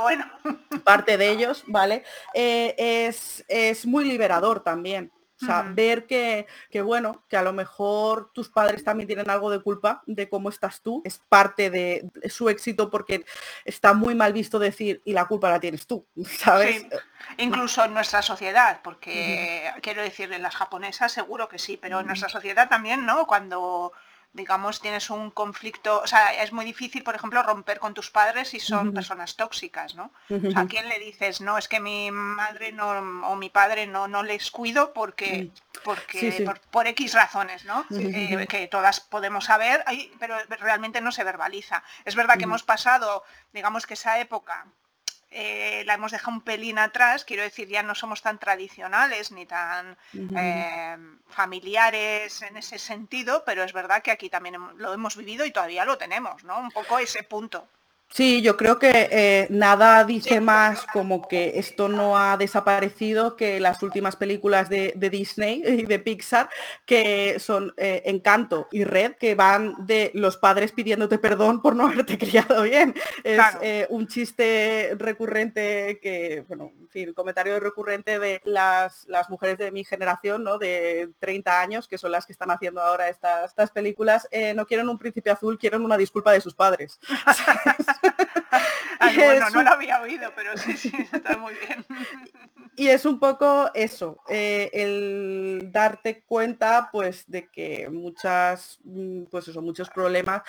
parte 0.84 1.16
de 1.16 1.30
ellos, 1.30 1.64
¿vale? 1.66 2.04
Eh, 2.32 2.74
es, 3.08 3.44
es 3.48 3.86
muy 3.86 4.04
liberador 4.04 4.62
también. 4.62 5.12
O 5.44 5.46
sea, 5.46 5.62
ver 5.62 6.06
que, 6.06 6.46
que, 6.70 6.82
bueno, 6.82 7.22
que 7.28 7.36
a 7.36 7.42
lo 7.42 7.52
mejor 7.52 8.30
tus 8.32 8.48
padres 8.48 8.82
también 8.82 9.06
tienen 9.06 9.28
algo 9.30 9.50
de 9.50 9.60
culpa 9.60 10.02
de 10.06 10.28
cómo 10.28 10.48
estás 10.48 10.80
tú, 10.80 11.02
es 11.04 11.20
parte 11.28 11.70
de 11.70 12.08
su 12.28 12.48
éxito 12.48 12.90
porque 12.90 13.24
está 13.64 13.92
muy 13.92 14.14
mal 14.14 14.32
visto 14.32 14.58
decir 14.58 15.02
y 15.04 15.12
la 15.12 15.26
culpa 15.26 15.50
la 15.50 15.60
tienes 15.60 15.86
tú, 15.86 16.06
¿sabes? 16.24 16.86
Incluso 17.36 17.84
en 17.84 17.94
nuestra 17.94 18.22
sociedad, 18.22 18.80
porque 18.82 19.70
quiero 19.82 20.02
decir, 20.02 20.32
en 20.32 20.42
las 20.42 20.54
japonesas 20.54 21.12
seguro 21.12 21.48
que 21.48 21.58
sí, 21.58 21.76
pero 21.76 22.00
en 22.00 22.06
nuestra 22.06 22.28
sociedad 22.28 22.68
también, 22.68 23.06
¿no? 23.06 23.26
Cuando 23.26 23.92
digamos, 24.34 24.80
tienes 24.80 25.10
un 25.10 25.30
conflicto, 25.30 26.02
o 26.02 26.06
sea, 26.08 26.42
es 26.42 26.52
muy 26.52 26.64
difícil, 26.64 27.04
por 27.04 27.14
ejemplo, 27.14 27.40
romper 27.42 27.78
con 27.78 27.94
tus 27.94 28.10
padres 28.10 28.48
si 28.48 28.58
son 28.58 28.92
personas 28.92 29.36
tóxicas, 29.36 29.94
¿no? 29.94 30.10
O 30.28 30.50
sea, 30.50 30.62
¿a 30.62 30.66
quién 30.66 30.88
le 30.88 30.98
dices, 30.98 31.40
no, 31.40 31.56
es 31.56 31.68
que 31.68 31.78
mi 31.78 32.10
madre 32.10 32.72
no, 32.72 32.90
o 33.28 33.36
mi 33.36 33.48
padre 33.48 33.86
no, 33.86 34.08
no 34.08 34.24
les 34.24 34.50
cuido 34.50 34.92
porque, 34.92 35.50
porque 35.84 36.44
Por, 36.72 36.88
X 36.88 37.14
razones, 37.14 37.64
¿no? 37.64 37.86
Eh, 37.90 38.46
que 38.48 38.66
todas 38.66 38.98
podemos 38.98 39.44
saber, 39.44 39.84
pero 40.18 40.36
realmente 40.60 41.00
no 41.00 41.12
se 41.12 41.22
verbaliza. 41.22 41.84
Es 42.04 42.16
verdad 42.16 42.36
que 42.36 42.44
hemos 42.44 42.64
pasado, 42.64 43.22
digamos 43.52 43.86
que 43.86 43.94
esa 43.94 44.18
época 44.18 44.66
eh, 45.36 45.82
la 45.84 45.94
hemos 45.94 46.12
dejado 46.12 46.36
un 46.36 46.42
pelín 46.42 46.78
atrás, 46.78 47.24
quiero 47.24 47.42
decir, 47.42 47.66
ya 47.66 47.82
no 47.82 47.96
somos 47.96 48.22
tan 48.22 48.38
tradicionales 48.38 49.32
ni 49.32 49.46
tan 49.46 49.98
eh, 50.36 50.96
familiares 51.28 52.40
en 52.42 52.56
ese 52.56 52.78
sentido, 52.78 53.42
pero 53.44 53.64
es 53.64 53.72
verdad 53.72 54.00
que 54.00 54.12
aquí 54.12 54.30
también 54.30 54.56
lo 54.76 54.94
hemos 54.94 55.16
vivido 55.16 55.44
y 55.44 55.50
todavía 55.50 55.84
lo 55.84 55.98
tenemos, 55.98 56.44
¿no? 56.44 56.60
Un 56.60 56.70
poco 56.70 57.00
ese 57.00 57.24
punto. 57.24 57.66
Sí, 58.14 58.42
yo 58.42 58.56
creo 58.56 58.78
que 58.78 59.08
eh, 59.10 59.48
nada 59.50 60.04
dice 60.04 60.40
más 60.40 60.86
como 60.92 61.26
que 61.26 61.58
esto 61.58 61.88
no 61.88 62.16
ha 62.16 62.36
desaparecido 62.36 63.34
que 63.34 63.58
las 63.58 63.82
últimas 63.82 64.14
películas 64.14 64.68
de, 64.68 64.94
Disney 65.10 65.64
y 65.66 65.84
de 65.84 65.98
Pixar, 65.98 66.48
que 66.86 67.40
son 67.40 67.74
eh, 67.76 68.02
Encanto 68.04 68.68
y 68.70 68.84
Red, 68.84 69.16
que 69.16 69.34
van 69.34 69.74
de 69.84 70.12
los 70.14 70.36
padres 70.36 70.70
pidiéndote 70.70 71.18
perdón 71.18 71.60
por 71.60 71.74
no 71.74 71.88
haberte 71.88 72.16
criado 72.18 72.62
bien. 72.62 72.94
Es 73.24 73.40
eh, 73.60 73.88
un 73.90 74.06
chiste 74.06 74.94
recurrente 74.96 75.98
que, 76.00 76.44
bueno, 76.46 76.70
en 76.82 76.88
fin, 76.90 77.14
comentario 77.14 77.58
recurrente 77.58 78.20
de 78.20 78.40
las, 78.44 79.08
las 79.08 79.28
mujeres 79.28 79.58
de 79.58 79.72
mi 79.72 79.82
generación, 79.82 80.44
¿no? 80.44 80.58
De 80.58 81.10
30 81.18 81.60
años, 81.60 81.88
que 81.88 81.98
son 81.98 82.12
las 82.12 82.26
que 82.26 82.32
están 82.32 82.52
haciendo 82.52 82.80
ahora 82.80 83.08
estas, 83.08 83.50
estas 83.50 83.72
películas, 83.72 84.28
no 84.54 84.66
quieren 84.66 84.88
un 84.88 84.98
príncipe 84.98 85.32
azul, 85.32 85.58
quieren 85.58 85.82
una 85.82 85.96
disculpa 85.96 86.30
de 86.30 86.40
sus 86.40 86.54
padres. 86.54 87.00
bueno, 89.16 89.50
no 89.50 89.62
lo 89.62 89.70
había 89.70 90.00
oído, 90.00 90.32
pero 90.34 90.56
sí, 90.56 90.76
sí, 90.76 90.92
está 91.12 91.36
muy 91.36 91.54
bien. 91.54 91.84
Y 92.76 92.88
es 92.88 93.04
un 93.04 93.20
poco 93.20 93.70
eso, 93.72 94.18
eh, 94.28 94.68
el 94.72 95.70
darte 95.70 96.24
cuenta 96.24 96.88
pues 96.90 97.24
de 97.28 97.48
que 97.48 97.88
muchas, 97.88 98.80
mm, 98.82 99.24
pues 99.30 99.46
eso, 99.46 99.62
muchos 99.62 99.88
problemas, 99.90 100.42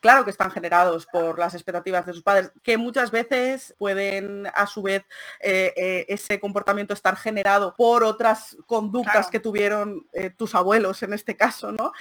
claro 0.00 0.24
que 0.24 0.30
están 0.30 0.52
generados 0.52 1.06
por 1.06 1.40
las 1.40 1.54
expectativas 1.54 2.06
de 2.06 2.12
sus 2.12 2.22
padres, 2.22 2.52
que 2.62 2.76
muchas 2.76 3.10
veces 3.10 3.74
pueden 3.78 4.46
a 4.54 4.66
su 4.68 4.82
vez 4.82 5.02
eh, 5.40 5.72
eh, 5.76 6.06
ese 6.08 6.38
comportamiento 6.38 6.94
estar 6.94 7.16
generado 7.16 7.74
por 7.76 8.04
otras 8.04 8.56
conductas 8.66 9.28
que 9.28 9.40
tuvieron 9.40 10.06
tus 10.36 10.54
abuelos 10.54 11.02
en 11.02 11.14
este 11.14 11.36
caso, 11.36 11.72
¿no? 11.72 11.92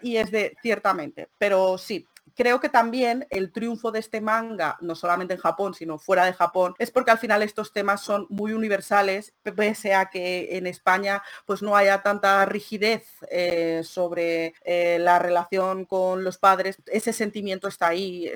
y 0.00 0.16
es 0.16 0.30
de 0.30 0.56
ciertamente, 0.62 1.28
pero 1.38 1.76
sí, 1.76 2.06
creo 2.36 2.60
que 2.60 2.68
también 2.68 3.26
el 3.30 3.52
triunfo 3.52 3.92
de 3.92 4.00
este 4.00 4.20
manga, 4.20 4.76
no 4.80 4.94
solamente 4.94 5.34
en 5.34 5.40
Japón, 5.40 5.74
sino 5.74 5.98
fuera 5.98 6.24
de 6.24 6.32
Japón, 6.32 6.74
es 6.78 6.90
porque 6.90 7.10
al 7.10 7.18
final 7.18 7.42
estos 7.42 7.72
temas 7.72 8.00
son 8.00 8.26
muy 8.28 8.52
universales, 8.52 9.34
pese 9.56 9.94
a 9.94 10.06
que 10.06 10.56
en 10.56 10.66
España 10.66 11.22
pues 11.46 11.62
no 11.62 11.76
haya 11.76 12.02
tanta 12.02 12.44
rigidez 12.44 13.06
eh, 13.30 13.82
sobre 13.84 14.54
eh, 14.64 14.98
la 15.00 15.18
relación 15.18 15.84
con 15.84 16.24
los 16.24 16.38
padres. 16.38 16.76
Ese 16.86 17.12
sentimiento 17.12 17.68
está 17.68 17.88
ahí, 17.88 18.26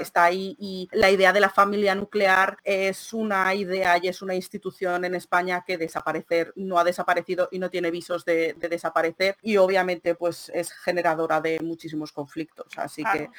está 0.00 0.24
ahí 0.24 0.56
y 0.58 0.88
la 0.92 1.10
idea 1.10 1.32
de 1.32 1.40
la 1.40 1.50
familia 1.50 1.94
nuclear 1.94 2.58
es 2.64 3.12
una 3.12 3.54
idea 3.54 3.98
y 4.02 4.08
es 4.08 4.22
una 4.22 4.34
institución 4.34 5.04
en 5.04 5.14
España 5.14 5.64
que 5.66 5.78
desaparecer 5.78 6.52
no 6.56 6.78
ha 6.78 6.84
desaparecido 6.84 7.48
y 7.50 7.58
no 7.58 7.70
tiene 7.70 7.90
visos 7.90 8.24
de, 8.24 8.54
desaparecer 8.54 9.36
y 9.42 9.56
obviamente 9.56 10.14
pues 10.14 10.50
es 10.54 10.72
generadora 10.72 11.40
de 11.40 11.58
muchísimos 11.62 12.12
conflictos. 12.12 12.66
Así 12.76 13.02
que 13.04 13.30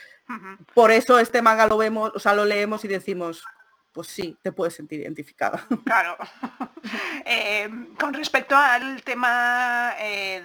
por 0.73 0.91
eso 0.91 1.19
este 1.19 1.41
manga 1.41 1.67
lo 1.67 1.77
vemos, 1.77 2.11
o 2.13 2.19
sea, 2.19 2.33
lo 2.33 2.45
leemos 2.45 2.83
y 2.83 2.87
decimos, 2.87 3.43
pues 3.93 4.07
sí, 4.07 4.37
te 4.41 4.51
puedes 4.51 4.75
sentir 4.75 5.01
identificada. 5.01 5.65
Claro. 5.85 6.17
Eh, 7.25 7.69
con 7.99 8.13
respecto 8.13 8.55
al 8.55 9.03
tema 9.03 9.93
eh, 9.99 10.41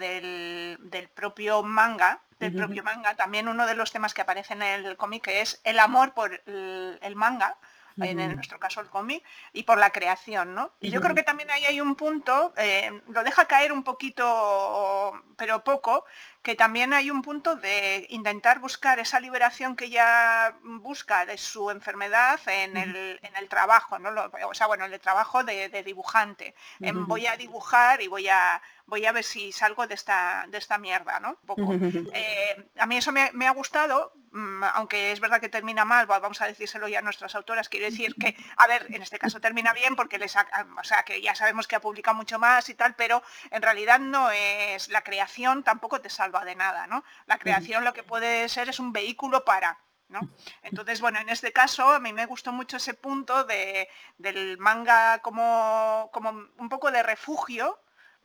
del, 0.81 1.09
propio 1.11 1.63
manga, 1.63 2.21
del 2.41 2.57
propio 2.57 2.83
manga, 2.83 3.15
también 3.15 3.47
uno 3.47 3.65
de 3.65 3.77
los 3.77 3.93
temas 3.93 4.13
que 4.13 4.23
aparece 4.23 4.55
en 4.55 4.63
el 4.63 4.97
cómic 4.97 5.29
es 5.29 5.61
el 5.63 5.79
amor 5.79 6.15
por 6.15 6.43
el 6.45 7.15
manga 7.15 7.57
en 7.97 8.35
nuestro 8.35 8.59
caso 8.59 8.81
el 8.81 8.89
cómic, 8.89 9.23
y 9.53 9.65
por 9.65 9.79
la 9.79 9.91
creación, 9.91 10.55
¿no? 10.55 10.73
Y 10.81 10.91
yo 10.91 11.01
creo 11.01 11.15
que 11.15 11.23
también 11.23 11.51
ahí 11.51 11.65
hay 11.65 11.81
un 11.81 11.95
punto, 11.95 12.53
eh, 12.57 13.03
lo 13.09 13.23
deja 13.23 13.47
caer 13.47 13.73
un 13.73 13.83
poquito, 13.83 15.13
pero 15.37 15.63
poco, 15.65 16.05
que 16.43 16.57
también 16.57 16.93
hay 16.93 17.11
un 17.11 17.23
punto 17.23 17.55
de 17.55 18.07
intentar 18.11 18.59
buscar 18.59 18.99
esa 18.99 19.21
liberación 19.21 19.77
que 19.77 19.85
ella 19.85 20.57
busca 20.63 21.25
de 21.25 21.39
su 21.39 21.71
enfermedad 21.71 22.41
en, 22.47 22.77
el, 22.77 23.21
en 23.23 23.37
el, 23.37 23.49
trabajo, 23.49 23.99
¿no? 24.01 24.11
o 24.49 24.55
sea, 24.55 24.67
bueno, 24.67 24.85
el 24.85 25.01
trabajo 25.01 25.45
de, 25.45 25.69
dibujante. 25.85 26.55
voy 26.81 27.27
a 27.27 27.37
dibujar 27.37 28.03
y 28.03 28.09
voy 28.09 28.29
a, 28.29 28.61
voy 28.87 29.07
a 29.07 29.13
ver 29.13 29.25
si 29.25 29.53
salgo 29.53 29.87
de 29.87 29.95
esta, 29.95 30.47
de 30.49 30.59
esta 30.59 30.79
mierda, 30.79 31.21
¿no? 31.21 31.39
Eh, 32.15 32.71
a 32.79 32.87
mí 32.87 32.97
eso 32.97 33.13
me, 33.13 33.31
me, 33.33 33.47
ha 33.47 33.53
gustado, 33.53 34.13
mm, 34.33 34.65
aunque 34.75 35.13
es 35.13 35.21
verdad 35.21 35.41
que 35.41 35.49
termina 35.49 35.85
mal, 35.85 36.07
vamos 36.07 36.41
a 36.41 36.47
decírselo 36.47 36.89
ya 36.89 36.99
a 36.99 37.03
nuestras 37.03 37.35
autoras, 37.35 37.69
quiero 37.69 37.87
decir 37.87 38.15
que, 38.15 38.37
a 38.57 38.67
ver, 38.67 38.87
en 38.91 39.03
este 39.03 39.19
caso 39.19 39.41
termina 39.41 39.73
bien 39.73 39.97
porque 39.97 40.19
les 40.19 40.37
o 40.37 40.85
sea, 40.85 41.03
que 41.05 41.21
ya 41.21 41.35
sabemos 41.35 41.67
que 41.67 41.77
ha 41.77 41.81
publicado 41.81 42.17
mucho 42.17 42.39
más 42.39 42.69
y 42.69 42.75
tal, 42.75 42.95
pero 42.95 43.23
en 43.51 43.63
realidad 43.63 43.99
no 43.99 44.31
es, 44.31 44.89
la 44.89 45.03
creación 45.03 45.63
tampoco 45.63 46.01
te 46.01 46.11
salva 46.11 46.45
de 46.45 46.55
nada, 46.55 46.87
¿no? 46.87 47.05
La 47.27 47.39
creación 47.39 47.85
lo 47.85 47.93
que 47.93 48.03
puede 48.03 48.49
ser 48.49 48.69
es 48.69 48.79
un 48.81 48.93
vehículo 48.93 49.45
para, 49.45 49.79
¿no? 50.09 50.21
Entonces, 50.63 51.01
bueno, 51.01 51.19
en 51.21 51.29
este 51.29 51.53
caso 51.53 51.91
a 51.91 52.01
mí 52.01 52.13
me 52.13 52.27
gustó 52.27 52.53
mucho 52.53 52.77
ese 52.77 52.95
punto 52.95 53.45
de, 53.45 53.89
del 54.19 54.59
manga 54.59 55.21
como, 55.21 56.11
como 56.13 56.31
un 56.31 56.69
poco 56.69 56.91
de 56.91 57.03
refugio, 57.03 57.79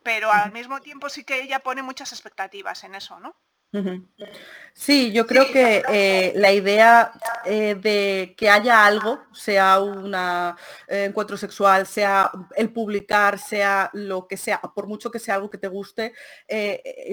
pero 0.04 0.32
al 0.32 0.52
mismo 0.52 0.80
tiempo 0.82 1.10
sí 1.10 1.24
que 1.24 1.42
ella 1.42 1.60
pone 1.60 1.82
muchas 1.82 2.12
expectativas 2.12 2.84
en 2.84 2.96
eso, 2.96 3.20
¿no? 3.20 3.36
Sí, 4.74 5.12
yo 5.12 5.28
creo 5.28 5.52
que 5.52 5.84
eh, 5.90 6.34
la 6.36 6.52
idea 6.52 7.12
eh, 7.46 7.76
de 7.76 8.34
que 8.38 8.50
haya 8.50 8.86
algo, 8.86 9.20
sea 9.34 9.80
un 9.80 10.16
eh, 10.16 11.06
encuentro 11.06 11.36
sexual, 11.36 11.86
sea 11.86 12.32
el 12.56 12.72
publicar, 12.72 13.38
sea 13.38 13.90
lo 13.94 14.28
que 14.28 14.38
sea, 14.38 14.62
por 14.62 14.88
mucho 14.88 15.12
que 15.12 15.20
sea 15.20 15.36
algo 15.36 15.50
que 15.50 15.58
te 15.58 15.68
guste, 15.68 16.14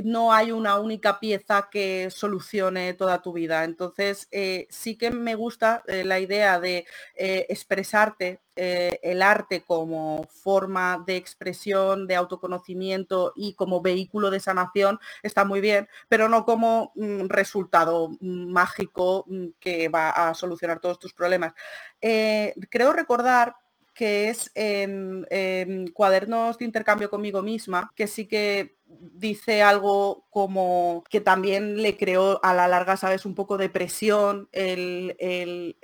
no 0.04 0.32
hay 0.32 0.52
una 0.52 0.78
única 0.78 1.18
pieza 1.18 1.68
que 1.70 2.08
solucione 2.10 2.94
toda 2.94 3.20
tu 3.20 3.32
vida. 3.32 3.64
Entonces, 3.64 4.28
sí 4.70 4.96
que 4.96 5.10
me 5.10 5.34
gusta 5.34 5.82
la 5.86 6.20
idea 6.20 6.60
de 6.60 6.86
expresarte 7.14 8.43
el 8.56 9.22
arte 9.22 9.62
como 9.62 10.26
forma 10.28 11.02
de 11.06 11.16
expresión, 11.16 12.06
de 12.06 12.16
autoconocimiento 12.16 13.32
y 13.36 13.54
como 13.54 13.80
vehículo 13.80 14.30
de 14.30 14.40
sanación 14.40 14.98
está 15.22 15.44
muy 15.44 15.60
bien, 15.60 15.88
pero 16.08 16.28
no 16.28 16.44
como 16.44 16.92
mm, 16.94 17.26
resultado 17.28 18.10
mágico 18.20 19.24
mm, 19.26 19.46
que 19.58 19.88
va 19.88 20.10
a 20.10 20.34
solucionar 20.34 20.80
todos 20.80 20.98
tus 20.98 21.12
problemas. 21.12 21.52
Eh, 22.00 22.54
creo 22.70 22.92
recordar 22.92 23.56
que 23.94 24.28
es 24.28 24.50
en, 24.54 25.24
cuadernos 25.94 26.58
de 26.58 26.64
intercambio 26.64 27.08
conmigo 27.08 27.42
misma, 27.42 27.92
que 27.94 28.06
sí 28.08 28.26
que 28.26 28.76
dice 29.00 29.62
algo 29.62 30.26
como 30.30 31.04
que 31.08 31.20
también 31.20 31.80
le 31.80 31.96
creó 31.96 32.44
a 32.44 32.54
la 32.54 32.68
larga, 32.68 32.96
sabes, 32.96 33.24
un 33.24 33.34
poco 33.34 33.56
de 33.56 33.68
presión, 33.68 34.48
el, 34.52 35.76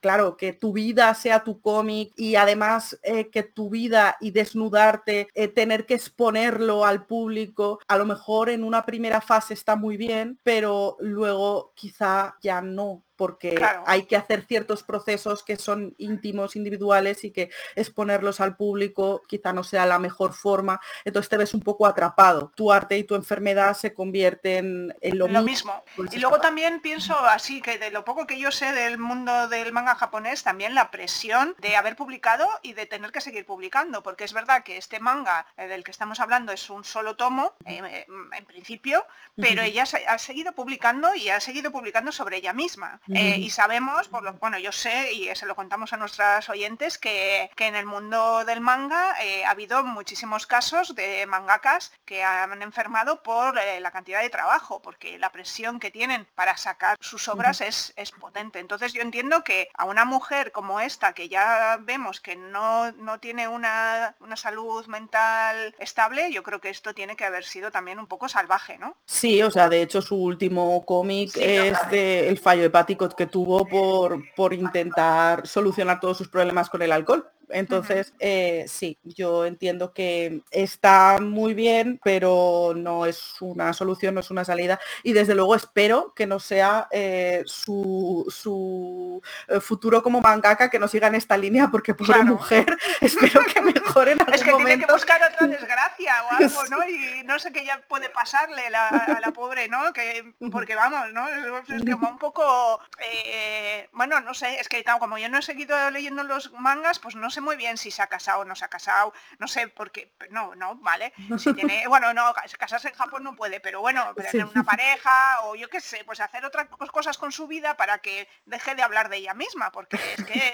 claro, 0.00 0.36
que 0.36 0.52
tu 0.52 0.72
vida 0.72 1.14
sea 1.14 1.44
tu 1.44 1.60
cómic 1.60 2.12
y 2.16 2.36
además 2.36 2.98
eh, 3.02 3.28
que 3.28 3.42
tu 3.42 3.70
vida 3.70 4.16
y 4.20 4.30
desnudarte, 4.30 5.28
eh, 5.34 5.48
tener 5.48 5.86
que 5.86 5.94
exponerlo 5.94 6.84
al 6.84 7.06
público, 7.06 7.80
a 7.88 7.98
lo 7.98 8.06
mejor 8.06 8.50
en 8.50 8.64
una 8.64 8.84
primera 8.84 9.20
fase 9.20 9.54
está 9.54 9.76
muy 9.76 9.96
bien, 9.96 10.38
pero 10.42 10.96
luego 11.00 11.72
quizá 11.74 12.36
ya 12.40 12.60
no, 12.62 13.04
porque 13.18 13.60
hay 13.84 14.04
que 14.04 14.16
hacer 14.16 14.44
ciertos 14.46 14.84
procesos 14.84 15.42
que 15.42 15.56
son 15.56 15.94
íntimos, 15.98 16.54
individuales 16.54 17.24
y 17.24 17.32
que 17.32 17.50
exponerlos 17.74 18.40
al 18.40 18.56
público 18.56 19.22
quizá 19.26 19.52
no 19.52 19.64
sea 19.64 19.86
la 19.86 19.98
mejor 19.98 20.34
forma, 20.34 20.80
entonces 21.04 21.28
te 21.28 21.36
ves 21.36 21.52
un 21.52 21.60
poco 21.60 21.86
atrapado. 21.86 22.52
Tu 22.54 22.70
arte 22.70 22.96
y 22.96 23.02
tu 23.02 23.16
enfermedad 23.16 23.74
se 23.74 23.92
convierten 23.92 24.94
en 25.00 25.18
lo, 25.18 25.26
mismo. 25.42 25.84
Pues 25.96 26.14
y 26.14 26.20
luego 26.20 26.40
también 26.40 26.80
pienso 26.80 27.18
así, 27.18 27.60
que 27.60 27.76
de 27.76 27.90
lo 27.90 28.04
poco 28.04 28.24
que 28.26 28.38
yo 28.38 28.52
sé 28.52 28.72
del 28.72 28.98
mundo 28.98 29.48
del 29.48 29.72
manga 29.72 29.96
japonés, 29.96 30.44
también 30.44 30.76
la 30.76 30.92
presión 30.92 31.56
de 31.58 31.74
haber 31.74 31.96
publicado 31.96 32.48
y 32.62 32.74
de 32.74 32.86
tener 32.86 33.10
que 33.10 33.20
seguir 33.20 33.44
publicando, 33.44 34.04
porque 34.04 34.22
es 34.22 34.32
verdad 34.32 34.62
que 34.62 34.76
este 34.76 35.00
manga 35.00 35.46
eh, 35.56 35.66
del 35.66 35.82
que 35.82 35.90
estamos 35.90 36.20
hablando 36.20 36.52
es 36.52 36.70
un 36.70 36.84
solo 36.84 37.16
tomo, 37.16 37.54
eh, 37.66 38.06
en 38.32 38.44
principio, 38.46 39.04
pero 39.34 39.62
ella 39.62 39.84
ha 40.06 40.18
seguido 40.18 40.52
publicando 40.52 41.16
y 41.16 41.30
ha 41.30 41.40
seguido 41.40 41.72
publicando 41.72 42.12
sobre 42.12 42.36
ella 42.36 42.52
misma. 42.52 43.00
Eh, 43.14 43.38
y 43.38 43.50
sabemos, 43.50 44.08
por 44.08 44.22
lo 44.22 44.34
bueno, 44.34 44.58
yo 44.58 44.72
sé 44.72 45.12
y 45.12 45.34
se 45.34 45.46
lo 45.46 45.54
contamos 45.54 45.92
a 45.92 45.96
nuestras 45.96 46.48
oyentes, 46.48 46.98
que, 46.98 47.50
en 47.58 47.74
el 47.74 47.86
mundo 47.86 48.44
del 48.46 48.60
manga 48.60 49.14
eh, 49.22 49.44
ha 49.44 49.50
habido 49.50 49.84
muchísimos 49.84 50.46
casos 50.46 50.94
de 50.94 51.26
mangakas 51.26 51.92
que 52.06 52.22
han 52.22 52.62
enfermado 52.62 53.22
por 53.22 53.58
eh, 53.58 53.80
la 53.80 53.90
cantidad 53.90 54.22
de 54.22 54.30
trabajo, 54.30 54.80
porque 54.80 55.18
la 55.18 55.30
presión 55.32 55.80
que 55.80 55.90
tienen 55.90 56.26
para 56.34 56.56
sacar 56.56 56.96
sus 57.00 57.28
obras 57.28 57.60
es, 57.60 57.92
es 57.96 58.10
potente. 58.12 58.58
Entonces 58.58 58.92
yo 58.92 59.02
entiendo 59.02 59.44
que 59.44 59.68
a 59.74 59.84
una 59.84 60.04
mujer 60.04 60.52
como 60.52 60.80
esta, 60.80 61.12
que 61.12 61.28
ya 61.28 61.78
vemos 61.80 62.20
que 62.20 62.36
no, 62.36 62.90
no 62.92 63.20
tiene 63.20 63.48
una, 63.48 64.14
una 64.20 64.36
salud 64.36 64.86
mental 64.86 65.74
estable, 65.78 66.32
yo 66.32 66.42
creo 66.42 66.60
que 66.60 66.70
esto 66.70 66.94
tiene 66.94 67.16
que 67.16 67.24
haber 67.24 67.44
sido 67.44 67.70
también 67.70 67.98
un 67.98 68.06
poco 68.06 68.28
salvaje, 68.28 68.78
¿no? 68.78 68.96
Sí, 69.06 69.42
o 69.42 69.50
sea, 69.50 69.68
de 69.68 69.82
hecho 69.82 70.00
su 70.00 70.16
último 70.16 70.84
cómic 70.86 71.36
es 71.36 71.76
del 71.90 72.38
fallo 72.38 72.64
hepático 72.64 72.97
que 73.16 73.26
tuvo 73.26 73.66
por, 73.66 74.22
por 74.34 74.52
intentar 74.52 75.46
solucionar 75.46 76.00
todos 76.00 76.18
sus 76.18 76.28
problemas 76.28 76.68
con 76.68 76.82
el 76.82 76.92
alcohol. 76.92 77.30
Entonces, 77.50 78.12
eh, 78.18 78.64
sí, 78.68 78.98
yo 79.02 79.44
entiendo 79.46 79.92
que 79.92 80.42
está 80.50 81.18
muy 81.20 81.54
bien, 81.54 82.00
pero 82.02 82.72
no 82.76 83.06
es 83.06 83.40
una 83.40 83.72
solución, 83.72 84.14
no 84.14 84.20
es 84.20 84.30
una 84.30 84.44
salida. 84.44 84.78
Y 85.02 85.12
desde 85.12 85.34
luego 85.34 85.54
espero 85.54 86.12
que 86.14 86.26
no 86.26 86.40
sea 86.40 86.88
eh, 86.90 87.42
su, 87.46 88.26
su 88.28 89.22
eh, 89.48 89.60
futuro 89.60 90.02
como 90.02 90.20
mangaka, 90.20 90.70
que 90.70 90.78
no 90.78 90.88
siga 90.88 91.08
en 91.08 91.14
esta 91.14 91.36
línea, 91.36 91.68
porque 91.70 91.94
pobre 91.94 92.22
mujer, 92.24 92.76
espero 93.00 93.40
que 93.52 93.60
mejore 93.60 94.12
en 94.12 94.20
algún 94.20 94.34
Es 94.34 94.42
que 94.44 94.50
momento. 94.50 94.68
tiene 94.68 94.86
que 94.86 94.92
buscar 94.92 95.20
otra 95.22 95.46
desgracia 95.48 96.14
o 96.30 96.34
algo, 96.36 96.64
¿no? 96.70 96.88
Y 96.88 97.22
no 97.24 97.38
sé 97.38 97.52
qué 97.52 97.64
ya 97.64 97.80
puede 97.88 98.08
pasarle 98.10 98.70
la- 98.70 98.88
a 98.88 99.20
la 99.20 99.32
pobre, 99.32 99.68
¿no? 99.68 99.92
Que, 99.92 100.34
porque 100.50 100.74
vamos, 100.74 101.12
¿no? 101.12 101.26
Es 101.28 101.84
como 101.90 102.08
un 102.10 102.18
poco, 102.18 102.80
eh, 103.24 103.88
bueno, 103.92 104.20
no 104.20 104.34
sé, 104.34 104.60
es 104.60 104.68
que 104.68 104.82
claro, 104.82 104.98
como 104.98 105.18
yo 105.18 105.28
no 105.28 105.38
he 105.38 105.42
seguido 105.42 105.90
leyendo 105.90 106.22
los 106.22 106.52
mangas, 106.52 106.98
pues 106.98 107.14
no 107.14 107.30
sé 107.30 107.37
muy 107.40 107.56
bien 107.56 107.76
si 107.76 107.90
se 107.90 108.02
ha 108.02 108.06
casado 108.06 108.40
o 108.40 108.44
no 108.44 108.54
se 108.54 108.64
ha 108.64 108.68
casado, 108.68 109.12
no 109.38 109.48
sé 109.48 109.68
por 109.68 109.90
qué, 109.90 110.12
no, 110.30 110.54
no, 110.54 110.76
vale. 110.76 111.12
Si 111.38 111.52
tiene, 111.54 111.84
bueno, 111.88 112.12
no, 112.14 112.32
casarse 112.58 112.88
en 112.88 112.94
Japón 112.94 113.22
no 113.24 113.34
puede, 113.36 113.60
pero 113.60 113.80
bueno, 113.80 114.14
tener 114.14 114.32
Sí. 114.32 114.38
una 114.38 114.64
pareja 114.64 115.40
o 115.44 115.54
yo 115.54 115.68
qué 115.68 115.80
sé, 115.80 116.02
pues 116.04 116.20
hacer 116.20 116.44
otras 116.44 116.68
cosas 116.92 117.18
con 117.18 117.32
su 117.32 117.46
vida 117.46 117.76
para 117.76 117.98
que 117.98 118.28
deje 118.46 118.74
de 118.74 118.82
hablar 118.82 119.08
de 119.08 119.18
ella 119.18 119.34
misma, 119.34 119.70
porque 119.72 119.96
es 120.16 120.24
que, 120.24 120.52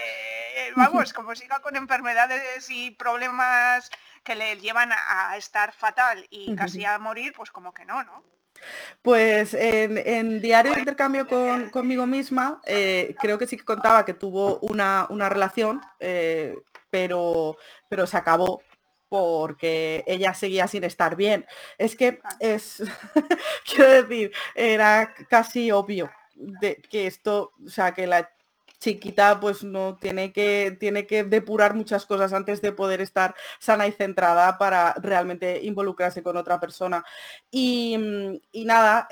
vamos, 0.76 1.12
como 1.12 1.35
siga 1.35 1.61
con 1.61 1.76
enfermedades 1.76 2.68
y 2.70 2.91
problemas 2.93 3.91
que 4.22 4.35
le 4.35 4.57
llevan 4.59 4.93
a, 4.93 5.30
a 5.30 5.37
estar 5.37 5.72
fatal 5.72 6.26
y 6.30 6.55
casi 6.57 6.85
a 6.85 6.99
morir, 6.99 7.32
pues 7.37 7.51
como 7.51 7.72
que 7.74 7.85
no, 7.85 8.03
¿no? 8.05 8.24
Pues 9.03 9.53
en, 9.53 9.99
en 9.99 10.41
diario 10.41 10.72
de 10.72 10.78
intercambio 10.78 11.26
con, 11.28 11.68
conmigo 11.70 12.07
misma, 12.07 12.61
eh, 12.64 13.14
creo 13.20 13.37
que 13.39 13.47
sí 13.47 13.57
que 13.57 13.64
contaba 13.64 14.05
que 14.07 14.14
tuvo 14.14 14.59
una, 14.61 15.07
una 15.11 15.28
relación, 15.28 15.82
eh, 16.01 16.57
pero, 16.95 17.57
pero 17.88 18.07
se 18.07 18.16
acabó 18.16 18.62
porque 19.09 20.05
ella 20.07 20.32
seguía 20.32 20.68
sin 20.68 20.84
estar 20.84 21.16
bien. 21.16 21.45
Es 21.76 21.97
que 21.97 22.20
es, 22.38 22.84
quiero 23.66 24.05
decir, 24.05 24.30
era 24.55 25.12
casi 25.28 25.72
obvio 25.72 26.09
de 26.36 26.76
que 26.76 27.09
esto, 27.09 27.51
o 27.66 27.68
sea, 27.68 27.92
que 27.92 28.07
la 28.07 28.30
chiquita 28.85 29.41
pues 29.41 29.64
no 29.64 29.97
tiene 29.97 30.30
que 30.30 30.76
tiene 30.78 31.07
que 31.07 31.24
depurar 31.24 31.74
muchas 31.74 32.05
cosas 32.05 32.35
antes 32.35 32.61
de 32.61 32.72
poder 32.72 33.01
estar 33.01 33.35
sana 33.59 33.87
y 33.87 33.93
centrada 33.93 34.59
para 34.59 34.93
realmente 35.01 35.62
involucrarse 35.62 36.22
con 36.22 36.37
otra 36.37 36.61
persona. 36.61 37.03
Y, 37.51 37.97
mm, 37.97 38.66
nada 38.66 39.09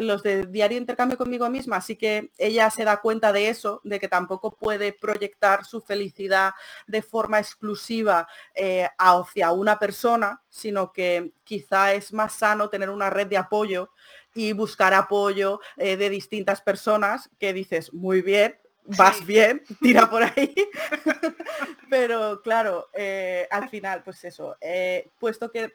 los 0.00 0.22
de 0.22 0.46
diario 0.46 0.78
intercambio 0.78 1.18
conmigo 1.18 1.48
misma 1.50 1.76
así 1.76 1.96
que 1.96 2.30
ella 2.38 2.70
se 2.70 2.84
da 2.84 3.00
cuenta 3.00 3.32
de 3.32 3.48
eso 3.48 3.80
de 3.84 3.98
que 3.98 4.08
tampoco 4.08 4.56
puede 4.56 4.92
proyectar 4.92 5.64
su 5.64 5.80
felicidad 5.80 6.52
de 6.86 7.02
forma 7.02 7.38
exclusiva 7.38 8.26
eh, 8.54 8.88
hacia 8.98 9.52
una 9.52 9.78
persona 9.78 10.42
sino 10.48 10.92
que 10.92 11.32
quizá 11.44 11.94
es 11.94 12.12
más 12.12 12.32
sano 12.34 12.68
tener 12.68 12.90
una 12.90 13.10
red 13.10 13.26
de 13.26 13.38
apoyo 13.38 13.90
y 14.34 14.52
buscar 14.52 14.94
apoyo 14.94 15.60
eh, 15.76 15.96
de 15.96 16.08
distintas 16.10 16.60
personas 16.60 17.30
que 17.38 17.52
dices 17.52 17.92
muy 17.92 18.22
bien 18.22 18.56
vas 18.96 19.24
bien, 19.24 19.62
tira 19.80 20.08
por 20.08 20.22
ahí. 20.22 20.54
Pero 21.90 22.40
claro, 22.42 22.88
eh, 22.94 23.46
al 23.50 23.68
final, 23.68 24.02
pues 24.04 24.24
eso, 24.24 24.56
eh, 24.60 25.10
puesto 25.18 25.50
que 25.50 25.74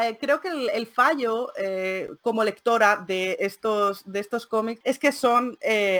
eh, 0.00 0.18
creo 0.18 0.40
que 0.40 0.48
el, 0.48 0.70
el 0.70 0.86
fallo 0.86 1.52
como 2.20 2.42
lectora 2.42 2.96
de 2.96 3.36
estos, 3.38 4.02
de 4.10 4.18
estos 4.18 4.46
cómics 4.46 4.80
es 4.82 4.98
que 4.98 5.12
son 5.12 5.56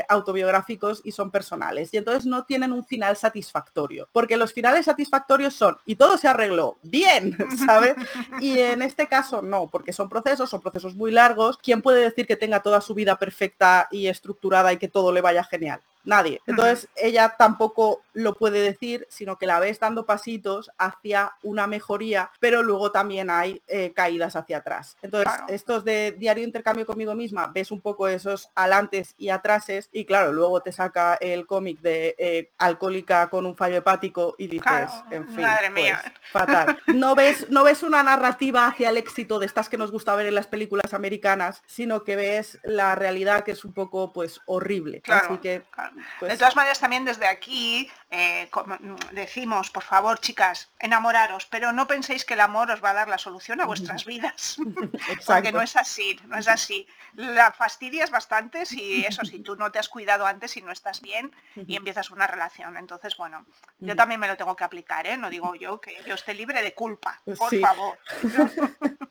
autobiográficos 0.09 1.01
y 1.05 1.12
son 1.12 1.31
personales 1.31 1.93
y 1.93 1.99
entonces 1.99 2.27
no 2.27 2.45
tienen 2.45 2.73
un 2.73 2.85
final 2.85 3.17
satisfactorio, 3.17 4.09
porque 4.11 4.37
los 4.37 4.53
finales 4.53 4.87
satisfactorios 4.87 5.55
son 5.55 5.77
y 5.87 5.95
todo 5.97 6.19
se 6.19 6.27
arregló 6.27 6.77
bien, 6.83 7.37
¿sabes? 7.67 7.95
Y 8.41 8.59
en 8.59 8.83
este 8.83 9.07
caso 9.07 9.43
no, 9.43 9.69
porque 9.69 9.93
son 9.93 10.09
procesos, 10.09 10.51
son 10.51 10.61
procesos 10.61 10.95
muy 10.97 11.12
largos. 11.12 11.59
¿Quién 11.59 11.81
puede 11.81 12.01
decir 12.01 12.27
que 12.27 12.37
tenga 12.37 12.62
toda 12.62 12.81
su 12.81 12.95
vida 12.95 13.17
perfecta 13.17 13.87
y 13.93 14.09
estructurada 14.09 14.73
y 14.73 14.79
que 14.79 14.89
todo 14.89 15.12
le 15.12 15.21
vaya 15.21 15.45
genial? 15.45 15.81
Nadie. 16.05 16.41
Entonces 16.47 16.89
ella 16.97 17.35
tampoco 17.39 18.03
lo 18.13 18.35
puede 18.35 18.61
decir, 18.61 19.07
sino 19.11 19.39
que 19.39 19.47
la 19.47 19.59
ves 19.59 19.81
dando 19.81 20.07
pasitos 20.07 20.71
hacia 20.79 21.33
una 21.43 21.67
mejoría, 21.67 22.31
pero 22.41 22.63
luego 22.63 22.93
también 22.93 23.31
hay 23.31 23.63
eh, 23.67 23.93
caídas 23.95 24.37
hacia 24.37 24.59
atrás. 24.59 24.97
Entonces, 25.03 25.33
Claro. 25.33 25.47
estos 25.49 25.85
de 25.85 26.13
diario 26.19 26.45
intercambio 26.45 26.87
conmigo 26.87 27.15
misma, 27.15 27.47
ves 27.49 27.71
un 27.71 27.81
poco 27.81 28.07
esos 28.09 28.51
alantes 28.55 29.15
y 29.19 29.31
atrases 29.31 29.89
y 29.93 30.05
claro, 30.05 30.33
luego 30.33 30.61
te 30.61 30.73
saca 30.73 31.15
el 31.21 31.47
cómic 31.47 31.81
de 31.81 32.15
eh, 32.19 32.51
alcohólica 32.59 33.29
con 33.31 33.47
un 33.47 33.57
fallo 33.57 33.77
hepático 33.77 34.35
y 34.39 34.47
dices, 34.49 34.63
Claro, 34.63 34.93
en 35.11 35.29
fin, 35.29 35.43
madre 35.43 35.71
pues, 35.71 35.83
mía. 35.85 36.15
fatal. 36.31 36.79
No 36.89 37.15
ves, 37.15 37.49
no 37.51 37.65
ves 37.65 37.83
una 37.83 38.03
narrativa 38.03 38.67
hacia 38.67 38.91
el 38.91 38.97
éxito 38.97 39.39
de 39.39 39.47
estas 39.47 39.69
que 39.69 39.79
nos 39.79 39.91
gusta 39.91 40.15
ver 40.15 40.27
en 40.27 40.35
las 40.35 40.47
películas 40.47 40.93
americanas, 40.95 41.63
sino 41.67 42.05
que 42.05 42.17
ves 42.17 42.59
la 42.63 42.95
realidad 42.95 43.43
que 43.45 43.53
es 43.53 43.65
un 43.65 43.73
poco 43.73 44.13
pues 44.13 44.41
horrible. 44.47 45.01
Claro, 45.01 45.27
Así 45.31 45.39
que 45.39 45.63
claro. 45.71 45.94
Pues, 46.19 46.33
de 46.33 46.39
todas 46.39 46.57
maneras, 46.57 46.81
también 46.81 47.05
desde 47.05 47.27
aquí 47.27 47.91
eh, 48.17 48.49
como, 48.51 48.77
decimos, 49.11 49.71
por 49.71 49.83
favor, 49.83 50.21
chicas, 50.21 50.71
enamoraros, 50.79 51.47
pero 51.47 51.73
no 51.73 51.87
penséis 51.89 52.25
que 52.25 52.35
el 52.35 52.41
amor 52.41 52.71
os 52.71 52.83
va 52.83 52.91
a 52.91 52.95
dar 52.95 53.09
la 53.09 53.19
solución 53.19 53.61
a 53.61 53.67
vuestras 53.67 54.05
vidas. 54.12 54.57
Porque 55.27 55.51
no 55.51 55.61
es 55.61 55.75
así, 55.77 56.19
no 56.27 56.39
es 56.39 56.47
así. 56.47 56.87
La 57.17 57.51
fastidias 57.53 58.11
bastante 58.11 58.67
si 58.67 59.05
eso, 59.05 59.25
si 59.25 59.41
tú 59.41 59.57
no 59.57 59.71
te 59.73 59.79
has 59.79 59.89
cuidado 59.89 60.27
antes 60.27 60.57
y 60.57 60.62
no 60.62 60.71
estás 60.73 61.01
bien 61.01 61.33
y 61.67 61.77
empiezas 61.77 62.11
una 62.11 62.27
relación. 62.27 62.77
Entonces, 62.77 63.17
bueno, 63.17 63.47
yo 63.79 63.97
también 63.97 64.21
me 64.21 64.29
lo 64.29 64.37
tengo 64.37 64.55
que 64.57 64.65
aplicar, 64.65 65.07
¿eh? 65.07 65.17
No 65.17 65.31
digo 65.31 65.55
yo 65.57 65.81
que 65.81 65.97
yo 66.07 66.15
esté 66.15 66.35
libre 66.35 66.62
de 66.62 66.75
culpa, 66.75 67.21
por 67.37 67.51
Sí. 67.51 67.61
favor. 67.61 67.99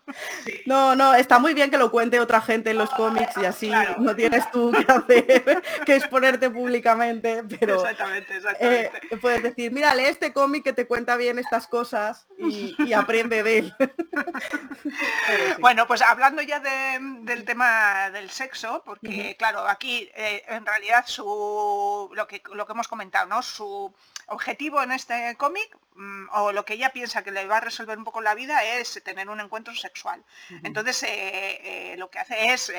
No, 0.67 0.95
no, 0.95 1.15
está 1.15 1.39
muy 1.39 1.55
bien 1.55 1.71
que 1.71 1.77
lo 1.79 1.89
cuente 1.89 2.19
otra 2.19 2.39
gente 2.39 2.69
en 2.69 2.77
los 2.77 2.91
cómics 2.91 3.35
y 3.41 3.45
así 3.45 3.67
Claro. 3.67 3.95
no 3.97 4.15
tienes 4.15 4.49
tú 4.51 4.71
que 4.71 4.85
hacer, 4.91 5.63
que 5.87 5.95
exponerte 5.95 6.51
públicamente, 6.51 7.43
pero 7.59 7.75
Exactamente, 7.81 8.39
eh, 8.59 8.91
puedes 9.21 9.43
decir, 9.43 9.71
mira, 9.71 9.93
lee 9.95 10.05
este 10.05 10.33
cómic 10.33 10.63
que 10.63 10.73
te 10.73 10.87
cuenta 10.87 11.15
bien 11.17 11.39
estas 11.39 11.67
cosas 11.67 12.27
y, 12.37 12.75
y 12.79 12.93
aprende 12.93 13.43
de 13.43 13.57
él. 13.59 13.73
Sí. 14.83 14.89
Bueno, 15.59 15.87
pues 15.87 16.01
hablando 16.01 16.41
ya 16.41 16.59
de- 16.59 16.99
del 17.21 17.45
tema 17.45 18.09
del 18.11 18.29
sexo, 18.29 18.81
porque 18.85 19.35
claro, 19.37 19.67
aquí 19.67 20.09
eh, 20.15 20.43
en 20.47 20.65
realidad 20.65 21.05
su 21.07 22.09
lo 22.13 22.27
que 22.27 22.41
lo 22.53 22.65
que 22.65 22.71
hemos 22.73 22.87
comentado, 22.87 23.25
¿no? 23.27 23.41
Su 23.41 23.93
objetivo 24.27 24.81
en 24.83 24.91
este 24.91 25.35
cómic 25.37 25.75
mm, 25.95 26.27
o 26.33 26.51
lo 26.51 26.65
que 26.65 26.73
ella 26.73 26.91
piensa 26.91 27.23
que 27.23 27.31
le 27.31 27.45
va 27.47 27.57
a 27.57 27.61
resolver 27.61 27.97
un 27.97 28.03
poco 28.03 28.21
la 28.21 28.35
vida 28.35 28.63
es 28.63 29.01
tener 29.03 29.29
un 29.29 29.39
encuentro 29.39 29.73
sexual. 29.75 30.23
Entonces 30.63 31.03
eh, 31.03 31.91
eh, 31.91 31.95
lo 31.97 32.09
que 32.09 32.19
hace 32.19 32.53
es 32.53 32.71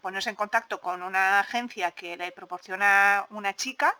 ponerse 0.00 0.30
en 0.30 0.36
contacto 0.36 0.80
con 0.80 1.02
una 1.02 1.40
agencia 1.40 1.92
que 1.92 2.16
le 2.16 2.32
proporciona 2.32 3.26
una 3.30 3.54
chica, 3.54 3.96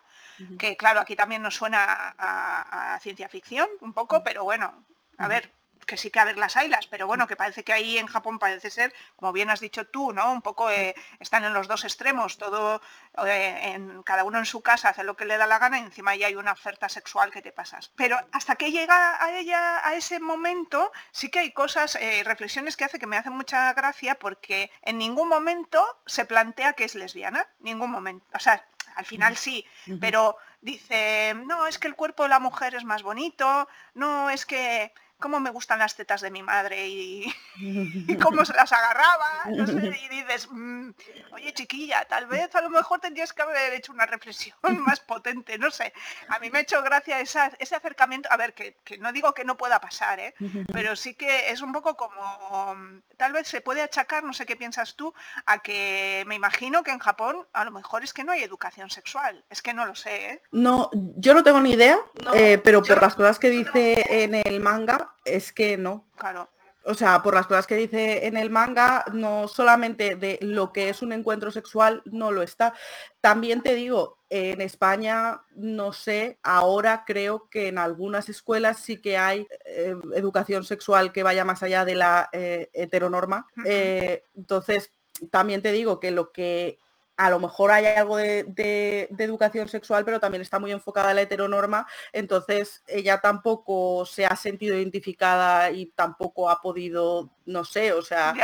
que 0.59 0.76
claro, 0.76 1.01
aquí 1.01 1.16
también 1.16 1.43
nos 1.43 1.55
suena 1.57 1.85
a, 1.85 2.14
a- 2.18 2.95
a 2.95 3.01
ciencia 3.01 3.28
ficción 3.28 3.68
un 3.80 3.93
poco, 3.93 4.22
pero 4.24 4.45
bueno, 4.45 4.85
a 5.18 5.28
ver, 5.28 5.53
que 5.87 5.97
sí 5.97 6.12
que 6.12 6.20
a 6.20 6.24
ver 6.24 6.39
las 6.39 6.57
ailas, 6.57 6.87
pero 6.87 7.09
bueno, 7.09 7.26
que 7.26 7.35
parece 7.35 7.64
que 7.64 7.72
ahí 7.72 7.99
en 7.99 8.07
Japón 8.07 8.39
parece 8.39 8.70
ser, 8.70 8.95
como 9.16 9.33
bien 9.33 9.51
has 9.51 9.59
dicho 9.59 9.85
tú, 9.89 10.12
¿no? 10.12 10.30
Un 10.33 10.41
poco 10.41 10.70
eh, 10.70 10.95
están 11.18 11.45
en 11.45 11.53
los 11.55 11.66
dos 11.66 11.83
extremos, 11.85 12.39
todo 12.39 12.80
eh, 13.26 13.72
en 13.74 14.03
cada 14.05 14.22
uno 14.22 14.39
en 14.39 14.47
su 14.47 14.61
casa 14.62 14.91
hace 14.91 15.03
lo 15.03 15.16
que 15.16 15.24
le 15.24 15.37
da 15.39 15.47
la 15.49 15.59
gana 15.59 15.80
y 15.80 15.83
encima 15.83 16.14
ya 16.14 16.28
hay 16.28 16.37
una 16.37 16.53
oferta 16.53 16.89
sexual 16.89 17.33
que 17.33 17.43
te 17.43 17.51
pasas. 17.51 17.91
Pero 17.97 18.16
hasta 18.30 18.55
que 18.55 18.70
llega 18.70 19.22
a 19.22 19.33
ella 19.37 19.85
a 19.87 19.97
ese 19.97 20.20
momento, 20.20 20.93
sí 21.11 21.30
que 21.30 21.41
hay 21.41 21.53
cosas, 21.53 21.97
eh, 21.97 22.22
reflexiones 22.24 22.76
que 22.76 22.85
hace 22.85 23.01
que 23.01 23.09
me 23.09 23.16
hacen 23.16 23.33
mucha 23.33 23.72
gracia 23.72 24.14
porque 24.14 24.70
en 24.83 24.99
ningún 24.99 25.28
momento 25.28 25.85
se 26.07 26.24
plantea 26.24 26.74
que 26.74 26.85
es 26.85 26.95
lesbiana, 26.95 27.49
ningún 27.59 27.91
momento. 27.91 28.24
O 28.35 28.39
sea, 28.39 28.64
al 28.97 29.05
final 29.05 29.36
sí, 29.36 29.66
pero 30.01 30.36
dice, 30.61 31.34
no, 31.47 31.66
es 31.66 31.78
que 31.78 31.88
el 31.88 31.95
cuerpo 31.95 32.22
de 32.22 32.28
la 32.30 32.40
mujer 32.40 32.74
es 32.74 32.84
más 32.84 33.03
bonito, 33.03 33.68
no, 33.95 34.30
es 34.30 34.47
que 34.47 34.93
cómo 35.22 35.40
me 35.40 35.48
gustan 35.50 35.78
las 35.78 35.94
tetas 35.94 36.20
de 36.20 36.30
mi 36.30 36.42
madre 36.42 36.86
y, 36.86 37.34
cómo 38.22 38.44
se 38.44 38.52
las 38.56 38.70
agarraba, 38.72 39.44
no 39.48 39.66
sé, 39.66 39.72
y 40.04 40.08
dices, 40.08 40.48
mm, 40.50 40.90
oye 41.32 41.54
chiquilla, 41.54 42.04
tal 42.04 42.26
vez 42.26 42.54
a 42.54 42.60
lo 42.60 42.68
mejor 42.68 43.00
tendrías 43.00 43.32
que 43.32 43.40
haber 43.40 43.72
hecho 43.72 43.92
una 43.92 44.04
reflexión 44.04 44.56
más 44.80 45.00
potente, 45.00 45.56
no 45.56 45.70
sé. 45.70 45.94
A 46.28 46.38
mí 46.38 46.50
me 46.50 46.58
ha 46.58 46.62
hecho 46.62 46.82
gracia 46.82 47.20
ese 47.20 47.74
acercamiento, 47.74 48.28
a 48.30 48.36
ver, 48.36 48.52
que, 48.52 48.76
no 48.98 49.12
digo 49.12 49.32
que 49.32 49.44
no 49.44 49.56
pueda 49.56 49.80
pasar, 49.80 50.20
¿eh? 50.20 50.34
pero 50.72 50.96
sí 50.96 51.14
que 51.14 51.50
es 51.50 51.62
un 51.62 51.72
poco 51.72 51.96
como, 51.96 52.76
tal 53.16 53.32
vez 53.32 53.46
se 53.46 53.60
puede 53.60 53.82
achacar, 53.82 54.24
no 54.24 54.32
sé 54.32 54.44
qué 54.44 54.56
piensas 54.56 54.96
tú, 54.96 55.14
a 55.46 55.60
que 55.60 56.24
me 56.26 56.34
imagino 56.34 56.82
que 56.82 56.90
en 56.90 56.98
Japón 56.98 57.46
a 57.52 57.64
lo 57.64 57.70
mejor 57.70 58.02
es 58.02 58.12
que 58.12 58.24
no 58.24 58.32
hay 58.32 58.42
educación 58.42 58.90
sexual, 58.90 59.44
es 59.48 59.62
que 59.62 59.72
no 59.72 59.86
lo 59.86 59.94
sé. 59.94 60.32
¿eh? 60.32 60.42
No, 60.50 60.90
yo 60.92 61.34
no 61.34 61.44
tengo 61.44 61.60
ni 61.60 61.72
idea, 61.72 61.98
eh, 62.34 62.58
pero 62.58 62.82
por 62.82 63.00
las 63.00 63.14
cosas 63.14 63.38
que 63.38 63.50
dice 63.50 64.04
en 64.24 64.34
el 64.34 64.60
manga, 64.60 65.11
es 65.24 65.52
que 65.52 65.76
no. 65.76 66.06
Claro. 66.16 66.48
O 66.84 66.94
sea, 66.94 67.22
por 67.22 67.34
las 67.34 67.46
cosas 67.46 67.66
que 67.66 67.76
dice 67.76 68.26
en 68.26 68.36
el 68.36 68.50
manga, 68.50 69.04
no 69.12 69.46
solamente 69.46 70.16
de 70.16 70.38
lo 70.42 70.72
que 70.72 70.88
es 70.88 71.00
un 71.00 71.12
encuentro 71.12 71.52
sexual, 71.52 72.02
no 72.06 72.32
lo 72.32 72.42
está. 72.42 72.74
También 73.20 73.62
te 73.62 73.74
digo, 73.74 74.18
en 74.30 74.60
España, 74.60 75.42
no 75.54 75.92
sé, 75.92 76.38
ahora 76.42 77.04
creo 77.06 77.48
que 77.50 77.68
en 77.68 77.78
algunas 77.78 78.28
escuelas 78.28 78.80
sí 78.80 79.00
que 79.00 79.16
hay 79.16 79.46
eh, 79.64 79.94
educación 80.14 80.64
sexual 80.64 81.12
que 81.12 81.22
vaya 81.22 81.44
más 81.44 81.62
allá 81.62 81.84
de 81.84 81.94
la 81.94 82.28
eh, 82.32 82.68
heteronorma. 82.72 83.46
Eh, 83.64 84.24
entonces, 84.34 84.90
también 85.30 85.62
te 85.62 85.70
digo 85.70 86.00
que 86.00 86.10
lo 86.10 86.32
que 86.32 86.80
a 87.22 87.30
lo 87.30 87.38
mejor 87.38 87.70
hay 87.70 87.86
algo 87.86 88.16
de, 88.16 89.08
educación 89.18 89.68
sexual, 89.68 90.04
pero 90.04 90.18
también 90.18 90.42
está 90.42 90.58
muy 90.58 90.72
enfocada 90.72 91.10
a 91.10 91.14
la 91.14 91.22
heteronorma, 91.22 91.86
entonces 92.12 92.82
ella 92.88 93.20
tampoco 93.20 94.04
se 94.04 94.26
ha 94.26 94.34
sentido 94.34 94.76
identificada 94.76 95.70
y 95.70 95.86
tampoco 95.86 96.50
ha 96.50 96.60
podido 96.60 97.30
no 97.46 97.64
sé, 97.64 97.92
o 97.92 98.02
sea, 98.02 98.34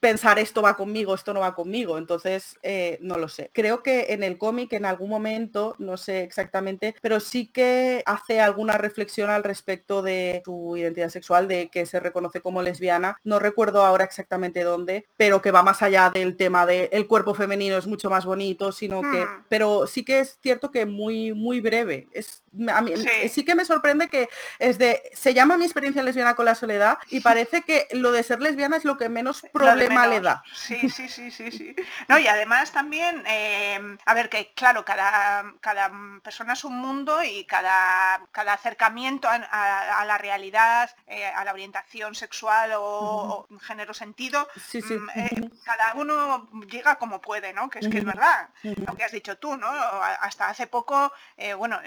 pensar 0.00 0.38
esto 0.38 0.62
va 0.62 0.76
conmigo, 0.76 1.14
esto 1.14 1.34
no 1.34 1.40
va 1.40 1.54
conmigo, 1.54 1.98
entonces 1.98 2.56
eh, 2.62 2.98
no 3.00 3.18
lo 3.18 3.28
sé. 3.28 3.50
Creo 3.52 3.82
que 3.82 4.06
en 4.10 4.22
el 4.22 4.38
cómic 4.38 4.72
en 4.72 4.86
algún 4.86 5.10
momento, 5.10 5.74
no 5.78 5.96
sé 5.96 6.22
exactamente, 6.22 6.94
pero 7.00 7.20
sí 7.20 7.46
que 7.46 8.02
hace 8.06 8.40
alguna 8.40 8.78
reflexión 8.78 9.30
al 9.30 9.44
respecto 9.44 10.02
de 10.02 10.42
su 10.44 10.76
identidad 10.76 11.08
sexual, 11.08 11.48
de 11.48 11.68
que 11.68 11.86
se 11.86 12.00
reconoce 12.00 12.40
como 12.40 12.62
lesbiana, 12.62 13.18
no 13.24 13.38
recuerdo 13.38 13.84
ahora 13.84 14.04
exactamente 14.04 14.62
dónde, 14.62 15.06
pero 15.16 15.42
que 15.42 15.50
va 15.50 15.62
más 15.62 15.82
allá 15.82 16.10
del 16.10 16.36
tema 16.36 16.66
de 16.66 16.88
el 16.92 17.06
cuerpo 17.06 17.34
femenino 17.34 17.76
es 17.76 17.86
mucho 17.86 18.10
más 18.10 18.23
bonito, 18.24 18.72
sino 18.72 19.02
que, 19.02 19.26
pero 19.48 19.86
sí 19.86 20.04
que 20.04 20.20
es 20.20 20.38
cierto 20.42 20.70
que 20.70 20.86
muy, 20.86 21.32
muy 21.32 21.60
breve. 21.60 22.08
Es, 22.12 22.42
a 22.68 22.80
mí, 22.80 22.96
sí. 22.96 23.28
sí 23.28 23.44
que 23.44 23.54
me 23.54 23.64
sorprende 23.64 24.08
que 24.08 24.28
es 24.58 24.78
de, 24.78 25.02
se 25.14 25.34
llama 25.34 25.56
mi 25.56 25.64
experiencia 25.64 26.02
lesbiana 26.02 26.34
con 26.34 26.44
la 26.44 26.54
soledad 26.54 26.98
y 27.10 27.20
parece 27.20 27.62
que 27.62 27.88
lo 27.92 28.12
de 28.12 28.22
ser 28.22 28.40
lesbiana 28.40 28.76
es 28.76 28.84
lo 28.84 28.96
que 28.96 29.08
menos 29.08 29.42
problema 29.52 30.06
le 30.06 30.20
da. 30.20 30.42
Sí, 30.54 30.88
sí, 30.88 31.08
sí, 31.08 31.30
sí, 31.30 31.50
sí. 31.50 31.74
No, 32.08 32.18
y 32.18 32.26
además 32.26 32.72
también, 32.72 33.24
eh, 33.26 33.96
a 34.04 34.14
ver, 34.14 34.28
que 34.28 34.52
claro, 34.54 34.84
cada, 34.84 35.54
cada 35.60 35.90
persona 36.22 36.52
es 36.52 36.64
un 36.64 36.78
mundo 36.78 37.22
y 37.22 37.44
cada, 37.44 38.20
cada 38.32 38.54
acercamiento 38.54 39.28
a, 39.28 40.04
la 40.06 40.18
realidad, 40.18 40.90
eh, 41.06 41.26
a 41.26 41.44
la 41.44 41.52
orientación 41.52 42.14
sexual 42.14 42.72
o, 42.76 43.46
género 43.62 43.94
sentido, 43.94 44.48
mm, 44.72 45.08
eh, 45.14 45.50
cada 45.64 45.94
uno 45.94 46.48
llega 46.70 46.96
como 46.96 47.20
puede, 47.20 47.52
¿no? 47.52 47.68
Que 47.70 47.80
es 47.80 47.88
que 47.88 48.03
es 48.10 48.14
verdad, 48.14 48.48
lo 48.62 48.96
que 48.96 49.04
has 49.04 49.12
dicho 49.12 49.36
tú, 49.38 49.56
¿no? 49.56 49.68
Hasta 49.68 50.48
hace 50.48 50.66
poco, 50.66 51.12
bueno, 51.56 51.80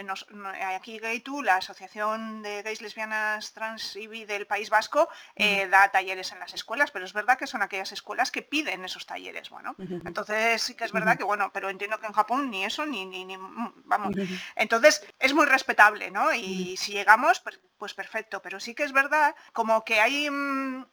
aquí 0.75 0.99
Gay 0.99 1.21
tú, 1.21 1.41
la 1.41 1.57
Asociación 1.57 2.41
de 2.41 2.63
Gays, 2.63 2.81
Lesbianas, 2.81 3.53
Trans 3.53 3.95
y 3.95 4.07
Bi 4.07 4.25
del 4.25 4.47
País 4.47 4.69
Vasco, 4.69 5.07
da 5.69 5.89
talleres 5.89 6.31
en 6.31 6.39
la 6.39 6.47
escuelas, 6.57 6.91
pero 6.91 7.05
es 7.05 7.13
verdad 7.13 7.37
que 7.37 7.47
son 7.47 7.61
aquellas 7.61 7.91
escuelas 7.91 8.31
que 8.31 8.41
piden 8.41 8.83
esos 8.83 9.05
talleres, 9.05 9.49
bueno. 9.49 9.75
Entonces 9.77 10.61
sí 10.61 10.75
que 10.75 10.83
es 10.83 10.91
verdad 10.91 11.17
que, 11.17 11.23
bueno, 11.23 11.51
pero 11.53 11.69
entiendo 11.69 11.99
que 11.99 12.07
en 12.07 12.13
Japón 12.13 12.49
ni 12.49 12.65
eso, 12.65 12.85
ni, 12.85 13.05
ni, 13.05 13.37
mm, 13.37 13.83
vamos. 13.85 14.15
Entonces 14.55 15.05
es 15.19 15.33
muy 15.33 15.45
respetable, 15.45 16.11
¿no? 16.11 16.33
Y 16.33 16.77
si 16.77 16.93
llegamos, 16.93 17.39
pues, 17.39 17.59
pues, 17.77 17.93
perfecto, 17.93 18.41
pero 18.41 18.59
sí 18.59 18.73
que 18.73 18.83
es 18.83 18.91
verdad 18.91 19.35
como 19.53 19.83
que 19.83 19.99
hay... 19.99 20.29
Mm, 20.29 20.85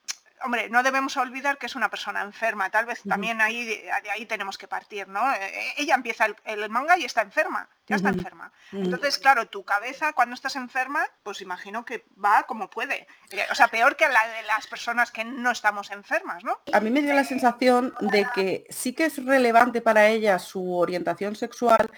hombre, 0.45 0.69
no 0.69 0.83
debemos 0.83 1.17
olvidar 1.17 1.59
que 1.59 1.67
es 1.67 1.75
una 1.75 1.89
persona 1.89 2.23
enferma, 2.23 2.71
tal 2.71 2.85
vez 2.85 3.03
también 3.09 3.41
ahí, 3.41 3.65
de 3.65 4.11
ahí 4.13 4.27
tenemos 4.27 4.59
que 4.59 4.69
partir, 4.69 5.09
¿no? 5.09 5.33
Eh, 5.33 5.39
eh, 5.41 5.75
ella 5.79 5.95
empieza 5.95 6.27
el, 6.45 6.71
manga 6.71 6.99
y 6.99 7.05
está 7.05 7.23
enferma, 7.23 7.69
ya 7.87 7.97
está 7.97 8.11
enferma. 8.11 8.53
Entonces, 8.73 9.19
claro, 9.19 9.47
tu 9.47 9.65
cabeza 9.65 10.13
cuando 10.13 10.35
estás 10.35 10.57
enferma, 10.57 11.07
pues 11.23 11.41
imagino 11.41 11.85
que 11.85 12.05
va 12.23 12.45
como 12.45 12.69
puede. 12.69 13.07
Eh, 13.31 13.47
o 13.51 13.55
sea, 13.55 13.69
peor 13.69 13.97
que 13.97 14.07
la 14.09 14.29
de 14.29 14.43
las 14.43 14.67
personas 14.67 15.11
que 15.11 15.25
no 15.25 15.51
estamos 15.51 15.91
enfermas, 15.91 16.45
¿no? 16.45 16.61
A 16.73 16.81
mí 16.81 16.91
me 16.91 17.01
dio 17.01 17.15
la 17.15 17.25
sensación 17.25 17.95
de 18.01 18.27
que 18.35 18.67
sí 18.69 18.93
que 18.93 19.07
es 19.07 19.25
relevante 19.25 19.81
para 19.81 20.09
ella 20.09 20.39
su 20.39 20.75
orientación 20.77 21.37
sexual, 21.37 21.91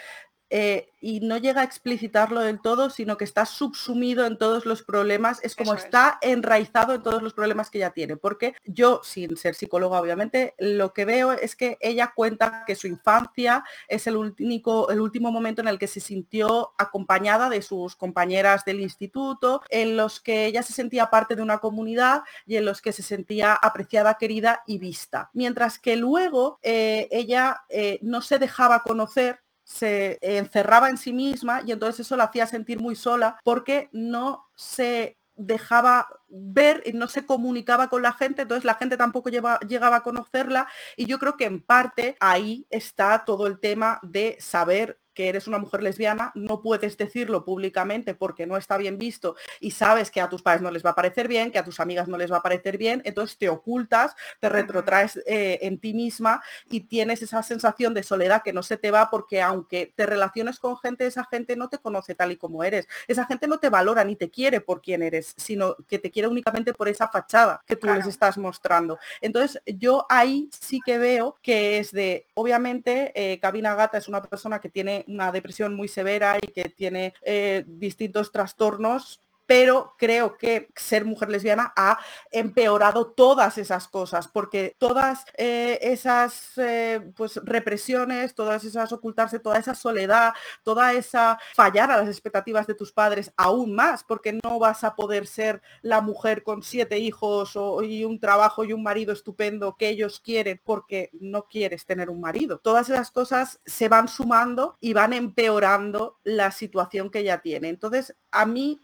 eh, 0.51 0.89
y 1.01 1.21
no 1.21 1.37
llega 1.37 1.61
a 1.61 1.65
explicitarlo 1.65 2.41
del 2.41 2.61
todo, 2.61 2.91
sino 2.91 3.17
que 3.17 3.25
está 3.25 3.47
subsumido 3.47 4.27
en 4.27 4.39
todos 4.39 4.67
los 4.67 4.83
problemas, 4.83 5.39
es 5.45 5.55
como 5.55 5.75
está 5.75 6.19
enraizado 6.21 6.95
en 6.95 7.03
todos 7.03 7.23
los 7.23 7.33
problemas 7.33 7.71
que 7.71 7.79
ella 7.79 7.91
tiene, 7.91 8.17
porque 8.17 8.55
yo, 8.65 9.01
sin 9.05 9.37
ser 9.37 9.55
psicóloga 9.55 10.01
obviamente, 10.01 10.55
lo 10.59 10.93
que 10.93 11.05
veo 11.05 11.33
es 11.33 11.55
que 11.55 11.79
ella 11.81 12.13
cuenta 12.15 12.65
que 12.67 12.75
su 12.75 12.87
infancia 12.87 13.65
es 13.89 14.07
el, 14.07 14.17
único, 14.17 14.91
el 14.91 15.01
último 15.01 15.31
momento 15.31 15.61
en 15.61 15.69
el 15.69 15.79
que 15.79 15.87
se 15.87 16.01
sintió 16.01 16.73
acompañada 16.79 17.49
de 17.49 17.63
sus 17.63 17.95
compañeras 17.95 18.65
del 18.65 18.81
instituto, 18.81 19.63
en 19.69 19.97
los 19.97 20.21
que 20.21 20.47
ella 20.47 20.63
se 20.63 20.73
sentía 20.73 21.11
parte 21.11 21.37
de 21.37 21.43
una 21.43 21.59
comunidad 21.59 22.23
y 22.47 22.57
en 22.57 22.65
los 22.65 22.81
que 22.81 22.93
se 22.93 23.03
sentía 23.03 23.55
apreciada, 23.55 24.19
querida 24.19 24.63
y 24.67 24.79
vista. 24.79 25.31
Mientras 25.35 25.79
que 25.79 25.97
luego 25.97 26.59
eh, 26.63 27.09
ella 27.11 27.63
eh, 27.69 27.99
no 28.03 28.23
se 28.23 28.39
dejaba 28.39 28.83
conocer 28.83 29.41
se 29.67 30.19
encerraba 30.23 30.89
en 30.89 30.97
sí 30.97 31.13
misma 31.13 31.61
y 31.67 31.73
entonces 31.73 32.07
eso 32.07 32.17
la 32.17 32.25
hacía 32.25 32.47
sentir 32.47 32.81
muy 32.81 32.95
sola 32.95 33.41
porque 33.43 33.89
no 33.93 34.49
se 34.55 35.19
dejaba 35.35 36.09
ver 36.29 36.85
y 36.87 36.93
no 36.93 37.09
se 37.09 37.27
comunicaba 37.27 37.89
con 37.89 38.01
la 38.03 38.13
gente, 38.13 38.43
entonces 38.43 38.65
la 38.65 38.77
gente 38.77 38.97
tampoco 38.97 39.29
llegaba 39.29 39.97
a 39.97 40.03
conocerla 40.05 40.69
y 40.97 41.07
yo 41.07 41.19
creo 41.19 41.37
que 41.37 41.47
en 41.47 41.61
parte 41.61 42.17
ahí 42.21 42.65
está 42.71 43.25
todo 43.25 43.49
el 43.49 43.59
tema 43.59 43.99
de 44.03 44.37
saber 44.41 45.01
que 45.17 45.31
eres 45.31 45.49
una 45.49 45.59
mujer 45.59 45.83
lesbiana, 45.83 46.31
no 46.35 46.61
puedes 46.61 46.97
decirlo 46.99 47.45
públicamente 47.45 48.15
porque 48.15 48.47
no 48.47 48.59
está 48.59 48.77
bien 48.77 48.99
visto 48.99 49.35
y 49.61 49.71
sabes 49.71 50.11
que 50.11 50.21
a 50.21 50.29
tus 50.29 50.43
padres 50.43 50.61
no 50.61 50.71
les 50.71 50.85
va 50.85 50.91
a 50.91 50.95
parecer 50.95 51.27
bien, 51.27 51.51
que 51.51 51.59
a 51.59 51.65
tus 51.65 51.81
amigas 51.81 52.07
no 52.07 52.19
les 52.19 52.31
va 52.31 52.37
a 52.37 52.43
parecer 52.43 52.77
bien, 52.77 53.01
entonces 53.07 53.39
te 53.39 53.49
ocultas, 53.49 54.15
te 54.41 54.51
retrotraes 54.51 55.17
eh, 55.27 55.59
en 55.63 55.79
ti 55.79 55.95
misma 55.95 56.43
y 56.69 56.81
tienes 56.81 57.23
esa 57.23 57.43
sensación 57.43 57.95
de 57.95 58.03
soledad 58.03 58.43
que 58.45 58.53
no 58.53 58.63
se 58.63 58.77
te 58.77 58.91
va 58.91 59.09
porque 59.09 59.41
aunque 59.41 59.91
te 59.97 60.05
relaciones 60.05 60.59
con 60.59 60.77
gente, 60.77 61.07
esa 61.07 61.25
gente 61.25 61.57
no 61.57 61.71
te 61.71 61.79
conoce 61.79 62.15
tal 62.15 62.33
y 62.33 62.37
como 62.37 62.63
eres, 62.63 62.87
esa 63.09 63.25
gente 63.25 63.49
no 63.49 63.59
te 63.59 63.71
valora 63.71 64.05
ni 64.05 64.17
te 64.17 64.31
quiere 64.31 64.61
por 64.61 64.83
quién 64.83 65.03
eres, 65.03 65.33
sino 65.39 65.77
que 65.89 65.99
te 65.99 66.11
quiere 66.11 66.29
únicamente 66.29 66.75
por 66.75 66.89
esa 66.89 67.09
fachada 67.09 67.63
que 67.67 67.77
tú 67.77 67.87
les 67.87 68.07
estás 68.07 68.37
mostrando. 68.37 68.99
Entonces 69.23 69.63
yo 69.65 70.05
ahí 70.11 70.51
sí 70.61 70.81
que 70.85 70.99
veo 70.99 71.39
que 71.41 71.79
es 71.79 71.91
de, 71.91 72.27
obviamente, 72.35 73.13
eh, 73.15 73.41
Cabina 73.41 73.75
Gata 73.75 73.97
es 73.97 74.09
una 74.09 74.23
persona 74.23 74.61
que 74.61 74.69
tiene 74.69 75.06
una 75.07 75.33
depresión 75.33 75.75
muy 75.75 75.89
severa 75.89 76.39
y 76.41 76.49
que 76.49 76.69
tiene 76.71 77.15
eh, 77.23 77.65
distintos 77.67 78.33
trastornos 78.33 79.26
pero 79.47 79.95
creo 79.99 80.37
que 80.37 80.69
ser 80.77 81.05
mujer 81.05 81.31
lesbiana 81.31 81.73
ha 81.77 81.99
empeorado 82.31 83.07
todas 83.07 83.59
esas 83.59 83.89
cosas, 83.89 84.29
porque 84.29 84.75
todas 84.79 85.25
eh, 85.37 85.79
esas 85.83 86.53
eh, 86.57 87.13
pues, 87.17 87.37
represiones, 87.45 88.35
todas 88.35 88.65
esas 88.65 88.93
ocultarse, 88.93 89.39
toda 89.39 89.59
esa 89.59 89.75
soledad, 89.75 90.35
toda 90.63 90.93
esa 90.93 91.39
fallar 91.55 91.91
a 91.91 91.99
las 91.99 92.09
expectativas 92.09 92.67
de 92.67 92.75
tus 92.75 92.93
padres 92.93 93.33
aún 93.37 93.75
más, 93.75 94.05
porque 94.05 94.33
no 94.33 94.59
vas 94.59 94.85
a 94.85 94.95
poder 94.95 95.27
ser 95.27 95.63
la 95.83 96.01
mujer 96.01 96.43
con 96.43 96.63
siete 96.63 96.99
hijos 96.99 97.57
y 97.85 98.05
un 98.05 98.19
trabajo 98.21 98.65
y 98.65 98.73
un 98.73 98.83
marido 98.83 99.13
estupendo 99.13 99.77
que 99.79 99.89
ellos 99.89 100.21
quieren 100.21 100.61
porque 100.65 101.11
no 101.21 101.45
quieres 101.45 101.87
tener 101.87 102.11
un 102.11 102.21
marido. 102.21 102.59
Todas 102.59 102.91
esas 102.91 103.11
cosas 103.11 103.61
se 103.65 103.89
van 103.89 104.09
sumando 104.09 104.77
y 104.81 104.93
van 104.93 105.13
empeorando 105.13 106.19
la 106.25 106.51
situación 106.51 107.11
que 107.11 107.21
ella 107.21 107.41
tiene. 107.41 107.69
Entonces, 107.69 108.17
a 108.31 108.47
mí 108.47 108.81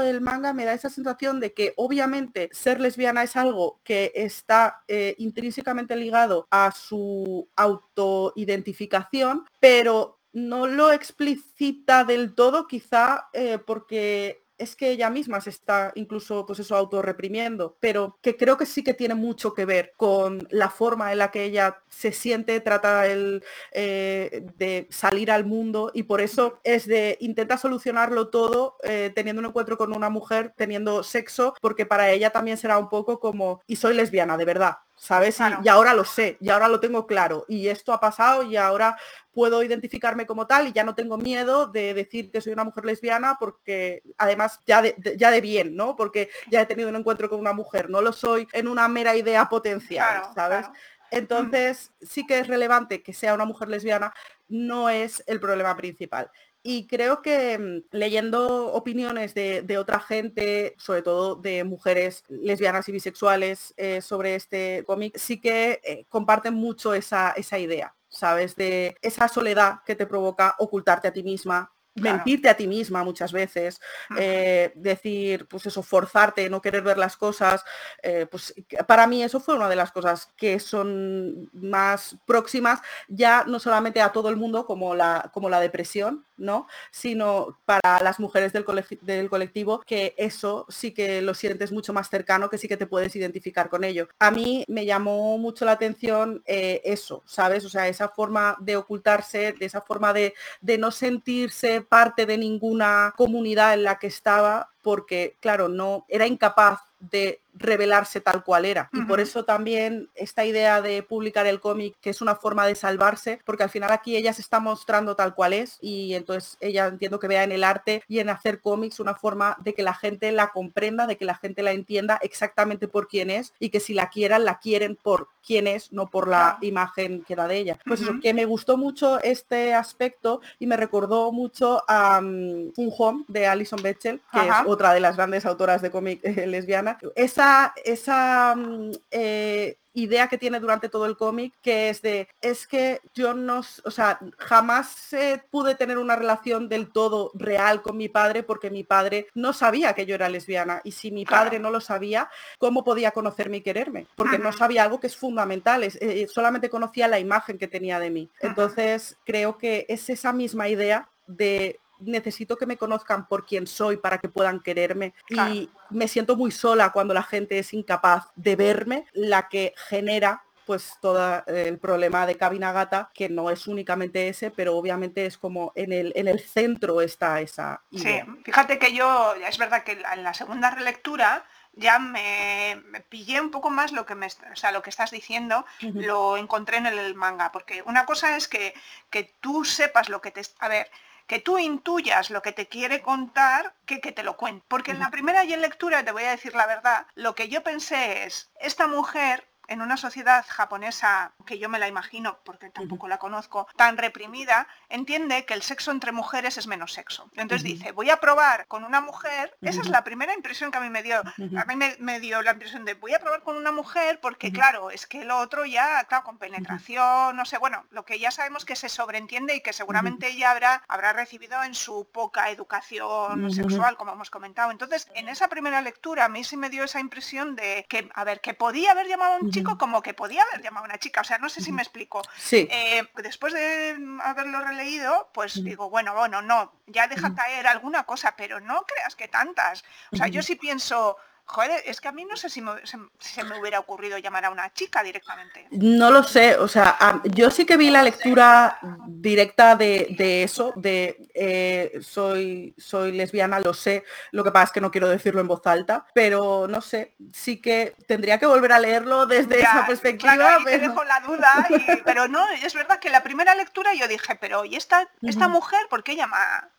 el 0.00 0.20
manga 0.20 0.52
me 0.52 0.64
da 0.64 0.72
esa 0.72 0.90
sensación 0.90 1.40
de 1.40 1.52
que 1.52 1.72
obviamente 1.76 2.48
ser 2.52 2.80
lesbiana 2.80 3.22
es 3.22 3.36
algo 3.36 3.80
que 3.84 4.12
está 4.14 4.82
eh, 4.88 5.14
intrínsecamente 5.18 5.96
ligado 5.96 6.46
a 6.50 6.72
su 6.72 7.48
autoidentificación, 7.56 9.44
pero 9.60 10.20
no 10.32 10.66
lo 10.66 10.92
explicita 10.92 12.04
del 12.04 12.34
todo 12.34 12.66
quizá 12.66 13.28
eh, 13.32 13.58
porque 13.58 14.44
es 14.60 14.76
que 14.76 14.90
ella 14.90 15.10
misma 15.10 15.40
se 15.40 15.50
está 15.50 15.90
incluso 15.94 16.44
pues 16.46 16.58
eso 16.58 16.76
autorreprimiendo, 16.76 17.76
pero 17.80 18.18
que 18.20 18.36
creo 18.36 18.56
que 18.56 18.66
sí 18.66 18.84
que 18.84 18.94
tiene 18.94 19.14
mucho 19.14 19.54
que 19.54 19.64
ver 19.64 19.94
con 19.96 20.46
la 20.50 20.68
forma 20.68 21.12
en 21.12 21.18
la 21.18 21.30
que 21.30 21.44
ella 21.44 21.82
se 21.88 22.12
siente, 22.12 22.60
trata 22.60 23.04
eh, 23.06 24.46
de 24.56 24.86
salir 24.90 25.30
al 25.30 25.46
mundo 25.46 25.90
y 25.94 26.02
por 26.02 26.20
eso 26.20 26.60
es 26.62 26.86
de 26.86 27.16
intenta 27.20 27.56
solucionarlo 27.56 28.28
todo 28.28 28.76
eh, 28.82 29.10
teniendo 29.14 29.40
un 29.40 29.46
encuentro 29.46 29.78
con 29.78 29.96
una 29.96 30.10
mujer, 30.10 30.52
teniendo 30.56 31.02
sexo, 31.02 31.54
porque 31.60 31.86
para 31.86 32.10
ella 32.10 32.30
también 32.30 32.58
será 32.58 32.78
un 32.78 32.88
poco 32.88 33.18
como, 33.18 33.62
y 33.66 33.76
soy 33.76 33.94
lesbiana, 33.94 34.36
de 34.36 34.44
verdad. 34.44 34.76
¿Sabes? 35.00 35.38
Y, 35.64 35.68
ahora 35.68 35.94
lo 35.94 36.04
sé, 36.04 36.36
y 36.40 36.50
ahora 36.50 36.68
lo 36.68 36.78
tengo 36.78 37.06
claro, 37.06 37.46
y 37.48 37.68
esto 37.68 37.94
ha 37.94 38.00
pasado 38.00 38.42
y 38.42 38.58
ahora 38.58 38.98
puedo 39.32 39.62
identificarme 39.62 40.26
como 40.26 40.46
tal 40.46 40.68
y 40.68 40.72
ya 40.72 40.84
no 40.84 40.94
tengo 40.94 41.16
miedo 41.16 41.66
de 41.66 41.94
decir 41.94 42.30
que 42.30 42.42
soy 42.42 42.52
una 42.52 42.64
mujer 42.64 42.84
lesbiana 42.84 43.38
porque 43.40 44.02
además 44.18 44.60
ya 44.66 44.82
de, 44.82 44.94
ya 45.16 45.30
de 45.30 45.40
bien, 45.40 45.74
¿no? 45.74 45.96
Porque 45.96 46.28
ya 46.50 46.60
he 46.60 46.66
tenido 46.66 46.90
un 46.90 46.96
encuentro 46.96 47.30
con 47.30 47.40
una 47.40 47.54
mujer, 47.54 47.88
no 47.88 48.02
lo 48.02 48.12
soy 48.12 48.46
en 48.52 48.68
una 48.68 48.88
mera 48.88 49.16
idea 49.16 49.48
potencial, 49.48 50.22
¿sabes? 50.34 50.66
Entonces, 51.10 51.92
sí 52.02 52.26
que 52.26 52.38
es 52.38 52.46
relevante 52.46 53.02
que 53.02 53.14
sea 53.14 53.32
una 53.32 53.46
mujer 53.46 53.68
lesbiana, 53.68 54.12
no 54.48 54.90
es 54.90 55.24
el 55.26 55.40
problema 55.40 55.74
principal. 55.78 56.30
Y 56.62 56.86
creo 56.86 57.22
que 57.22 57.58
mm, 57.58 57.96
leyendo 57.96 58.72
opiniones 58.72 59.34
de, 59.34 59.78
otra 59.78 60.00
gente, 60.00 60.74
sobre 60.78 61.02
todo 61.02 61.36
de 61.36 61.64
mujeres 61.64 62.24
lesbianas 62.28 62.88
y 62.88 62.92
bisexuales 62.92 63.72
eh, 63.76 64.02
sobre 64.02 64.34
este 64.34 64.84
cómic, 64.86 65.16
sí 65.16 65.40
que 65.40 65.80
eh, 65.84 66.04
comparten 66.08 66.54
mucho 66.54 66.92
esa, 66.94 67.30
esa 67.32 67.58
idea, 67.58 67.94
¿sabes? 68.08 68.56
De 68.56 68.96
esa 69.00 69.28
soledad 69.28 69.80
que 69.86 69.96
te 69.96 70.06
provoca 70.06 70.54
ocultarte 70.58 71.08
a 71.08 71.12
ti 71.12 71.22
misma, 71.22 71.72
mentirte 72.00 72.48
a 72.48 72.56
ti 72.56 72.66
misma 72.66 73.04
muchas 73.04 73.32
veces, 73.32 73.80
eh, 74.18 74.72
decir, 74.74 75.46
pues 75.46 75.66
eso, 75.66 75.82
forzarte, 75.82 76.48
no 76.50 76.60
querer 76.60 76.82
ver 76.82 76.98
las 76.98 77.16
cosas, 77.16 77.64
eh, 78.02 78.26
pues 78.30 78.54
para 78.86 79.06
mí 79.06 79.22
eso 79.22 79.40
fue 79.40 79.54
una 79.54 79.68
de 79.68 79.76
las 79.76 79.92
cosas 79.92 80.32
que 80.36 80.58
son 80.60 81.48
más 81.52 82.16
próximas, 82.26 82.80
ya 83.08 83.44
no 83.46 83.58
solamente 83.58 84.00
a 84.00 84.12
todo 84.12 84.28
el 84.28 84.36
mundo 84.36 84.66
como 84.66 84.94
la, 84.94 85.30
como 85.32 85.48
la 85.48 85.60
depresión, 85.60 86.26
¿no? 86.36 86.66
Sino 86.90 87.58
para 87.64 88.00
las 88.02 88.18
mujeres 88.18 88.52
del, 88.52 88.64
del 89.02 89.28
colectivo, 89.28 89.80
que 89.80 90.14
eso 90.16 90.66
sí 90.68 90.92
que 90.92 91.22
lo 91.22 91.34
sientes 91.34 91.70
mucho 91.70 91.92
más 91.92 92.08
cercano, 92.08 92.48
que 92.48 92.58
sí 92.58 92.66
que 92.66 92.76
te 92.76 92.86
puedes 92.86 93.14
identificar 93.14 93.68
con 93.68 93.84
ello. 93.84 94.08
A 94.18 94.30
mí 94.30 94.64
me 94.68 94.86
llamó 94.86 95.36
mucho 95.38 95.64
la 95.64 95.72
atención 95.72 96.42
eh, 96.46 96.80
eso, 96.84 97.22
¿sabes? 97.26 97.64
O 97.64 97.68
sea, 97.68 97.88
esa 97.88 98.08
forma 98.08 98.56
de 98.60 98.76
ocultarse, 98.76 99.52
de 99.52 99.66
esa 99.66 99.82
forma 99.82 100.12
de, 100.12 100.34
de 100.60 100.78
no 100.78 100.90
sentirse 100.90 101.82
parte 101.90 102.24
de 102.24 102.38
ninguna 102.38 103.12
comunidad 103.16 103.74
en 103.74 103.82
la 103.82 103.98
que 103.98 104.06
estaba 104.06 104.70
porque, 104.80 105.34
claro, 105.40 105.68
no 105.68 106.06
era 106.08 106.26
incapaz 106.26 106.80
de 107.00 107.40
revelarse 107.54 108.20
tal 108.20 108.42
cual 108.44 108.64
era. 108.64 108.88
Y 108.92 109.02
por 109.02 109.20
eso 109.20 109.44
también 109.44 110.08
esta 110.14 110.44
idea 110.44 110.82
de 110.82 111.02
publicar 111.02 111.46
el 111.46 111.60
cómic, 111.60 111.94
que 112.00 112.10
es 112.10 112.20
una 112.20 112.34
forma 112.34 112.66
de 112.66 112.74
salvarse, 112.74 113.40
porque 113.44 113.62
al 113.62 113.70
final 113.70 113.90
aquí 113.92 114.16
ella 114.16 114.32
se 114.32 114.42
está 114.42 114.60
mostrando 114.60 115.16
tal 115.16 115.34
cual 115.34 115.52
es 115.52 115.78
y 115.80 116.14
entonces 116.14 116.56
ella 116.60 116.86
entiendo 116.86 117.18
que 117.18 117.28
vea 117.28 117.44
en 117.44 117.52
el 117.52 117.64
arte 117.64 118.02
y 118.08 118.18
en 118.18 118.28
hacer 118.28 118.60
cómics 118.60 119.00
una 119.00 119.14
forma 119.14 119.56
de 119.60 119.74
que 119.74 119.82
la 119.82 119.94
gente 119.94 120.32
la 120.32 120.50
comprenda, 120.50 121.06
de 121.06 121.16
que 121.16 121.24
la 121.24 121.34
gente 121.34 121.62
la 121.62 121.72
entienda 121.72 122.18
exactamente 122.22 122.88
por 122.88 123.08
quién 123.08 123.30
es 123.30 123.52
y 123.58 123.70
que 123.70 123.80
si 123.80 123.94
la 123.94 124.08
quieran, 124.08 124.44
la 124.44 124.58
quieren 124.58 124.96
por 124.96 125.28
quién 125.44 125.66
es, 125.66 125.92
no 125.92 126.08
por 126.08 126.28
la 126.28 126.58
imagen 126.60 127.22
que 127.22 127.36
da 127.36 127.48
de 127.48 127.56
ella. 127.56 127.78
Pues 127.84 128.02
eso, 128.02 128.12
que 128.22 128.34
me 128.34 128.44
gustó 128.44 128.76
mucho 128.76 129.20
este 129.22 129.74
aspecto 129.74 130.40
y 130.58 130.66
me 130.66 130.76
recordó 130.76 131.32
mucho 131.32 131.82
a 131.88 132.20
um, 132.20 132.72
Fun 132.72 132.90
Home 132.96 133.24
de 133.28 133.46
Alison 133.46 133.82
Betchel, 133.82 134.20
que 134.32 134.40
es 134.40 134.54
otra 134.66 134.92
de 134.92 135.00
las 135.00 135.16
grandes 135.16 135.46
autoras 135.46 135.82
de 135.82 135.90
cómic 135.90 136.20
eh, 136.22 136.46
lesbiana. 136.46 136.98
Esa, 137.14 137.39
esa 137.84 138.54
mm, 138.56 138.90
eh, 139.10 139.76
idea 139.92 140.28
que 140.28 140.38
tiene 140.38 140.60
durante 140.60 140.88
todo 140.88 141.06
el 141.06 141.16
cómic, 141.16 141.54
que 141.60 141.90
es 141.90 142.00
de, 142.02 142.28
es 142.40 142.66
que 142.66 143.00
yo 143.14 143.34
no, 143.34 143.60
o 143.84 143.90
sea, 143.90 144.20
jamás 144.38 145.12
eh, 145.12 145.42
pude 145.50 145.74
tener 145.74 145.98
una 145.98 146.16
relación 146.16 146.68
del 146.68 146.92
todo 146.92 147.32
real 147.34 147.82
con 147.82 147.96
mi 147.96 148.08
padre 148.08 148.42
porque 148.42 148.70
mi 148.70 148.84
padre 148.84 149.26
no 149.34 149.52
sabía 149.52 149.94
que 149.94 150.06
yo 150.06 150.14
era 150.14 150.28
lesbiana 150.28 150.80
y 150.84 150.92
si 150.92 151.10
mi 151.10 151.24
padre 151.24 151.58
no 151.58 151.70
lo 151.70 151.80
sabía, 151.80 152.30
¿cómo 152.58 152.84
podía 152.84 153.10
conocerme 153.10 153.58
y 153.58 153.62
quererme? 153.62 154.06
Porque 154.14 154.38
no 154.38 154.52
sabía 154.52 154.84
algo 154.84 155.00
que 155.00 155.08
es 155.08 155.16
fundamental, 155.16 155.84
solamente 156.28 156.70
conocía 156.70 157.08
la 157.08 157.18
imagen 157.18 157.58
que 157.58 157.68
tenía 157.68 157.98
de 157.98 158.10
mí. 158.10 158.30
Entonces, 158.40 159.16
creo 159.24 159.58
que 159.58 159.86
es 159.88 160.08
esa 160.08 160.32
misma 160.32 160.68
idea 160.68 161.08
de 161.26 161.80
necesito 162.00 162.56
que 162.56 162.66
me 162.66 162.76
conozcan 162.76 163.26
por 163.26 163.46
quien 163.46 163.66
soy 163.66 163.96
para 163.96 164.18
que 164.18 164.28
puedan 164.28 164.60
quererme. 164.60 165.14
Y 165.28 165.68
me 165.90 166.08
siento 166.08 166.36
muy 166.36 166.50
sola 166.50 166.90
cuando 166.90 167.14
la 167.14 167.22
gente 167.22 167.58
es 167.58 167.72
incapaz 167.72 168.28
de 168.36 168.56
verme, 168.56 169.06
la 169.12 169.48
que 169.48 169.74
genera 169.88 170.42
pues 170.70 170.98
todo 171.00 171.42
el 171.48 171.78
problema 171.78 172.26
de 172.26 172.36
cabina 172.36 172.70
gata, 172.70 173.10
que 173.12 173.28
no 173.28 173.50
es 173.50 173.66
únicamente 173.66 174.28
ese, 174.28 174.52
pero 174.52 174.76
obviamente 174.76 175.26
es 175.26 175.36
como 175.36 175.72
en 175.74 175.92
el, 175.92 176.12
en 176.14 176.28
el 176.28 176.38
centro 176.38 177.00
está 177.00 177.40
esa 177.40 177.82
Sí, 177.92 178.20
fíjate 178.44 178.78
que 178.78 178.92
yo, 178.92 179.34
es 179.34 179.58
verdad 179.58 179.82
que 179.82 180.00
en 180.12 180.22
la 180.22 180.32
segunda 180.32 180.70
relectura 180.70 181.44
ya 181.72 181.98
me, 181.98 182.80
pillé 183.08 183.40
un 183.40 183.50
poco 183.50 183.68
más 183.70 183.90
lo 183.90 184.06
que 184.06 184.14
me 184.14 184.26
o 184.26 184.54
sea, 184.56 184.70
lo 184.70 184.80
que 184.82 184.90
estás 184.90 185.10
diciendo, 185.10 185.64
lo 185.80 186.36
encontré 186.36 186.76
en 186.76 186.86
el 186.86 187.16
manga, 187.16 187.50
porque 187.50 187.82
una 187.86 188.06
cosa 188.06 188.36
es 188.36 188.46
que, 188.46 188.72
que 189.10 189.24
tú 189.40 189.64
sepas 189.64 190.08
lo 190.08 190.20
que 190.20 190.30
te... 190.30 190.42
A 190.60 190.68
ver, 190.68 190.88
que 191.30 191.38
tú 191.38 191.60
intuyas 191.60 192.30
lo 192.30 192.42
que 192.42 192.50
te 192.50 192.66
quiere 192.66 193.02
contar 193.02 193.76
que 193.86 194.00
que 194.00 194.10
te 194.10 194.24
lo 194.24 194.36
cuente. 194.36 194.64
Porque 194.66 194.90
en 194.90 194.98
la 194.98 195.12
primera 195.12 195.44
y 195.44 195.52
en 195.52 195.60
lectura, 195.60 196.04
te 196.04 196.10
voy 196.10 196.24
a 196.24 196.32
decir 196.32 196.56
la 196.56 196.66
verdad, 196.66 197.06
lo 197.14 197.36
que 197.36 197.48
yo 197.48 197.62
pensé 197.62 198.24
es, 198.24 198.50
esta 198.58 198.88
mujer 198.88 199.48
en 199.70 199.80
una 199.82 199.96
sociedad 199.96 200.44
japonesa, 200.48 201.32
que 201.46 201.58
yo 201.58 201.68
me 201.68 201.78
la 201.78 201.86
imagino, 201.86 202.38
porque 202.44 202.70
tampoco 202.70 203.06
la 203.06 203.18
conozco, 203.18 203.68
tan 203.76 203.96
reprimida, 203.96 204.66
entiende 204.88 205.44
que 205.44 205.54
el 205.54 205.62
sexo 205.62 205.92
entre 205.92 206.10
mujeres 206.10 206.58
es 206.58 206.66
menos 206.66 206.92
sexo. 206.92 207.30
Entonces 207.36 207.62
dice, 207.62 207.92
voy 207.92 208.10
a 208.10 208.18
probar 208.18 208.66
con 208.66 208.82
una 208.84 209.00
mujer, 209.00 209.56
esa 209.62 209.80
es 209.80 209.88
la 209.88 210.02
primera 210.02 210.34
impresión 210.34 210.72
que 210.72 210.78
a 210.78 210.80
mí 210.80 210.90
me 210.90 211.04
dio. 211.04 211.20
A 211.20 211.64
mí 211.66 211.76
me, 212.00 212.20
dio 212.20 212.42
la 212.42 212.50
impresión 212.52 212.84
de, 212.84 212.94
voy 212.94 213.14
a 213.14 213.20
probar 213.20 213.42
con 213.42 213.56
una 213.56 213.70
mujer 213.70 214.18
porque, 214.20 214.50
claro, 214.50 214.90
es 214.90 215.06
que 215.06 215.24
lo 215.24 215.38
otro 215.38 215.64
ya, 215.64 216.04
claro, 216.04 216.24
con 216.24 216.38
penetración, 216.38 217.36
no 217.36 217.44
sé, 217.44 217.56
bueno, 217.58 217.86
lo 217.90 218.04
que 218.04 218.18
ya 218.18 218.32
sabemos 218.32 218.64
que 218.64 218.74
se 218.74 218.88
sobreentiende 218.88 219.54
y 219.54 219.60
que 219.60 219.72
seguramente 219.72 220.28
ella 220.28 220.50
habrá, 220.50 220.82
habrá 220.88 221.12
recibido 221.12 221.62
en 221.62 221.76
su 221.76 222.08
poca 222.10 222.50
educación 222.50 223.52
sexual, 223.52 223.96
como 223.96 224.12
hemos 224.12 224.30
comentado. 224.30 224.72
Entonces, 224.72 225.08
en 225.14 225.28
esa 225.28 225.46
primera 225.46 225.80
lectura 225.80 226.24
a 226.24 226.28
mí 226.28 226.42
sí 226.42 226.56
me 226.56 226.70
dio 226.70 226.82
esa 226.82 226.98
impresión 226.98 227.54
de 227.54 227.86
que, 227.88 228.10
a 228.14 228.24
ver, 228.24 228.40
que 228.40 228.54
podía 228.54 228.90
haber 228.90 229.06
llamado 229.06 229.34
a 229.34 229.38
un 229.38 229.52
chico 229.52 229.59
como 229.64 230.02
que 230.02 230.14
podía 230.14 230.42
haber 230.42 230.62
llamado 230.62 230.84
a 230.84 230.88
una 230.88 230.98
chica. 230.98 231.20
O 231.20 231.24
sea, 231.24 231.38
no 231.38 231.48
sé 231.48 231.60
si 231.60 231.72
me 231.72 231.82
explico. 231.82 232.22
Sí. 232.36 232.68
Eh, 232.70 233.06
después 233.22 233.52
de 233.52 233.96
haberlo 234.22 234.60
releído, 234.60 235.30
pues 235.32 235.62
digo, 235.62 235.90
bueno, 235.90 236.14
bueno, 236.14 236.42
no, 236.42 236.72
ya 236.86 237.08
deja 237.08 237.34
caer 237.34 237.66
alguna 237.66 238.04
cosa, 238.04 238.34
pero 238.36 238.60
no 238.60 238.82
creas 238.82 239.16
que 239.16 239.28
tantas. 239.28 239.84
O 240.12 240.16
sea, 240.16 240.28
yo 240.28 240.42
sí 240.42 240.56
pienso, 240.56 241.16
Joder, 241.52 241.82
es 241.84 242.00
que 242.00 242.06
a 242.06 242.12
mí 242.12 242.24
no 242.24 242.36
sé 242.36 242.48
si 242.48 242.60
me, 242.60 242.74
se, 242.84 243.42
me 243.42 243.58
hubiera 243.58 243.80
ocurrido 243.80 244.16
llamar 244.18 244.44
a 244.44 244.50
una 244.50 244.72
chica 244.72 245.02
directamente. 245.02 245.66
No 245.72 246.12
lo 246.12 246.22
sé, 246.22 246.54
o 246.56 246.68
sea, 246.68 247.20
yo 247.24 247.50
sí 247.50 247.66
que 247.66 247.76
vi 247.76 247.90
la 247.90 248.04
lectura 248.04 248.78
directa 249.08 249.74
de, 249.74 250.44
eso, 250.44 250.72
de 250.76 251.28
eh, 251.34 251.98
soy, 252.02 252.72
soy 252.78 253.10
lesbiana, 253.10 253.58
lo 253.58 253.74
sé, 253.74 254.04
lo 254.30 254.44
que 254.44 254.52
pasa 254.52 254.66
es 254.66 254.70
que 254.70 254.80
no 254.80 254.92
quiero 254.92 255.08
decirlo 255.08 255.40
en 255.40 255.48
voz 255.48 255.66
alta, 255.66 256.06
pero 256.14 256.68
no 256.68 256.80
sé, 256.80 257.16
sí 257.32 257.60
que 257.60 257.96
tendría 258.06 258.38
que 258.38 258.46
volver 258.46 258.70
a 258.70 258.78
leerlo 258.78 259.26
desde 259.26 259.58
esa 259.58 259.84
perspectiva. 259.88 260.58
pero... 260.64 260.88
dejo 260.88 261.02
la 261.02 261.18
duda, 261.18 261.68
pero 262.04 262.28
no, 262.28 262.48
es 262.48 262.74
verdad 262.74 263.00
que 263.00 263.10
la 263.10 263.24
primera 263.24 263.56
lectura 263.56 263.92
yo 263.94 264.06
dije, 264.06 264.36
pero 264.36 264.64
¿y 264.64 264.76
esta, 264.76 265.08
esta 265.20 265.48
mujer 265.48 265.80
por 265.90 266.04
qué 266.04 266.14
llama 266.14 266.70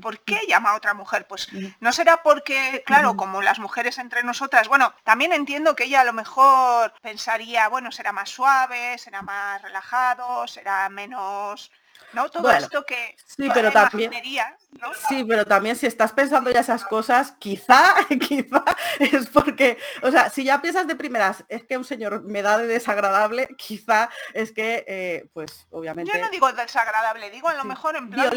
¿Por 0.00 0.20
qué 0.20 0.40
llama 0.48 0.70
a 0.70 0.76
otra 0.76 0.94
mujer? 0.94 1.26
Pues 1.26 1.48
no 1.80 1.92
será 1.92 2.22
porque, 2.22 2.82
claro, 2.86 3.16
como 3.16 3.42
las 3.42 3.58
mujeres 3.58 3.98
entre 3.98 4.22
nosotras, 4.22 4.66
bueno, 4.68 4.94
también 5.04 5.32
entiendo 5.32 5.76
que 5.76 5.84
ella 5.84 6.00
a 6.00 6.04
lo 6.04 6.14
mejor 6.14 6.94
pensaría, 7.02 7.68
bueno, 7.68 7.92
será 7.92 8.12
más 8.12 8.30
suave, 8.30 8.96
será 8.98 9.22
más 9.22 9.60
relajado, 9.62 10.46
será 10.46 10.88
menos... 10.88 11.70
¿no? 12.12 12.30
Todo 12.30 12.50
esto 12.50 12.86
que 12.86 13.16
sí, 13.26 13.50
pero 13.52 13.70
también 13.70 14.10
sí, 15.08 15.24
pero 15.24 15.44
también 15.44 15.76
si 15.76 15.86
estás 15.86 16.12
pensando 16.12 16.50
ya 16.50 16.60
esas 16.60 16.84
cosas, 16.84 17.32
quizá, 17.38 17.94
quizá 18.28 18.64
es 18.98 19.26
porque, 19.28 19.76
o 20.02 20.10
sea, 20.10 20.30
si 20.30 20.44
ya 20.44 20.62
piensas 20.62 20.86
de 20.86 20.96
primeras, 20.96 21.44
es 21.48 21.64
que 21.64 21.76
un 21.76 21.84
señor 21.84 22.22
me 22.22 22.40
da 22.40 22.56
de 22.56 22.66
desagradable, 22.66 23.48
quizá 23.58 24.08
es 24.32 24.52
que, 24.52 24.84
eh, 24.86 25.28
pues, 25.34 25.66
obviamente. 25.70 26.10
Yo 26.10 26.18
no 26.18 26.30
digo 26.30 26.50
desagradable, 26.52 27.30
digo 27.30 27.48
a 27.48 27.54
lo 27.54 27.64
mejor 27.64 27.96
en 27.96 28.08
plan 28.08 28.30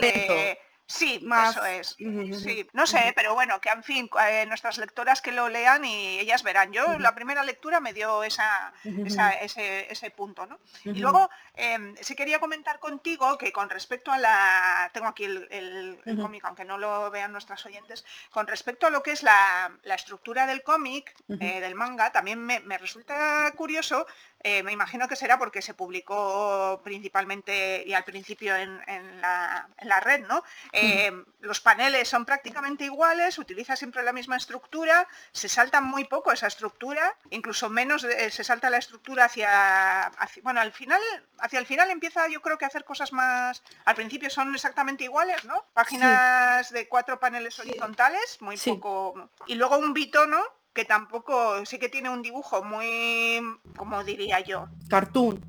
Sí, 0.92 1.20
más... 1.24 1.56
eso 1.56 1.66
es. 1.66 1.88
Sí, 1.98 2.68
no 2.74 2.86
sé, 2.86 3.14
pero 3.16 3.34
bueno, 3.34 3.60
que 3.62 3.70
en 3.70 3.84
fin, 3.84 4.10
eh, 4.28 4.46
nuestras 4.46 4.78
lectoras 4.78 5.22
que 5.22 5.32
lo 5.32 5.50
lean 5.50 5.86
y 5.86 6.20
ellas 6.20 6.44
verán. 6.44 6.72
Yo 6.72 7.00
la 7.00 7.16
primera 7.16 7.44
lectura 7.44 7.80
me 7.80 7.94
dio 7.94 8.24
esa, 8.24 8.74
ese, 8.84 10.12
punto, 10.16 10.46
¿no? 10.46 10.60
Y 10.84 11.00
luego 11.00 11.30
em, 11.56 11.96
sí 12.02 12.16
quería 12.16 12.40
comentar 12.40 12.80
contigo 12.80 13.38
que 13.38 13.52
con 13.52 13.70
respecto 13.70 14.12
a 14.12 14.18
la... 14.18 14.90
Tengo 14.94 15.08
aquí 15.08 15.24
el, 15.24 16.00
cómic, 16.20 16.44
aunque 16.46 16.66
no 16.66 16.78
lo 16.78 17.10
vean 17.10 17.32
nuestras 17.32 17.66
oyentes, 17.66 18.04
con 18.32 18.48
respecto 18.48 18.88
a 18.88 18.90
lo 18.90 19.02
que 19.02 19.12
es 19.12 19.24
la, 19.24 19.72
estructura 19.84 20.46
del 20.46 20.64
cómic, 20.64 21.14
eh, 21.40 21.62
del 21.62 21.76
manga, 21.76 22.12
también 22.12 22.40
me, 22.40 22.60
me 22.62 22.78
resulta 22.78 23.52
curioso 23.56 24.06
eh, 24.44 24.64
me 24.64 24.72
imagino 24.72 25.08
que 25.08 25.16
será 25.16 25.38
porque 25.38 25.62
se 25.62 25.74
publicó 25.74 26.82
principalmente 26.84 27.84
y 27.86 27.94
al 27.94 28.04
principio 28.04 28.56
en, 28.56 28.82
la, 29.22 30.00
red, 30.02 30.26
¿no? 30.28 30.44
Eh, 30.72 31.12
los 31.42 31.60
paneles 31.62 32.08
son 32.08 32.26
prácticamente 32.26 32.86
iguales, 32.86 33.38
utiliza 33.38 33.76
siempre 33.76 34.04
la 34.04 34.14
misma 34.14 34.38
estructura, 34.38 35.08
se 35.32 35.48
salta 35.48 35.82
muy 35.82 36.06
poco 36.06 36.32
esa 36.32 36.48
estructura, 36.48 37.16
incluso 37.30 37.70
menos 37.70 38.02
se 38.02 38.44
salta 38.44 38.70
la 38.70 38.78
estructura 38.78 39.26
hacia, 39.26 40.12
bueno, 40.44 40.60
al 40.60 40.72
final, 40.72 41.02
hacia 41.40 41.60
el 41.60 41.66
final 41.66 41.90
empieza 41.92 42.28
yo 42.28 42.42
creo 42.42 42.58
que 42.58 42.66
a 42.66 42.70
hacer 42.70 42.84
cosas 42.84 43.14
más, 43.14 43.64
al 43.86 43.96
principio 43.96 44.30
son 44.30 44.54
exactamente 44.54 45.04
iguales, 45.04 45.44
¿no? 45.46 45.66
Páginas 45.74 46.72
de 46.72 46.88
cuatro 46.88 47.20
paneles 47.20 47.60
horizontales, 47.60 48.38
muy 48.42 48.58
poco, 48.58 49.30
y 49.46 49.56
luego 49.56 49.78
un 49.78 49.94
bitono 49.94 50.44
que 50.74 50.86
tampoco, 50.86 51.66
sí 51.66 51.80
que 51.80 51.90
tiene 51.90 52.10
un 52.10 52.22
dibujo 52.22 52.64
muy, 52.64 53.42
como 53.76 54.04
diría 54.04 54.40
yo. 54.40 54.68
Cartoon. 54.90 55.44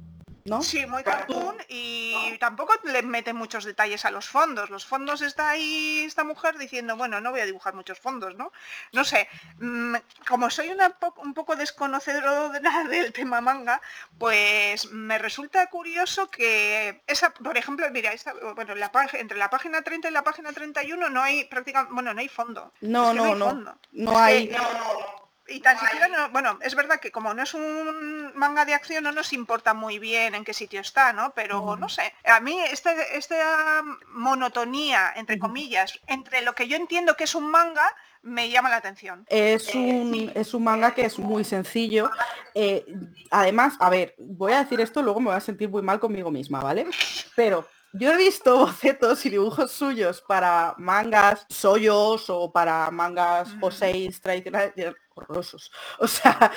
¿No? 0.44 0.62
Sí, 0.62 0.84
muy 0.86 1.02
cartoon 1.04 1.56
y 1.68 2.36
tampoco 2.38 2.74
le 2.84 3.02
mete 3.02 3.32
muchos 3.32 3.64
detalles 3.64 4.04
a 4.04 4.10
los 4.10 4.28
fondos. 4.28 4.70
Los 4.70 4.84
fondos 4.84 5.22
está 5.22 5.50
ahí 5.50 6.04
esta 6.04 6.24
mujer 6.24 6.58
diciendo, 6.58 6.96
bueno, 6.96 7.20
no 7.20 7.30
voy 7.30 7.40
a 7.40 7.46
dibujar 7.46 7.74
muchos 7.74 7.98
fondos, 7.98 8.34
¿no? 8.36 8.52
No 8.92 9.04
sé, 9.04 9.28
mm, 9.58 9.94
como 10.26 10.50
soy 10.50 10.70
una 10.70 10.96
un 11.16 11.34
poco 11.34 11.56
desconocedor 11.56 12.52
del 12.90 13.12
tema 13.12 13.40
manga, 13.40 13.80
pues 14.18 14.90
me 14.90 15.18
resulta 15.18 15.66
curioso 15.68 16.30
que 16.30 17.02
esa, 17.06 17.32
por 17.32 17.56
ejemplo, 17.56 17.88
mira, 17.90 18.12
bueno, 18.54 18.74
la, 18.74 18.90
entre 19.14 19.38
la 19.38 19.50
página 19.50 19.82
30 19.82 20.08
y 20.08 20.12
la 20.12 20.24
página 20.24 20.52
31 20.52 21.08
no 21.08 21.22
hay 21.22 21.44
prácticamente, 21.44 21.94
bueno, 21.94 22.12
no 22.14 22.20
hay 22.20 22.28
fondo. 22.28 22.72
No, 22.80 23.14
no, 23.14 23.34
no, 23.34 23.76
no, 23.92 24.18
hay... 24.18 24.54
Y 25.52 25.60
tan 25.60 25.78
siquiera, 25.78 26.08
no, 26.08 26.30
bueno, 26.30 26.58
es 26.62 26.74
verdad 26.74 26.98
que 26.98 27.12
como 27.12 27.34
no 27.34 27.42
es 27.42 27.52
un 27.52 28.32
manga 28.34 28.64
de 28.64 28.72
acción, 28.72 29.04
no 29.04 29.12
nos 29.12 29.32
importa 29.34 29.74
muy 29.74 29.98
bien 29.98 30.34
en 30.34 30.44
qué 30.44 30.54
sitio 30.54 30.80
está, 30.80 31.12
¿no? 31.12 31.32
Pero 31.34 31.76
no 31.76 31.88
sé, 31.90 32.14
a 32.24 32.40
mí 32.40 32.58
este, 32.70 33.18
esta 33.18 33.82
monotonía, 34.08 35.12
entre 35.14 35.38
comillas, 35.38 36.00
entre 36.06 36.40
lo 36.40 36.54
que 36.54 36.68
yo 36.68 36.76
entiendo 36.76 37.16
que 37.16 37.24
es 37.24 37.34
un 37.34 37.50
manga, 37.50 37.94
me 38.22 38.48
llama 38.48 38.70
la 38.70 38.76
atención. 38.76 39.26
Es 39.28 39.74
eh, 39.74 39.78
un, 39.78 40.32
es 40.34 40.54
un 40.54 40.64
manga 40.64 40.94
que 40.94 41.04
es 41.04 41.18
muy 41.18 41.44
sencillo. 41.44 42.10
Eh, 42.54 42.86
además, 43.30 43.74
a 43.78 43.90
ver, 43.90 44.14
voy 44.18 44.52
a 44.52 44.62
decir 44.62 44.80
esto, 44.80 45.02
luego 45.02 45.20
me 45.20 45.26
voy 45.26 45.36
a 45.36 45.40
sentir 45.40 45.68
muy 45.68 45.82
mal 45.82 46.00
conmigo 46.00 46.30
misma, 46.30 46.60
¿vale? 46.60 46.86
Pero 47.36 47.68
yo 47.92 48.12
he 48.12 48.16
visto 48.16 48.56
bocetos 48.58 49.26
y 49.26 49.30
dibujos 49.30 49.70
suyos 49.70 50.22
para 50.22 50.74
mangas 50.78 51.44
soyos 51.48 52.30
o 52.30 52.50
para 52.50 52.90
mangas 52.90 53.50
poseis 53.60 54.20
tradicionales 54.20 54.74
horrorosos. 55.14 55.70
O 55.98 56.08
sea, 56.08 56.52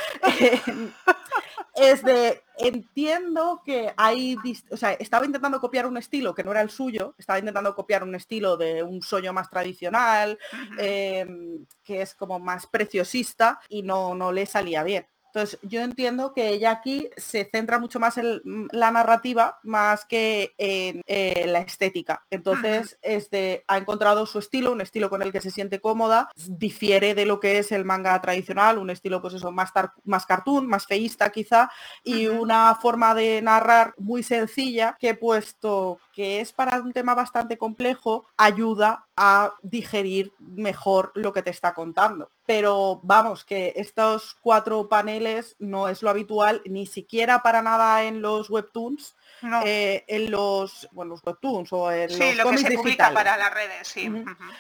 es 1.76 2.04
de, 2.04 2.44
entiendo 2.58 3.62
que 3.66 3.94
hay, 3.98 4.36
o 4.72 4.78
sea, 4.78 4.94
estaba 4.94 5.26
intentando 5.26 5.60
copiar 5.60 5.86
un 5.86 5.98
estilo 5.98 6.34
que 6.34 6.44
no 6.44 6.52
era 6.52 6.62
el 6.62 6.70
suyo, 6.70 7.16
estaba 7.18 7.40
intentando 7.40 7.76
copiar 7.76 8.04
un 8.04 8.16
estilo 8.16 8.58
de 8.58 8.82
un 8.82 9.02
soyo 9.02 9.34
más 9.34 9.50
tradicional, 9.50 10.38
em, 10.78 11.66
que 11.84 12.02
es 12.02 12.16
como 12.16 12.40
más 12.40 12.68
preciosista 12.68 13.60
y 13.70 13.84
no, 13.84 14.16
no 14.16 14.32
le 14.32 14.46
salía 14.46 14.84
bien. 14.84 15.06
Entonces, 15.36 15.60
yo 15.64 15.82
entiendo 15.82 16.34
que 16.34 16.48
ella 16.48 16.72
aquí 16.72 17.10
se 17.18 17.50
centra 17.52 17.78
mucho 17.78 18.00
más 18.00 18.18
en 18.18 18.42
la 18.72 18.90
narrativa 18.90 19.60
más 19.64 20.06
que 20.06 20.56
en 20.58 21.02
eh, 21.08 21.44
la 21.48 21.60
estética. 21.60 22.26
Entonces, 22.30 22.98
este, 23.02 23.66
ha 23.68 23.78
encontrado 23.78 24.26
su 24.28 24.40
estilo, 24.40 24.72
un 24.72 24.80
estilo 24.80 25.10
con 25.10 25.22
el 25.22 25.34
que 25.34 25.42
se 25.42 25.52
siente 25.52 25.82
cómoda, 25.82 26.30
difiere 26.48 27.16
de 27.16 27.26
lo 27.26 27.42
que 27.42 27.58
es 27.58 27.74
el 27.74 27.84
manga 27.84 28.22
tradicional, 28.22 28.78
un 28.78 28.90
estilo 28.90 29.22
pues 29.22 29.34
eso, 29.34 29.52
más, 29.52 29.74
más 30.06 30.26
cartoon, 30.26 30.68
más 30.68 30.88
feísta 30.88 31.30
quizá, 31.32 31.70
y 32.02 32.28
una 32.28 32.74
forma 32.76 33.14
de 33.14 33.42
narrar 33.42 33.94
muy 33.98 34.24
sencilla 34.24 34.96
que 34.98 35.16
puesto 35.16 36.00
que 36.16 36.40
es 36.40 36.54
para 36.54 36.80
un 36.80 36.94
tema 36.94 37.14
bastante 37.14 37.58
complejo, 37.58 38.26
ayuda 38.38 39.06
a 39.18 39.54
digerir 39.62 40.32
mejor 40.40 41.12
lo 41.14 41.34
que 41.34 41.44
te 41.44 41.50
está 41.50 41.74
contando. 41.74 42.32
Pero 42.46 43.02
vamos, 43.04 43.44
que 43.44 43.74
estos 43.76 44.38
cuatro 44.42 44.88
paneles 44.88 45.58
no 45.60 45.90
es 45.90 46.02
lo 46.02 46.10
habitual, 46.10 46.62
ni 46.66 46.86
siquiera 46.86 47.44
para 47.44 47.62
nada 47.62 48.04
en 48.04 48.22
los 48.22 48.50
webtoons, 48.50 49.18
eh, 49.66 50.06
en 50.08 50.32
los, 50.32 50.88
bueno, 50.94 51.16
webtoons 51.22 51.74
o 51.74 51.92
en 51.92 52.10
sí, 52.10 52.34
lo 52.36 52.50
que 52.50 52.58
se 52.60 52.72
publica 52.72 53.12
para 53.12 53.36
las 53.36 53.54
redes, 53.54 53.86
sí. 53.86 54.10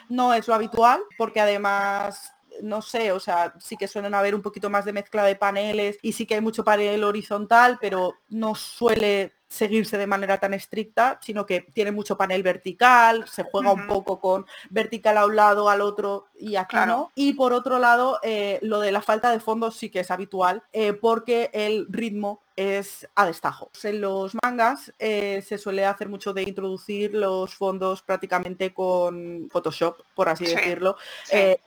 No 0.09 0.33
es 0.33 0.49
lo 0.49 0.55
habitual, 0.55 1.01
porque 1.17 1.39
además 1.39 2.34
no 2.61 2.81
sé, 2.81 3.11
o 3.11 3.19
sea, 3.19 3.53
sí 3.59 3.77
que 3.77 3.87
suelen 3.87 4.13
haber 4.13 4.35
un 4.35 4.41
poquito 4.41 4.69
más 4.69 4.85
de 4.85 4.93
mezcla 4.93 5.23
de 5.23 5.35
paneles 5.35 5.97
y 6.01 6.13
sí 6.13 6.25
que 6.25 6.35
hay 6.35 6.41
mucho 6.41 6.63
panel 6.63 7.03
horizontal, 7.03 7.77
pero 7.79 8.15
no 8.29 8.55
suele 8.55 9.33
seguirse 9.47 9.97
de 9.97 10.07
manera 10.07 10.39
tan 10.39 10.53
estricta, 10.53 11.19
sino 11.21 11.45
que 11.45 11.61
tiene 11.61 11.91
mucho 11.91 12.17
panel 12.17 12.43
vertical, 12.43 13.27
se 13.27 13.43
juega 13.43 13.71
un 13.71 13.87
poco 13.87 14.19
con 14.19 14.45
vertical 14.69 15.17
a 15.17 15.25
un 15.25 15.35
lado, 15.35 15.69
al 15.69 15.81
otro 15.81 16.27
y 16.35 16.55
aquí 16.55 16.75
no. 16.87 17.11
Y 17.15 17.33
por 17.33 17.53
otro 17.53 17.79
lado, 17.79 18.19
eh, 18.23 18.59
lo 18.61 18.79
de 18.79 18.91
la 18.91 19.01
falta 19.01 19.31
de 19.31 19.39
fondos 19.39 19.75
sí 19.75 19.89
que 19.89 20.01
es 20.01 20.11
habitual, 20.11 20.63
eh, 20.73 20.93
porque 20.93 21.49
el 21.53 21.87
ritmo 21.89 22.41
es 22.55 23.07
a 23.15 23.25
destajo. 23.25 23.69
En 23.83 24.01
los 24.01 24.33
mangas 24.43 24.93
eh, 24.99 25.43
se 25.45 25.57
suele 25.57 25.85
hacer 25.85 26.09
mucho 26.09 26.33
de 26.33 26.43
introducir 26.43 27.13
los 27.13 27.55
fondos 27.55 28.01
prácticamente 28.01 28.73
con 28.73 29.49
Photoshop, 29.51 30.01
por 30.15 30.29
así 30.29 30.45
decirlo. 30.45 30.97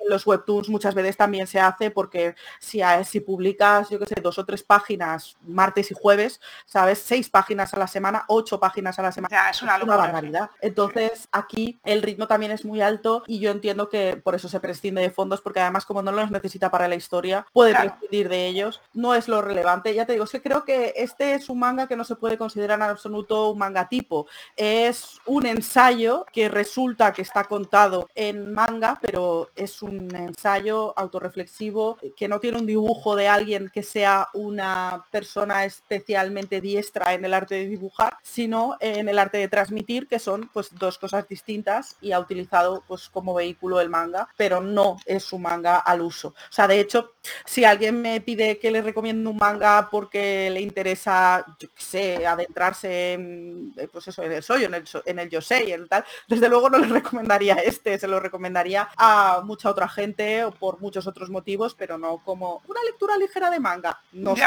los 0.08 0.26
webtoons 0.26 0.68
muchas 0.68 0.94
veces 0.94 1.16
también 1.16 1.46
se 1.46 1.60
hace 1.60 1.90
porque 1.90 2.34
si, 2.58 2.80
si 3.04 3.20
publicas, 3.20 3.90
yo 3.90 3.98
qué 3.98 4.06
sé, 4.06 4.20
dos 4.20 4.38
o 4.38 4.44
tres 4.44 4.62
páginas 4.62 5.36
martes 5.46 5.90
y 5.90 5.94
jueves, 5.94 6.40
sabes, 6.66 6.98
seis 6.98 7.28
páginas 7.28 7.74
a 7.74 7.78
la 7.78 7.86
semana, 7.86 8.24
ocho 8.28 8.58
páginas 8.58 8.98
a 8.98 9.02
la 9.02 9.12
semana. 9.12 9.50
es 9.50 9.62
una, 9.62 9.78
barbaridad. 9.78 10.50
Entonces 10.60 11.28
aquí 11.32 11.80
el 11.84 12.02
ritmo 12.02 12.26
también 12.26 12.52
es 12.52 12.64
muy 12.64 12.80
alto 12.80 13.22
y 13.26 13.38
yo 13.38 13.50
entiendo 13.50 13.88
que 13.88 14.16
por 14.16 14.34
eso 14.34 14.48
se 14.48 14.60
prescinde 14.60 15.02
de 15.02 15.10
fondos, 15.10 15.40
porque 15.40 15.60
además 15.60 15.84
como 15.84 16.02
no 16.02 16.12
los 16.12 16.30
necesita 16.30 16.70
para 16.70 16.88
la 16.88 16.94
historia, 16.94 17.46
puede 17.52 17.74
prescindir 17.74 18.28
de 18.28 18.46
ellos. 18.46 18.80
No 18.94 19.14
es 19.14 19.28
lo 19.28 19.42
relevante. 19.42 19.94
Ya 19.94 20.06
te 20.06 20.12
digo, 20.12 20.24
es 20.24 20.30
que 20.30 20.42
creo 20.42 20.64
que 20.64 20.77
este 20.96 21.34
es 21.34 21.48
un 21.48 21.58
manga 21.58 21.86
que 21.86 21.96
no 21.96 22.04
se 22.04 22.16
puede 22.16 22.38
considerar 22.38 22.78
en 22.78 22.84
absoluto 22.84 23.50
un 23.50 23.58
manga 23.58 23.88
tipo. 23.88 24.26
Es 24.56 25.20
un 25.26 25.46
ensayo 25.46 26.24
que 26.32 26.48
resulta 26.48 27.12
que 27.12 27.22
está 27.22 27.44
contado 27.44 28.08
en 28.14 28.52
manga, 28.52 28.98
pero 29.00 29.50
es 29.54 29.82
un 29.82 30.14
ensayo 30.14 30.98
autorreflexivo 30.98 31.98
que 32.16 32.28
no 32.28 32.40
tiene 32.40 32.58
un 32.58 32.66
dibujo 32.66 33.16
de 33.16 33.28
alguien 33.28 33.70
que 33.72 33.82
sea 33.82 34.28
una 34.34 35.04
persona 35.10 35.64
especialmente 35.64 36.60
diestra 36.60 37.14
en 37.14 37.24
el 37.24 37.34
arte 37.34 37.56
de 37.56 37.66
dibujar, 37.66 38.16
sino 38.22 38.76
en 38.80 39.08
el 39.08 39.18
arte 39.18 39.38
de 39.38 39.48
transmitir, 39.48 40.08
que 40.08 40.18
son 40.18 40.48
pues 40.52 40.70
dos 40.78 40.98
cosas 40.98 41.28
distintas 41.28 41.96
y 42.00 42.12
ha 42.12 42.20
utilizado 42.20 42.82
pues 42.86 43.08
como 43.08 43.34
vehículo 43.34 43.80
el 43.80 43.88
manga, 43.88 44.28
pero 44.36 44.60
no 44.60 44.98
es 45.06 45.32
un 45.32 45.42
manga 45.42 45.78
al 45.78 46.00
uso. 46.00 46.28
O 46.28 46.52
sea, 46.52 46.68
de 46.68 46.80
hecho, 46.80 47.12
si 47.44 47.64
alguien 47.64 48.00
me 48.00 48.20
pide 48.20 48.58
que 48.58 48.70
le 48.70 48.82
recomiendo 48.82 49.30
un 49.30 49.36
manga 49.36 49.88
porque 49.90 50.50
le 50.50 50.60
interesa, 50.68 51.44
yo 51.58 51.68
qué 51.74 51.82
sé, 51.82 52.26
adentrarse 52.26 53.14
en, 53.14 53.72
eh, 53.76 53.88
pues 53.90 54.08
eso, 54.08 54.22
en 54.22 54.32
el 54.32 54.42
soy, 54.42 54.64
en 54.64 54.74
el, 54.74 54.84
en 55.04 55.18
el 55.18 55.28
yo 55.28 55.40
sé 55.40 55.64
y 55.64 55.72
en 55.72 55.88
tal, 55.88 56.04
desde 56.28 56.48
luego 56.48 56.70
no 56.70 56.78
le 56.78 56.86
recomendaría 57.00 57.54
este, 57.54 57.98
se 57.98 58.08
lo 58.08 58.20
recomendaría 58.20 58.88
a 58.96 59.42
mucha 59.44 59.70
otra 59.70 59.88
gente 59.88 60.44
o 60.44 60.52
por 60.52 60.80
muchos 60.80 61.06
otros 61.06 61.30
motivos, 61.30 61.74
pero 61.74 61.98
no 61.98 62.18
como 62.18 62.62
una 62.66 62.82
lectura 62.84 63.16
ligera 63.16 63.50
de 63.50 63.60
manga. 63.60 64.00
No 64.12 64.34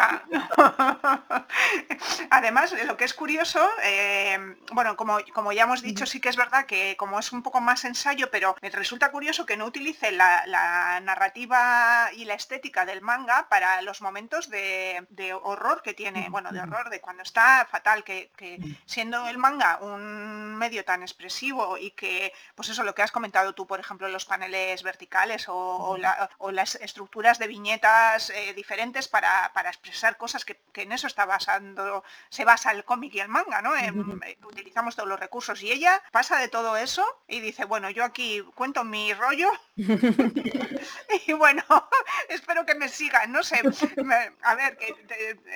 Además, 2.30 2.74
lo 2.86 2.98
que 2.98 3.06
es 3.06 3.14
curioso, 3.14 3.60
eh, 3.84 4.38
bueno, 4.72 4.96
como, 4.96 5.18
como 5.34 5.52
ya 5.52 5.64
hemos 5.64 5.82
dicho, 5.82 6.06
sí 6.06 6.20
que 6.20 6.30
es 6.30 6.38
verdad 6.38 6.66
que 6.66 6.96
como 6.98 7.20
es 7.20 7.32
un 7.32 7.44
poco 7.44 7.62
más 7.62 7.86
ensayo, 7.86 8.30
pero 8.32 8.56
me 8.62 8.70
resulta 8.70 9.12
curioso 9.12 9.46
que 9.46 9.58
no 9.58 9.66
utilice 9.66 10.12
la, 10.12 11.00
narrativa 11.02 12.10
y 12.14 12.26
la 12.26 12.36
estética 12.36 12.86
del 12.86 13.02
manga 13.02 13.48
para 13.50 13.82
los 13.82 14.02
momentos 14.02 14.50
de, 14.50 15.06
horror 15.44 15.82
que 15.82 15.94
tiene, 15.94 16.11
bueno, 16.30 16.52
de 16.52 16.60
horror, 16.60 16.90
de 16.90 17.02
cuando 17.02 17.24
está 17.24 17.68
fatal, 17.70 18.04
que, 18.04 18.32
siendo 18.86 19.28
el 19.28 19.38
manga 19.38 19.80
un 19.82 20.56
medio 20.56 20.84
tan 20.86 21.02
expresivo 21.02 21.78
y 21.78 21.92
que, 21.92 22.34
pues 22.56 22.70
eso, 22.70 22.84
lo 22.84 22.96
que 22.96 23.02
has 23.02 23.12
comentado 23.12 23.54
tú, 23.54 23.68
por 23.68 23.80
ejemplo, 23.80 24.08
los 24.08 24.26
paneles 24.26 24.84
verticales 24.84 25.46
o, 25.48 25.98
las 26.52 26.76
estructuras 26.76 27.40
de 27.40 27.48
viñetas 27.48 28.30
eh, 28.30 28.54
diferentes 28.54 29.08
para, 29.08 29.52
expresar 29.68 30.18
cosas 30.18 30.46
que, 30.46 30.60
en 30.76 30.92
eso 30.92 31.08
está 31.08 31.26
basando, 31.26 32.04
se 32.30 32.46
basa 32.46 32.72
el 32.72 32.84
cómic 32.84 33.16
y 33.16 33.20
el 33.20 33.30
manga, 33.30 33.62
¿no? 33.62 33.76
Eh, 33.76 33.92
utilizamos 34.44 34.96
todos 34.96 35.08
los 35.08 35.20
recursos 35.20 35.62
y 35.64 35.72
ella 35.72 36.02
pasa 36.12 36.38
de 36.38 36.48
todo 36.48 36.76
eso 36.78 37.06
y 37.28 37.40
dice, 37.40 37.66
bueno, 37.66 37.90
yo 37.90 38.04
aquí 38.04 38.42
cuento 38.56 38.84
mi 38.84 39.14
rollo 39.14 39.50
y 41.28 41.34
bueno, 41.34 41.64
espero 42.30 42.66
que 42.66 42.76
me 42.76 42.90
sigan, 42.90 43.32
no 43.32 43.44
sé, 43.44 43.62
a 44.44 44.56
ver, 44.56 44.78
que 44.78 44.96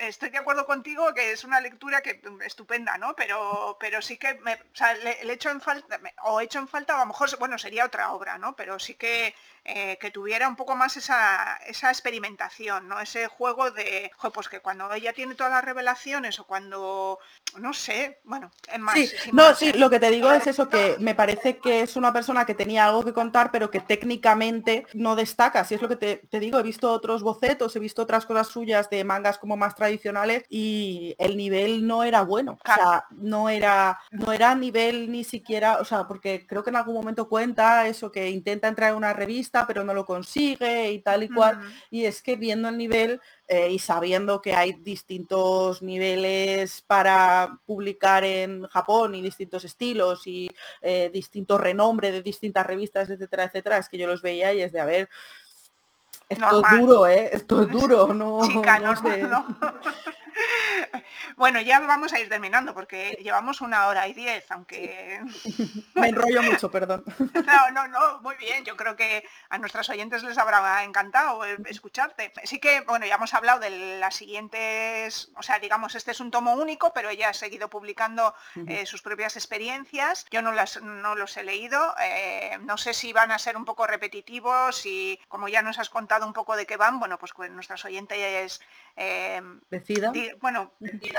estoy 0.02 0.30
de 0.30 0.38
acuerdo 0.46 0.64
contigo 0.64 1.12
que 1.12 1.32
es 1.32 1.42
una 1.42 1.60
lectura 1.60 2.02
que 2.02 2.20
estupenda, 2.44 2.96
¿no? 2.98 3.16
Pero, 3.16 3.76
pero 3.80 4.00
sí 4.00 4.16
que 4.16 4.34
me, 4.34 4.56
le, 5.02 5.32
echo 5.32 5.50
en 5.50 5.60
falta, 5.60 6.00
o 6.22 6.40
hecho 6.40 6.60
en 6.60 6.68
falta, 6.68 6.94
a 6.94 7.00
lo 7.00 7.06
mejor, 7.06 7.36
bueno, 7.40 7.58
sería 7.58 7.84
otra 7.84 8.12
obra, 8.12 8.38
¿no? 8.38 8.54
Pero 8.54 8.78
sí 8.78 8.94
que 8.94 9.34
eh, 9.68 9.98
que 10.00 10.12
tuviera 10.12 10.48
un 10.48 10.54
poco 10.54 10.76
más 10.76 10.96
esa, 10.96 11.56
esa, 11.66 11.90
experimentación, 11.90 12.86
¿no? 12.86 13.00
Ese 13.00 13.26
juego 13.26 13.72
de, 13.72 14.12
pues 14.32 14.48
que 14.48 14.60
cuando 14.60 14.92
ella 14.92 15.12
tiene 15.12 15.34
todas 15.34 15.52
las 15.52 15.64
revelaciones 15.64 16.38
o 16.38 16.46
cuando, 16.46 17.18
no 17.58 17.72
sé, 17.72 18.20
bueno, 18.22 18.52
es 18.72 18.78
más. 18.78 18.94
Sí, 18.94 19.10
no, 19.32 19.54
sí, 19.56 19.72
lo 19.72 19.90
que 19.90 19.98
te 19.98 20.10
digo 20.10 20.30
es 20.30 20.46
eso, 20.46 20.68
que 20.68 20.96
me 21.00 21.16
parece 21.16 21.58
que 21.58 21.80
es 21.80 21.96
una 21.96 22.12
persona 22.12 22.46
que 22.46 22.54
tenía 22.54 22.86
algo 22.86 23.04
que 23.04 23.12
contar, 23.12 23.50
pero 23.50 23.68
que 23.68 23.80
técnicamente 23.80 24.86
no 24.94 25.16
destaca. 25.16 25.64
Si 25.64 25.74
es 25.74 25.82
lo 25.82 25.88
que 25.88 25.96
te, 25.96 26.38
digo, 26.38 26.60
he 26.60 26.62
visto 26.62 26.92
otros 26.92 27.24
bocetos, 27.24 27.74
he 27.74 27.80
visto 27.80 28.02
otras 28.02 28.24
cosas 28.24 28.46
suyas 28.46 28.88
de 28.88 29.02
mangas 29.02 29.36
como 29.36 29.56
más 29.56 29.74
tradicionales 29.74 30.44
y 30.48 31.16
el 31.18 31.36
nivel 31.36 31.88
no 31.88 32.04
era 32.04 32.22
bueno. 32.22 32.56
O 32.64 32.72
sea, 32.72 33.06
no 33.10 33.48
era, 33.48 33.98
no 34.12 34.32
era 34.32 34.54
nivel 34.54 35.10
ni 35.10 35.24
siquiera, 35.24 35.78
o 35.78 35.84
sea, 35.84 36.06
porque 36.06 36.46
creo 36.46 36.62
que 36.62 36.70
en 36.70 36.76
algún 36.76 36.94
momento 36.94 37.28
cuenta 37.28 37.88
eso, 37.88 38.12
que 38.12 38.30
intenta 38.30 38.68
entrar 38.68 38.90
en 38.90 38.96
una 38.96 39.12
revista 39.12 39.55
pero 39.64 39.84
no 39.84 39.94
lo 39.94 40.04
consigue 40.04 40.90
y 40.90 40.98
tal 40.98 41.22
y 41.22 41.28
cual. 41.28 41.60
Y 41.88 42.04
es 42.04 42.20
que 42.20 42.34
viendo 42.34 42.68
el 42.68 42.76
nivel 42.76 43.20
eh, 43.46 43.70
y 43.70 43.78
sabiendo 43.78 44.42
que 44.42 44.56
hay 44.56 44.72
distintos 44.72 45.82
niveles 45.82 46.82
para 46.82 47.60
publicar 47.64 48.24
en 48.24 48.66
Japón 48.66 49.14
y 49.14 49.22
distintos 49.22 49.64
estilos 49.64 50.26
y 50.26 50.50
eh, 50.82 51.10
distintos 51.12 51.60
renombre 51.60 52.10
de 52.10 52.22
distintas 52.22 52.66
revistas, 52.66 53.08
etcétera, 53.08 53.44
etcétera, 53.44 53.78
es 53.78 53.88
que 53.88 53.98
yo 53.98 54.08
los 54.08 54.20
veía 54.20 54.52
y 54.52 54.62
es 54.62 54.72
de, 54.72 54.80
a 54.80 54.84
ver, 54.84 55.08
esto 56.28 56.60
es 56.60 56.80
duro, 56.80 57.06
¿eh? 57.06 57.30
Esto 57.32 57.62
es 57.62 57.68
duro, 57.70 58.12
no, 58.12 58.40
Bueno, 61.36 61.60
ya 61.60 61.80
vamos 61.80 62.12
a 62.12 62.20
ir 62.20 62.28
terminando 62.28 62.74
porque 62.74 63.18
llevamos 63.22 63.60
una 63.60 63.86
hora 63.86 64.08
y 64.08 64.14
diez, 64.14 64.50
aunque... 64.50 65.20
Me 65.94 66.08
enrollo 66.08 66.42
mucho, 66.42 66.70
perdón. 66.70 67.04
No, 67.18 67.70
no, 67.72 67.88
no, 67.88 68.20
muy 68.20 68.36
bien. 68.36 68.64
Yo 68.64 68.76
creo 68.76 68.96
que 68.96 69.26
a 69.48 69.58
nuestros 69.58 69.88
oyentes 69.90 70.22
les 70.22 70.38
habrá 70.38 70.84
encantado 70.84 71.44
escucharte. 71.44 72.32
Sí 72.44 72.58
que, 72.58 72.80
bueno, 72.82 73.06
ya 73.06 73.16
hemos 73.16 73.34
hablado 73.34 73.60
de 73.60 73.98
las 73.98 74.14
siguientes, 74.14 75.30
o 75.36 75.42
sea, 75.42 75.58
digamos, 75.58 75.94
este 75.94 76.10
es 76.10 76.20
un 76.20 76.30
tomo 76.30 76.54
único, 76.54 76.92
pero 76.92 77.10
ella 77.10 77.30
ha 77.30 77.34
seguido 77.34 77.68
publicando 77.68 78.34
eh, 78.66 78.86
sus 78.86 79.02
propias 79.02 79.36
experiencias. 79.36 80.26
Yo 80.30 80.42
no, 80.42 80.52
las, 80.52 80.82
no 80.82 81.14
los 81.14 81.36
he 81.36 81.44
leído. 81.44 81.94
Eh, 82.02 82.58
no 82.62 82.76
sé 82.76 82.94
si 82.94 83.12
van 83.12 83.30
a 83.30 83.38
ser 83.38 83.56
un 83.56 83.64
poco 83.64 83.86
repetitivos 83.86 84.86
y 84.86 85.18
como 85.28 85.48
ya 85.48 85.62
nos 85.62 85.78
has 85.78 85.90
contado 85.90 86.26
un 86.26 86.32
poco 86.32 86.56
de 86.56 86.66
qué 86.66 86.76
van, 86.76 86.98
bueno, 86.98 87.18
pues 87.18 87.32
con 87.32 87.54
nuestros 87.54 87.84
oyentes 87.84 88.60
eh, 88.96 89.42
Decida. 89.70 90.12
bueno, 90.40 90.72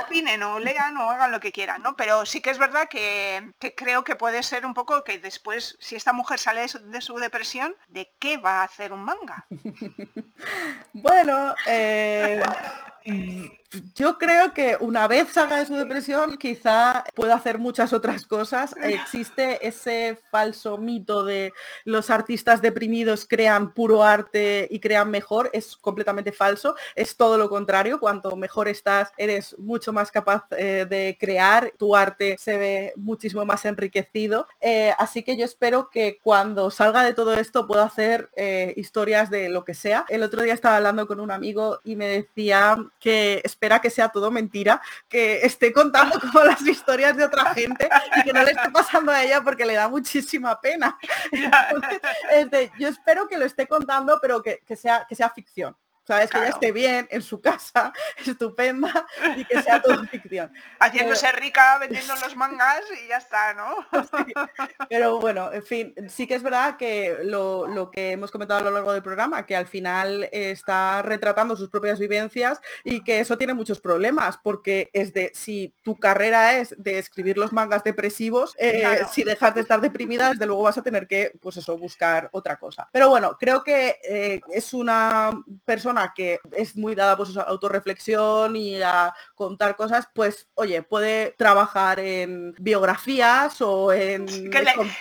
opinen 0.05 0.43
o 0.43 0.59
lean 0.59 0.97
o 0.97 1.09
hagan 1.09 1.31
lo 1.31 1.39
que 1.39 1.51
quieran, 1.51 1.81
¿no? 1.81 1.95
Pero 1.95 2.25
sí 2.25 2.41
que 2.41 2.49
es 2.49 2.57
verdad 2.57 2.87
que, 2.89 3.53
creo 3.75 4.03
que 4.03 4.15
puede 4.15 4.43
ser 4.43 4.65
un 4.65 4.73
poco 4.73 5.03
que 5.03 5.19
después, 5.19 5.77
si 5.79 5.95
esta 5.95 6.13
mujer 6.13 6.39
sale 6.39 6.61
de 6.61 7.01
su, 7.01 7.17
depresión, 7.17 7.75
¿de 7.87 8.13
qué 8.19 8.37
va 8.37 8.61
a 8.61 8.63
hacer 8.63 8.93
un 8.93 9.03
manga? 9.03 9.45
bueno, 10.93 11.55
eh, 11.65 12.43
yo 13.95 14.17
creo 14.17 14.53
que 14.53 14.77
una 14.79 15.07
vez 15.07 15.29
salga 15.29 15.57
de 15.57 15.65
su 15.65 15.75
depresión, 15.75 16.37
quizá 16.37 17.03
pueda 17.15 17.35
hacer 17.35 17.59
muchas 17.59 17.91
otras 17.91 18.25
cosas. 18.25 18.73
Existe 18.81 19.65
ese 19.67 20.17
falso 20.31 20.77
mito 20.77 21.25
de 21.25 21.51
los 21.83 22.09
artistas 22.09 22.61
deprimidos 22.61 23.25
crean 23.27 23.73
puro 23.73 24.03
arte 24.03 24.67
y 24.71 24.79
crean 24.79 25.11
mejor. 25.11 25.49
Es 25.53 25.75
completamente 25.75 26.31
falso. 26.31 26.75
Es 26.95 27.17
todo 27.17 27.37
lo 27.37 27.49
contrario. 27.49 27.99
Cuanto 27.99 28.35
mejor 28.35 28.67
estás, 28.67 29.11
eres 29.17 29.57
mucho 29.59 29.91
más 29.91 30.11
capaz 30.11 30.45
eh, 30.51 30.85
de 30.89 31.17
crear. 31.19 31.73
Tu 31.77 31.95
arte 31.95 32.37
se 32.39 32.57
ve 32.57 32.93
muchísimo 32.95 33.45
más 33.45 33.65
enriquecido. 33.65 34.47
Eh, 34.61 34.93
así 34.97 35.23
que 35.23 35.37
yo 35.37 35.43
espero 35.43 35.89
que 35.89 36.19
cuando 36.23 36.71
salga 36.71 37.03
de 37.03 37.13
todo 37.13 37.33
esto 37.33 37.67
pueda 37.67 37.83
hacer 37.83 38.29
eh, 38.35 38.73
historias 38.77 39.29
de 39.29 39.49
lo 39.49 39.65
que 39.65 39.73
sea. 39.73 40.05
El 40.07 40.23
otro 40.23 40.41
día 40.41 40.53
estaba 40.53 40.77
hablando 40.77 41.05
con 41.05 41.19
un 41.19 41.31
amigo 41.31 41.79
y 41.83 41.95
me 41.95 42.07
decía 42.07 42.77
que 42.99 43.41
espera 43.43 43.79
que 43.79 43.89
sea 43.89 44.09
todo 44.09 44.31
mentira, 44.31 44.81
que 45.07 45.45
esté 45.45 45.71
contando 45.71 46.19
como 46.19 46.43
las 46.43 46.61
historias 46.61 47.15
de 47.15 47.25
otra 47.25 47.53
gente 47.53 47.89
y 48.17 48.23
que 48.23 48.33
no 48.33 48.43
le 48.43 48.51
esté 48.51 48.69
pasando 48.71 49.11
a 49.11 49.23
ella 49.23 49.41
porque 49.41 49.65
le 49.65 49.73
da 49.73 49.87
muchísima 49.87 50.59
pena. 50.59 50.97
Este, 52.31 52.71
yo 52.77 52.87
espero 52.87 53.27
que 53.27 53.37
lo 53.37 53.45
esté 53.45 53.67
contando, 53.67 54.19
pero 54.21 54.41
que, 54.41 54.61
sea, 54.75 55.05
que 55.07 55.15
sea 55.15 55.29
ficción. 55.29 55.75
¿Sabes? 56.07 56.29
Que 56.29 56.37
ella 56.37 56.49
esté 56.49 56.71
bien 56.71 57.07
en 57.11 57.21
su 57.21 57.41
casa, 57.41 57.91
estupenda, 58.25 59.05
y 59.35 59.43
que 59.43 59.61
sea 59.61 59.81
todo 59.81 60.03
ficción. 60.11 60.51
Haciéndose 60.79 61.31
rica 61.33 61.77
vendiendo 61.79 62.15
los 62.15 62.35
mangas 62.35 62.81
y 63.03 63.09
ya 63.09 63.17
está, 63.17 63.53
¿no? 63.53 63.85
Pero 64.89 65.19
bueno, 65.19 65.51
en 65.51 65.63
fin, 65.63 65.93
sí 66.07 66.25
que 66.25 66.35
es 66.35 66.43
verdad 66.43 66.77
que 66.77 67.17
lo, 67.23 67.91
que 67.91 68.11
hemos 68.11 68.31
comentado 68.31 68.61
a 68.61 68.63
lo 68.63 68.71
largo 68.71 68.93
del 68.93 69.03
programa, 69.03 69.45
que 69.45 69.55
al 69.55 69.67
final 69.67 70.29
está 70.31 71.01
retratando 71.01 71.55
sus 71.55 71.69
propias 71.69 71.99
vivencias 71.99 72.61
y 72.83 73.03
que 73.03 73.19
eso 73.19 73.37
tiene 73.37 73.53
muchos 73.53 73.81
problemas, 73.81 74.37
porque 74.41 74.89
es 74.93 75.13
de, 75.13 75.31
si 75.33 75.73
tu 75.83 75.99
carrera 75.99 76.57
es 76.57 76.75
de 76.77 76.99
escribir 76.99 77.37
los 77.37 77.51
mangas 77.51 77.83
depresivos, 77.83 78.55
eh, 78.57 79.01
si 79.11 79.23
dejas 79.23 79.53
de 79.55 79.61
estar 79.61 79.81
deprimida, 79.81 80.29
desde 80.29 80.45
luego 80.45 80.63
vas 80.63 80.77
a 80.77 80.83
tener 80.83 81.07
que, 81.07 81.33
pues 81.41 81.57
eso, 81.57 81.77
buscar 81.77 82.29
otra 82.31 82.57
cosa. 82.57 82.87
Pero 82.91 83.09
bueno, 83.09 83.35
creo 83.37 83.63
que 83.63 83.99
eh, 84.03 84.41
es 84.53 84.73
una 84.73 85.31
persona 85.65 85.96
que 86.15 86.39
es 86.51 86.75
muy 86.75 86.95
dada 86.95 87.17
pues, 87.17 87.29
a 87.29 87.33
su 87.33 87.39
autorreflexión 87.39 88.55
y 88.55 88.81
a 88.81 89.13
contar 89.35 89.75
cosas, 89.75 90.07
pues 90.13 90.47
oye, 90.55 90.81
puede 90.81 91.31
trabajar 91.37 91.99
en 91.99 92.53
biografías 92.57 93.61
o 93.61 93.91
en... 93.91 94.25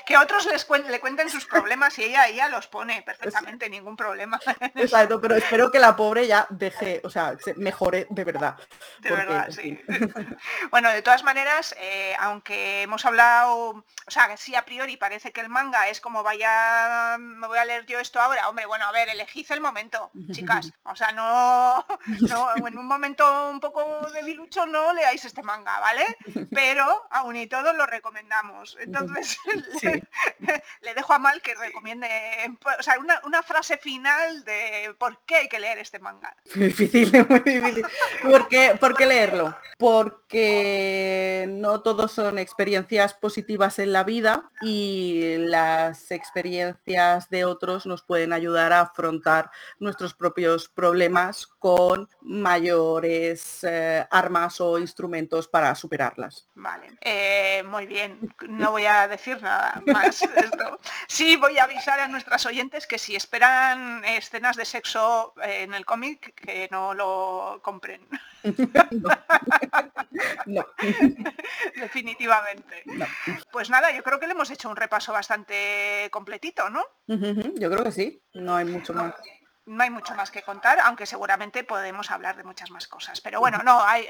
Que, 0.06 0.16
otros 0.16 0.46
les 0.46 0.66
le 0.88 1.00
cuenten 1.00 1.30
sus 1.30 1.46
problemas 1.46 1.98
y 1.98 2.04
ella, 2.04 2.26
ella 2.28 2.48
los 2.48 2.66
pone 2.66 3.02
perfectamente, 3.02 3.68
ningún 3.68 3.96
problema. 3.96 4.40
Exacto, 4.74 5.20
pero 5.20 5.36
espero 5.36 5.70
que 5.70 5.78
la 5.78 5.96
pobre 5.96 6.26
ya 6.26 6.46
deje, 6.50 7.00
o 7.04 7.10
sea, 7.10 7.36
se 7.42 7.54
mejore 7.54 8.06
de 8.10 8.24
verdad. 8.24 8.56
De 9.00 9.10
verdad, 9.10 9.50
sí. 9.50 9.80
bueno, 10.70 10.90
de 10.90 11.02
todas 11.02 11.22
maneras, 11.22 11.74
eh, 11.78 12.14
aunque 12.18 12.82
hemos 12.82 13.04
hablado, 13.04 13.70
o 13.70 14.10
sea, 14.10 14.36
sí 14.36 14.54
a 14.54 14.64
priori 14.64 14.96
parece 14.96 15.32
que 15.32 15.40
el 15.40 15.48
manga 15.48 15.88
es 15.88 16.00
como 16.00 16.22
vaya, 16.22 17.16
me 17.18 17.46
voy 17.46 17.58
a 17.58 17.64
leer 17.64 17.86
yo 17.86 18.00
esto 18.00 18.20
ahora, 18.20 18.48
hombre, 18.48 18.66
bueno, 18.66 18.86
a 18.86 18.92
ver, 18.92 19.08
elegid 19.08 19.46
el 19.50 19.60
momento, 19.60 20.10
chicas. 20.32 20.72
O 20.88 20.96
sea, 20.96 21.12
no, 21.12 21.84
en 22.66 22.78
un 22.78 22.86
momento 22.86 23.50
un 23.50 23.60
poco 23.60 24.08
de 24.12 24.22
debilucho 24.26 24.66
no 24.66 24.92
leáis 24.92 25.24
este 25.24 25.42
manga, 25.42 25.78
¿vale? 25.80 26.04
Pero 26.50 27.06
aún 27.10 27.36
y 27.36 27.46
todo 27.46 27.72
lo 27.72 27.86
recomendamos. 27.86 28.76
Entonces, 28.80 29.38
le, 30.80 30.94
dejo 30.94 31.12
a 31.12 31.18
Mal 31.18 31.40
que 31.42 31.54
recomiende, 31.54 32.08
o 32.78 32.82
sea, 32.82 32.96
una, 32.98 33.42
frase 33.42 33.76
final 33.76 34.44
de 34.44 34.94
por 34.98 35.20
qué 35.24 35.36
hay 35.36 35.48
que 35.48 35.60
leer 35.60 35.78
este 35.78 35.98
manga. 35.98 36.34
Muy 36.54 36.66
difícil, 36.66 37.12
muy 37.28 37.40
difícil. 37.40 37.86
¿Por 38.22 38.48
qué, 38.48 38.76
¿Por 38.78 38.96
qué 38.96 39.06
leerlo? 39.06 39.56
Porque 39.78 41.46
no 41.48 41.82
todos 41.82 42.12
son 42.12 42.38
experiencias 42.38 43.14
positivas 43.14 43.78
en 43.78 43.92
la 43.92 44.04
vida 44.04 44.50
y 44.62 45.36
las 45.38 46.10
experiencias 46.10 47.28
de 47.30 47.44
otros 47.44 47.86
nos 47.86 48.02
pueden 48.02 48.32
ayudar 48.32 48.72
a 48.72 48.80
afrontar 48.80 49.50
nuestros 49.78 50.14
propios 50.14 50.68
problemas 50.76 51.48
con 51.58 52.08
mayores 52.20 53.64
eh, 53.64 54.06
armas 54.10 54.60
o 54.60 54.78
instrumentos 54.78 55.48
para 55.48 55.74
superarlas. 55.74 56.46
Vale, 56.54 56.98
eh, 57.00 57.64
muy 57.66 57.86
bien, 57.86 58.32
no 58.48 58.70
voy 58.70 58.84
a 58.84 59.08
decir 59.08 59.42
nada 59.42 59.82
más. 59.86 60.22
Esto. 60.22 60.78
Sí, 61.08 61.36
voy 61.36 61.58
a 61.58 61.64
avisar 61.64 61.98
a 61.98 62.08
nuestras 62.08 62.44
oyentes 62.46 62.86
que 62.86 62.98
si 62.98 63.16
esperan 63.16 64.04
escenas 64.04 64.56
de 64.56 64.66
sexo 64.66 65.32
en 65.42 65.72
el 65.72 65.86
cómic, 65.86 66.34
que 66.34 66.68
no 66.70 66.92
lo 66.92 67.60
compren. 67.62 68.06
no. 70.46 70.66
Definitivamente. 71.74 72.84
Pues 73.50 73.70
nada, 73.70 73.96
yo 73.96 74.02
creo 74.02 74.20
que 74.20 74.26
le 74.26 74.32
hemos 74.32 74.50
hecho 74.50 74.68
un 74.68 74.76
repaso 74.76 75.12
bastante 75.12 76.08
completito, 76.10 76.68
¿no? 76.68 76.84
yo 77.06 77.70
creo 77.70 77.82
que 77.82 77.92
sí, 77.92 78.22
no 78.34 78.56
hay 78.56 78.66
mucho 78.66 78.92
más. 78.92 79.14
No 79.66 79.82
hay 79.82 79.90
mucho 79.90 80.14
más 80.14 80.30
que 80.30 80.42
contar, 80.42 80.78
aunque 80.80 81.06
seguramente 81.06 81.64
podemos 81.64 82.10
hablar 82.10 82.36
de 82.36 82.44
muchas 82.44 82.70
más 82.70 82.86
cosas. 82.86 83.20
Pero 83.20 83.40
bueno, 83.40 83.58
no, 83.64 83.82
hay, 83.82 84.06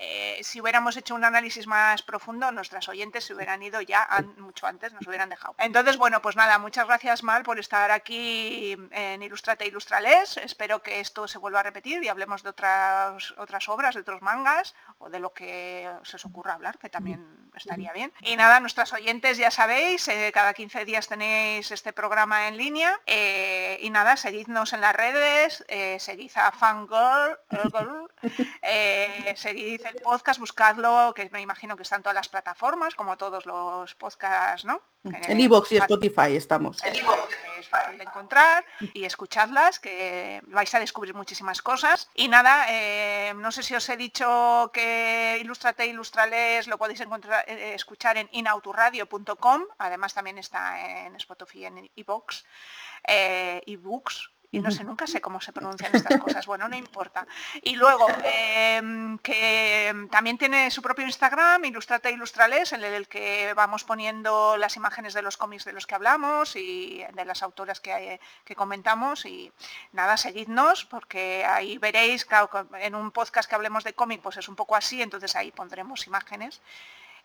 eh, 0.00 0.40
si 0.42 0.60
hubiéramos 0.60 0.96
hecho 0.96 1.14
un 1.14 1.24
análisis 1.24 1.66
más 1.66 2.02
profundo, 2.02 2.50
nuestras 2.52 2.88
oyentes 2.88 3.24
se 3.24 3.34
hubieran 3.34 3.62
ido 3.62 3.80
ya 3.80 4.06
mucho 4.36 4.66
antes, 4.66 4.92
nos 4.92 5.06
hubieran 5.06 5.28
dejado. 5.28 5.54
Entonces, 5.58 5.96
bueno, 5.96 6.22
pues 6.22 6.36
nada, 6.36 6.58
muchas 6.58 6.86
gracias 6.86 7.22
Mal 7.22 7.42
por 7.42 7.58
estar 7.58 7.90
aquí 7.90 8.76
en 8.90 9.22
Ilustrate 9.22 9.66
Ilustrales. 9.66 10.36
Espero 10.36 10.82
que 10.82 11.00
esto 11.00 11.26
se 11.26 11.38
vuelva 11.38 11.60
a 11.60 11.62
repetir 11.62 12.02
y 12.02 12.08
hablemos 12.08 12.42
de 12.42 12.50
otras, 12.50 13.34
otras 13.38 13.68
obras, 13.68 13.94
de 13.94 14.02
otros 14.02 14.22
mangas 14.22 14.74
o 14.98 15.10
de 15.10 15.18
lo 15.18 15.32
que 15.32 15.88
se 16.02 16.16
os 16.16 16.24
ocurra 16.24 16.54
hablar, 16.54 16.78
que 16.78 16.88
también 16.88 17.50
estaría 17.54 17.92
bien. 17.92 18.12
Y 18.20 18.36
nada, 18.36 18.60
nuestras 18.60 18.92
oyentes 18.92 19.36
ya 19.36 19.50
sabéis, 19.50 20.06
eh, 20.08 20.30
cada 20.32 20.54
15 20.54 20.84
días 20.84 21.08
tenéis 21.08 21.70
este 21.70 21.92
programa 21.92 22.48
en 22.48 22.56
línea. 22.56 23.00
Eh, 23.06 23.78
y 23.80 23.90
nada, 23.90 24.16
seguidnos 24.16 24.72
en 24.72 24.80
las 24.80 24.94
redes, 24.94 25.64
seguid 25.98 26.32
a 26.36 26.52
Fangirl, 26.52 27.38
seguid 29.36 29.77
el 29.84 29.96
podcast, 30.02 30.40
buscadlo, 30.40 31.12
que 31.14 31.28
me 31.30 31.40
imagino 31.40 31.76
que 31.76 31.82
están 31.82 32.02
todas 32.02 32.14
las 32.14 32.28
plataformas, 32.28 32.94
como 32.94 33.16
todos 33.16 33.46
los 33.46 33.94
podcasts, 33.94 34.64
¿no? 34.64 34.80
En 35.04 35.40
Evox 35.40 35.72
y 35.72 35.76
Spotify 35.76 36.36
estamos. 36.36 36.82
En 36.84 36.96
Evox 36.96 37.34
es 37.58 37.68
fácil 37.68 37.98
de 37.98 38.04
encontrar 38.04 38.64
y 38.94 39.04
escuchadlas, 39.04 39.78
que 39.78 40.42
vais 40.46 40.74
a 40.74 40.80
descubrir 40.80 41.14
muchísimas 41.14 41.62
cosas. 41.62 42.08
Y 42.14 42.28
nada, 42.28 42.66
eh, 42.68 43.32
no 43.36 43.52
sé 43.52 43.62
si 43.62 43.74
os 43.74 43.88
he 43.88 43.96
dicho 43.96 44.70
que 44.72 45.38
Ilustrate 45.40 45.86
Ilustrales 45.86 46.66
lo 46.66 46.78
podéis 46.78 47.00
encontrar, 47.00 47.44
eh, 47.48 47.74
escuchar 47.74 48.18
en 48.18 48.28
inauturradio.com, 48.32 49.62
además 49.78 50.14
también 50.14 50.38
está 50.38 51.06
en 51.06 51.16
Spotify 51.16 51.66
en 51.66 51.90
Evox, 51.96 52.44
eh, 53.06 53.62
ebooks 53.66 54.30
y 54.50 54.60
no 54.60 54.70
sé, 54.70 54.82
nunca 54.82 55.06
sé 55.06 55.20
cómo 55.20 55.40
se 55.40 55.52
pronuncian 55.52 55.94
estas 55.94 56.18
cosas, 56.18 56.46
bueno, 56.46 56.68
no 56.68 56.76
importa. 56.76 57.26
Y 57.62 57.76
luego, 57.76 58.06
em, 58.24 59.18
que 59.18 60.08
también 60.10 60.38
tiene 60.38 60.70
su 60.70 60.80
propio 60.80 61.04
Instagram, 61.04 61.66
Ilustrate 61.66 62.10
Ilustrales, 62.10 62.72
en 62.72 62.82
el 62.82 63.08
que 63.08 63.52
vamos 63.54 63.84
poniendo 63.84 64.56
las 64.56 64.76
imágenes 64.76 65.12
de 65.12 65.20
los 65.20 65.36
cómics 65.36 65.66
de 65.66 65.72
los 65.72 65.86
que 65.86 65.94
hablamos 65.94 66.56
y 66.56 67.04
de 67.12 67.24
las 67.26 67.42
autoras 67.42 67.80
que, 67.80 68.20
que 68.44 68.56
comentamos. 68.56 69.26
Y 69.26 69.52
nada, 69.92 70.16
seguidnos, 70.16 70.86
porque 70.86 71.44
ahí 71.44 71.76
veréis, 71.76 72.24
claro, 72.24 72.48
en 72.80 72.94
un 72.94 73.10
podcast 73.10 73.48
que 73.48 73.54
hablemos 73.54 73.84
de 73.84 73.92
cómic, 73.92 74.22
pues 74.22 74.38
es 74.38 74.48
un 74.48 74.56
poco 74.56 74.76
así, 74.76 75.02
entonces 75.02 75.36
ahí 75.36 75.52
pondremos 75.52 76.06
imágenes. 76.06 76.62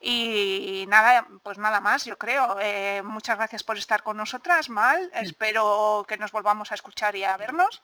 Y 0.06 0.86
nada, 0.90 1.26
pues 1.44 1.58
nada 1.58 1.80
más, 1.80 2.04
yo 2.04 2.18
creo. 2.18 2.58
Eh, 2.62 3.02
muchas 3.06 3.38
gracias 3.38 3.64
por 3.64 3.78
estar 3.78 4.04
con 4.04 4.18
nosotras, 4.18 4.70
Mal. 4.70 5.10
Espero 5.14 6.06
que 6.08 6.18
nos 6.18 6.34
volvamos 6.34 6.74
a 6.74 6.76
escuchar 6.76 7.16
y 7.16 7.24
a 7.24 7.38
vernos. 7.38 7.82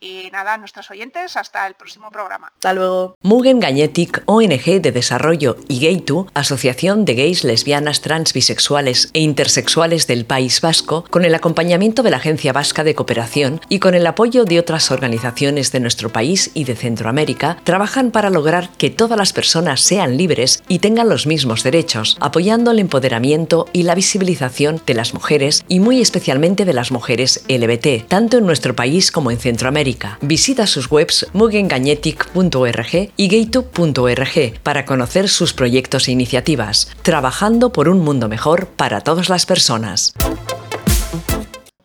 Y 0.00 0.30
nada, 0.30 0.56
nuestros 0.58 0.88
oyentes, 0.92 1.36
hasta 1.36 1.66
el 1.66 1.74
próximo 1.74 2.10
programa. 2.12 2.52
Hasta 2.54 2.72
luego. 2.72 3.16
Mugen 3.20 3.58
Gañetic, 3.58 4.22
ONG 4.26 4.80
de 4.80 4.92
Desarrollo 4.92 5.56
y 5.66 5.84
Gaytu, 5.84 6.30
Asociación 6.34 7.04
de 7.04 7.14
Gays, 7.16 7.42
Lesbianas, 7.42 8.00
Trans, 8.00 8.32
Bisexuales 8.32 9.10
e 9.12 9.18
Intersexuales 9.18 10.06
del 10.06 10.24
País 10.24 10.60
Vasco, 10.60 11.04
con 11.10 11.24
el 11.24 11.34
acompañamiento 11.34 12.04
de 12.04 12.12
la 12.12 12.18
Agencia 12.18 12.52
Vasca 12.52 12.84
de 12.84 12.94
Cooperación 12.94 13.60
y 13.68 13.80
con 13.80 13.94
el 13.94 14.06
apoyo 14.06 14.44
de 14.44 14.60
otras 14.60 14.92
organizaciones 14.92 15.72
de 15.72 15.80
nuestro 15.80 16.10
país 16.10 16.52
y 16.54 16.62
de 16.62 16.76
Centroamérica, 16.76 17.56
trabajan 17.64 18.12
para 18.12 18.30
lograr 18.30 18.68
que 18.78 18.90
todas 18.90 19.18
las 19.18 19.32
personas 19.32 19.80
sean 19.80 20.16
libres 20.16 20.62
y 20.68 20.78
tengan 20.78 21.08
los 21.08 21.26
mismos 21.26 21.55
derechos, 21.62 22.16
apoyando 22.20 22.70
el 22.70 22.78
empoderamiento 22.78 23.66
y 23.72 23.82
la 23.82 23.94
visibilización 23.94 24.80
de 24.86 24.94
las 24.94 25.14
mujeres 25.14 25.64
y 25.68 25.80
muy 25.80 26.00
especialmente 26.00 26.64
de 26.64 26.72
las 26.72 26.90
mujeres 26.90 27.44
LBT, 27.48 28.08
tanto 28.08 28.38
en 28.38 28.46
nuestro 28.46 28.74
país 28.74 29.12
como 29.12 29.30
en 29.30 29.38
Centroamérica. 29.38 30.18
Visita 30.20 30.66
sus 30.66 30.90
webs 30.90 31.26
mugengañetic.org 31.32 33.10
y 33.16 33.28
gaytube.org 33.28 34.60
para 34.62 34.84
conocer 34.84 35.28
sus 35.28 35.52
proyectos 35.52 36.08
e 36.08 36.12
iniciativas, 36.12 36.90
trabajando 37.02 37.72
por 37.72 37.88
un 37.88 38.00
mundo 38.00 38.28
mejor 38.28 38.66
para 38.68 39.00
todas 39.00 39.28
las 39.28 39.46
personas. 39.46 40.12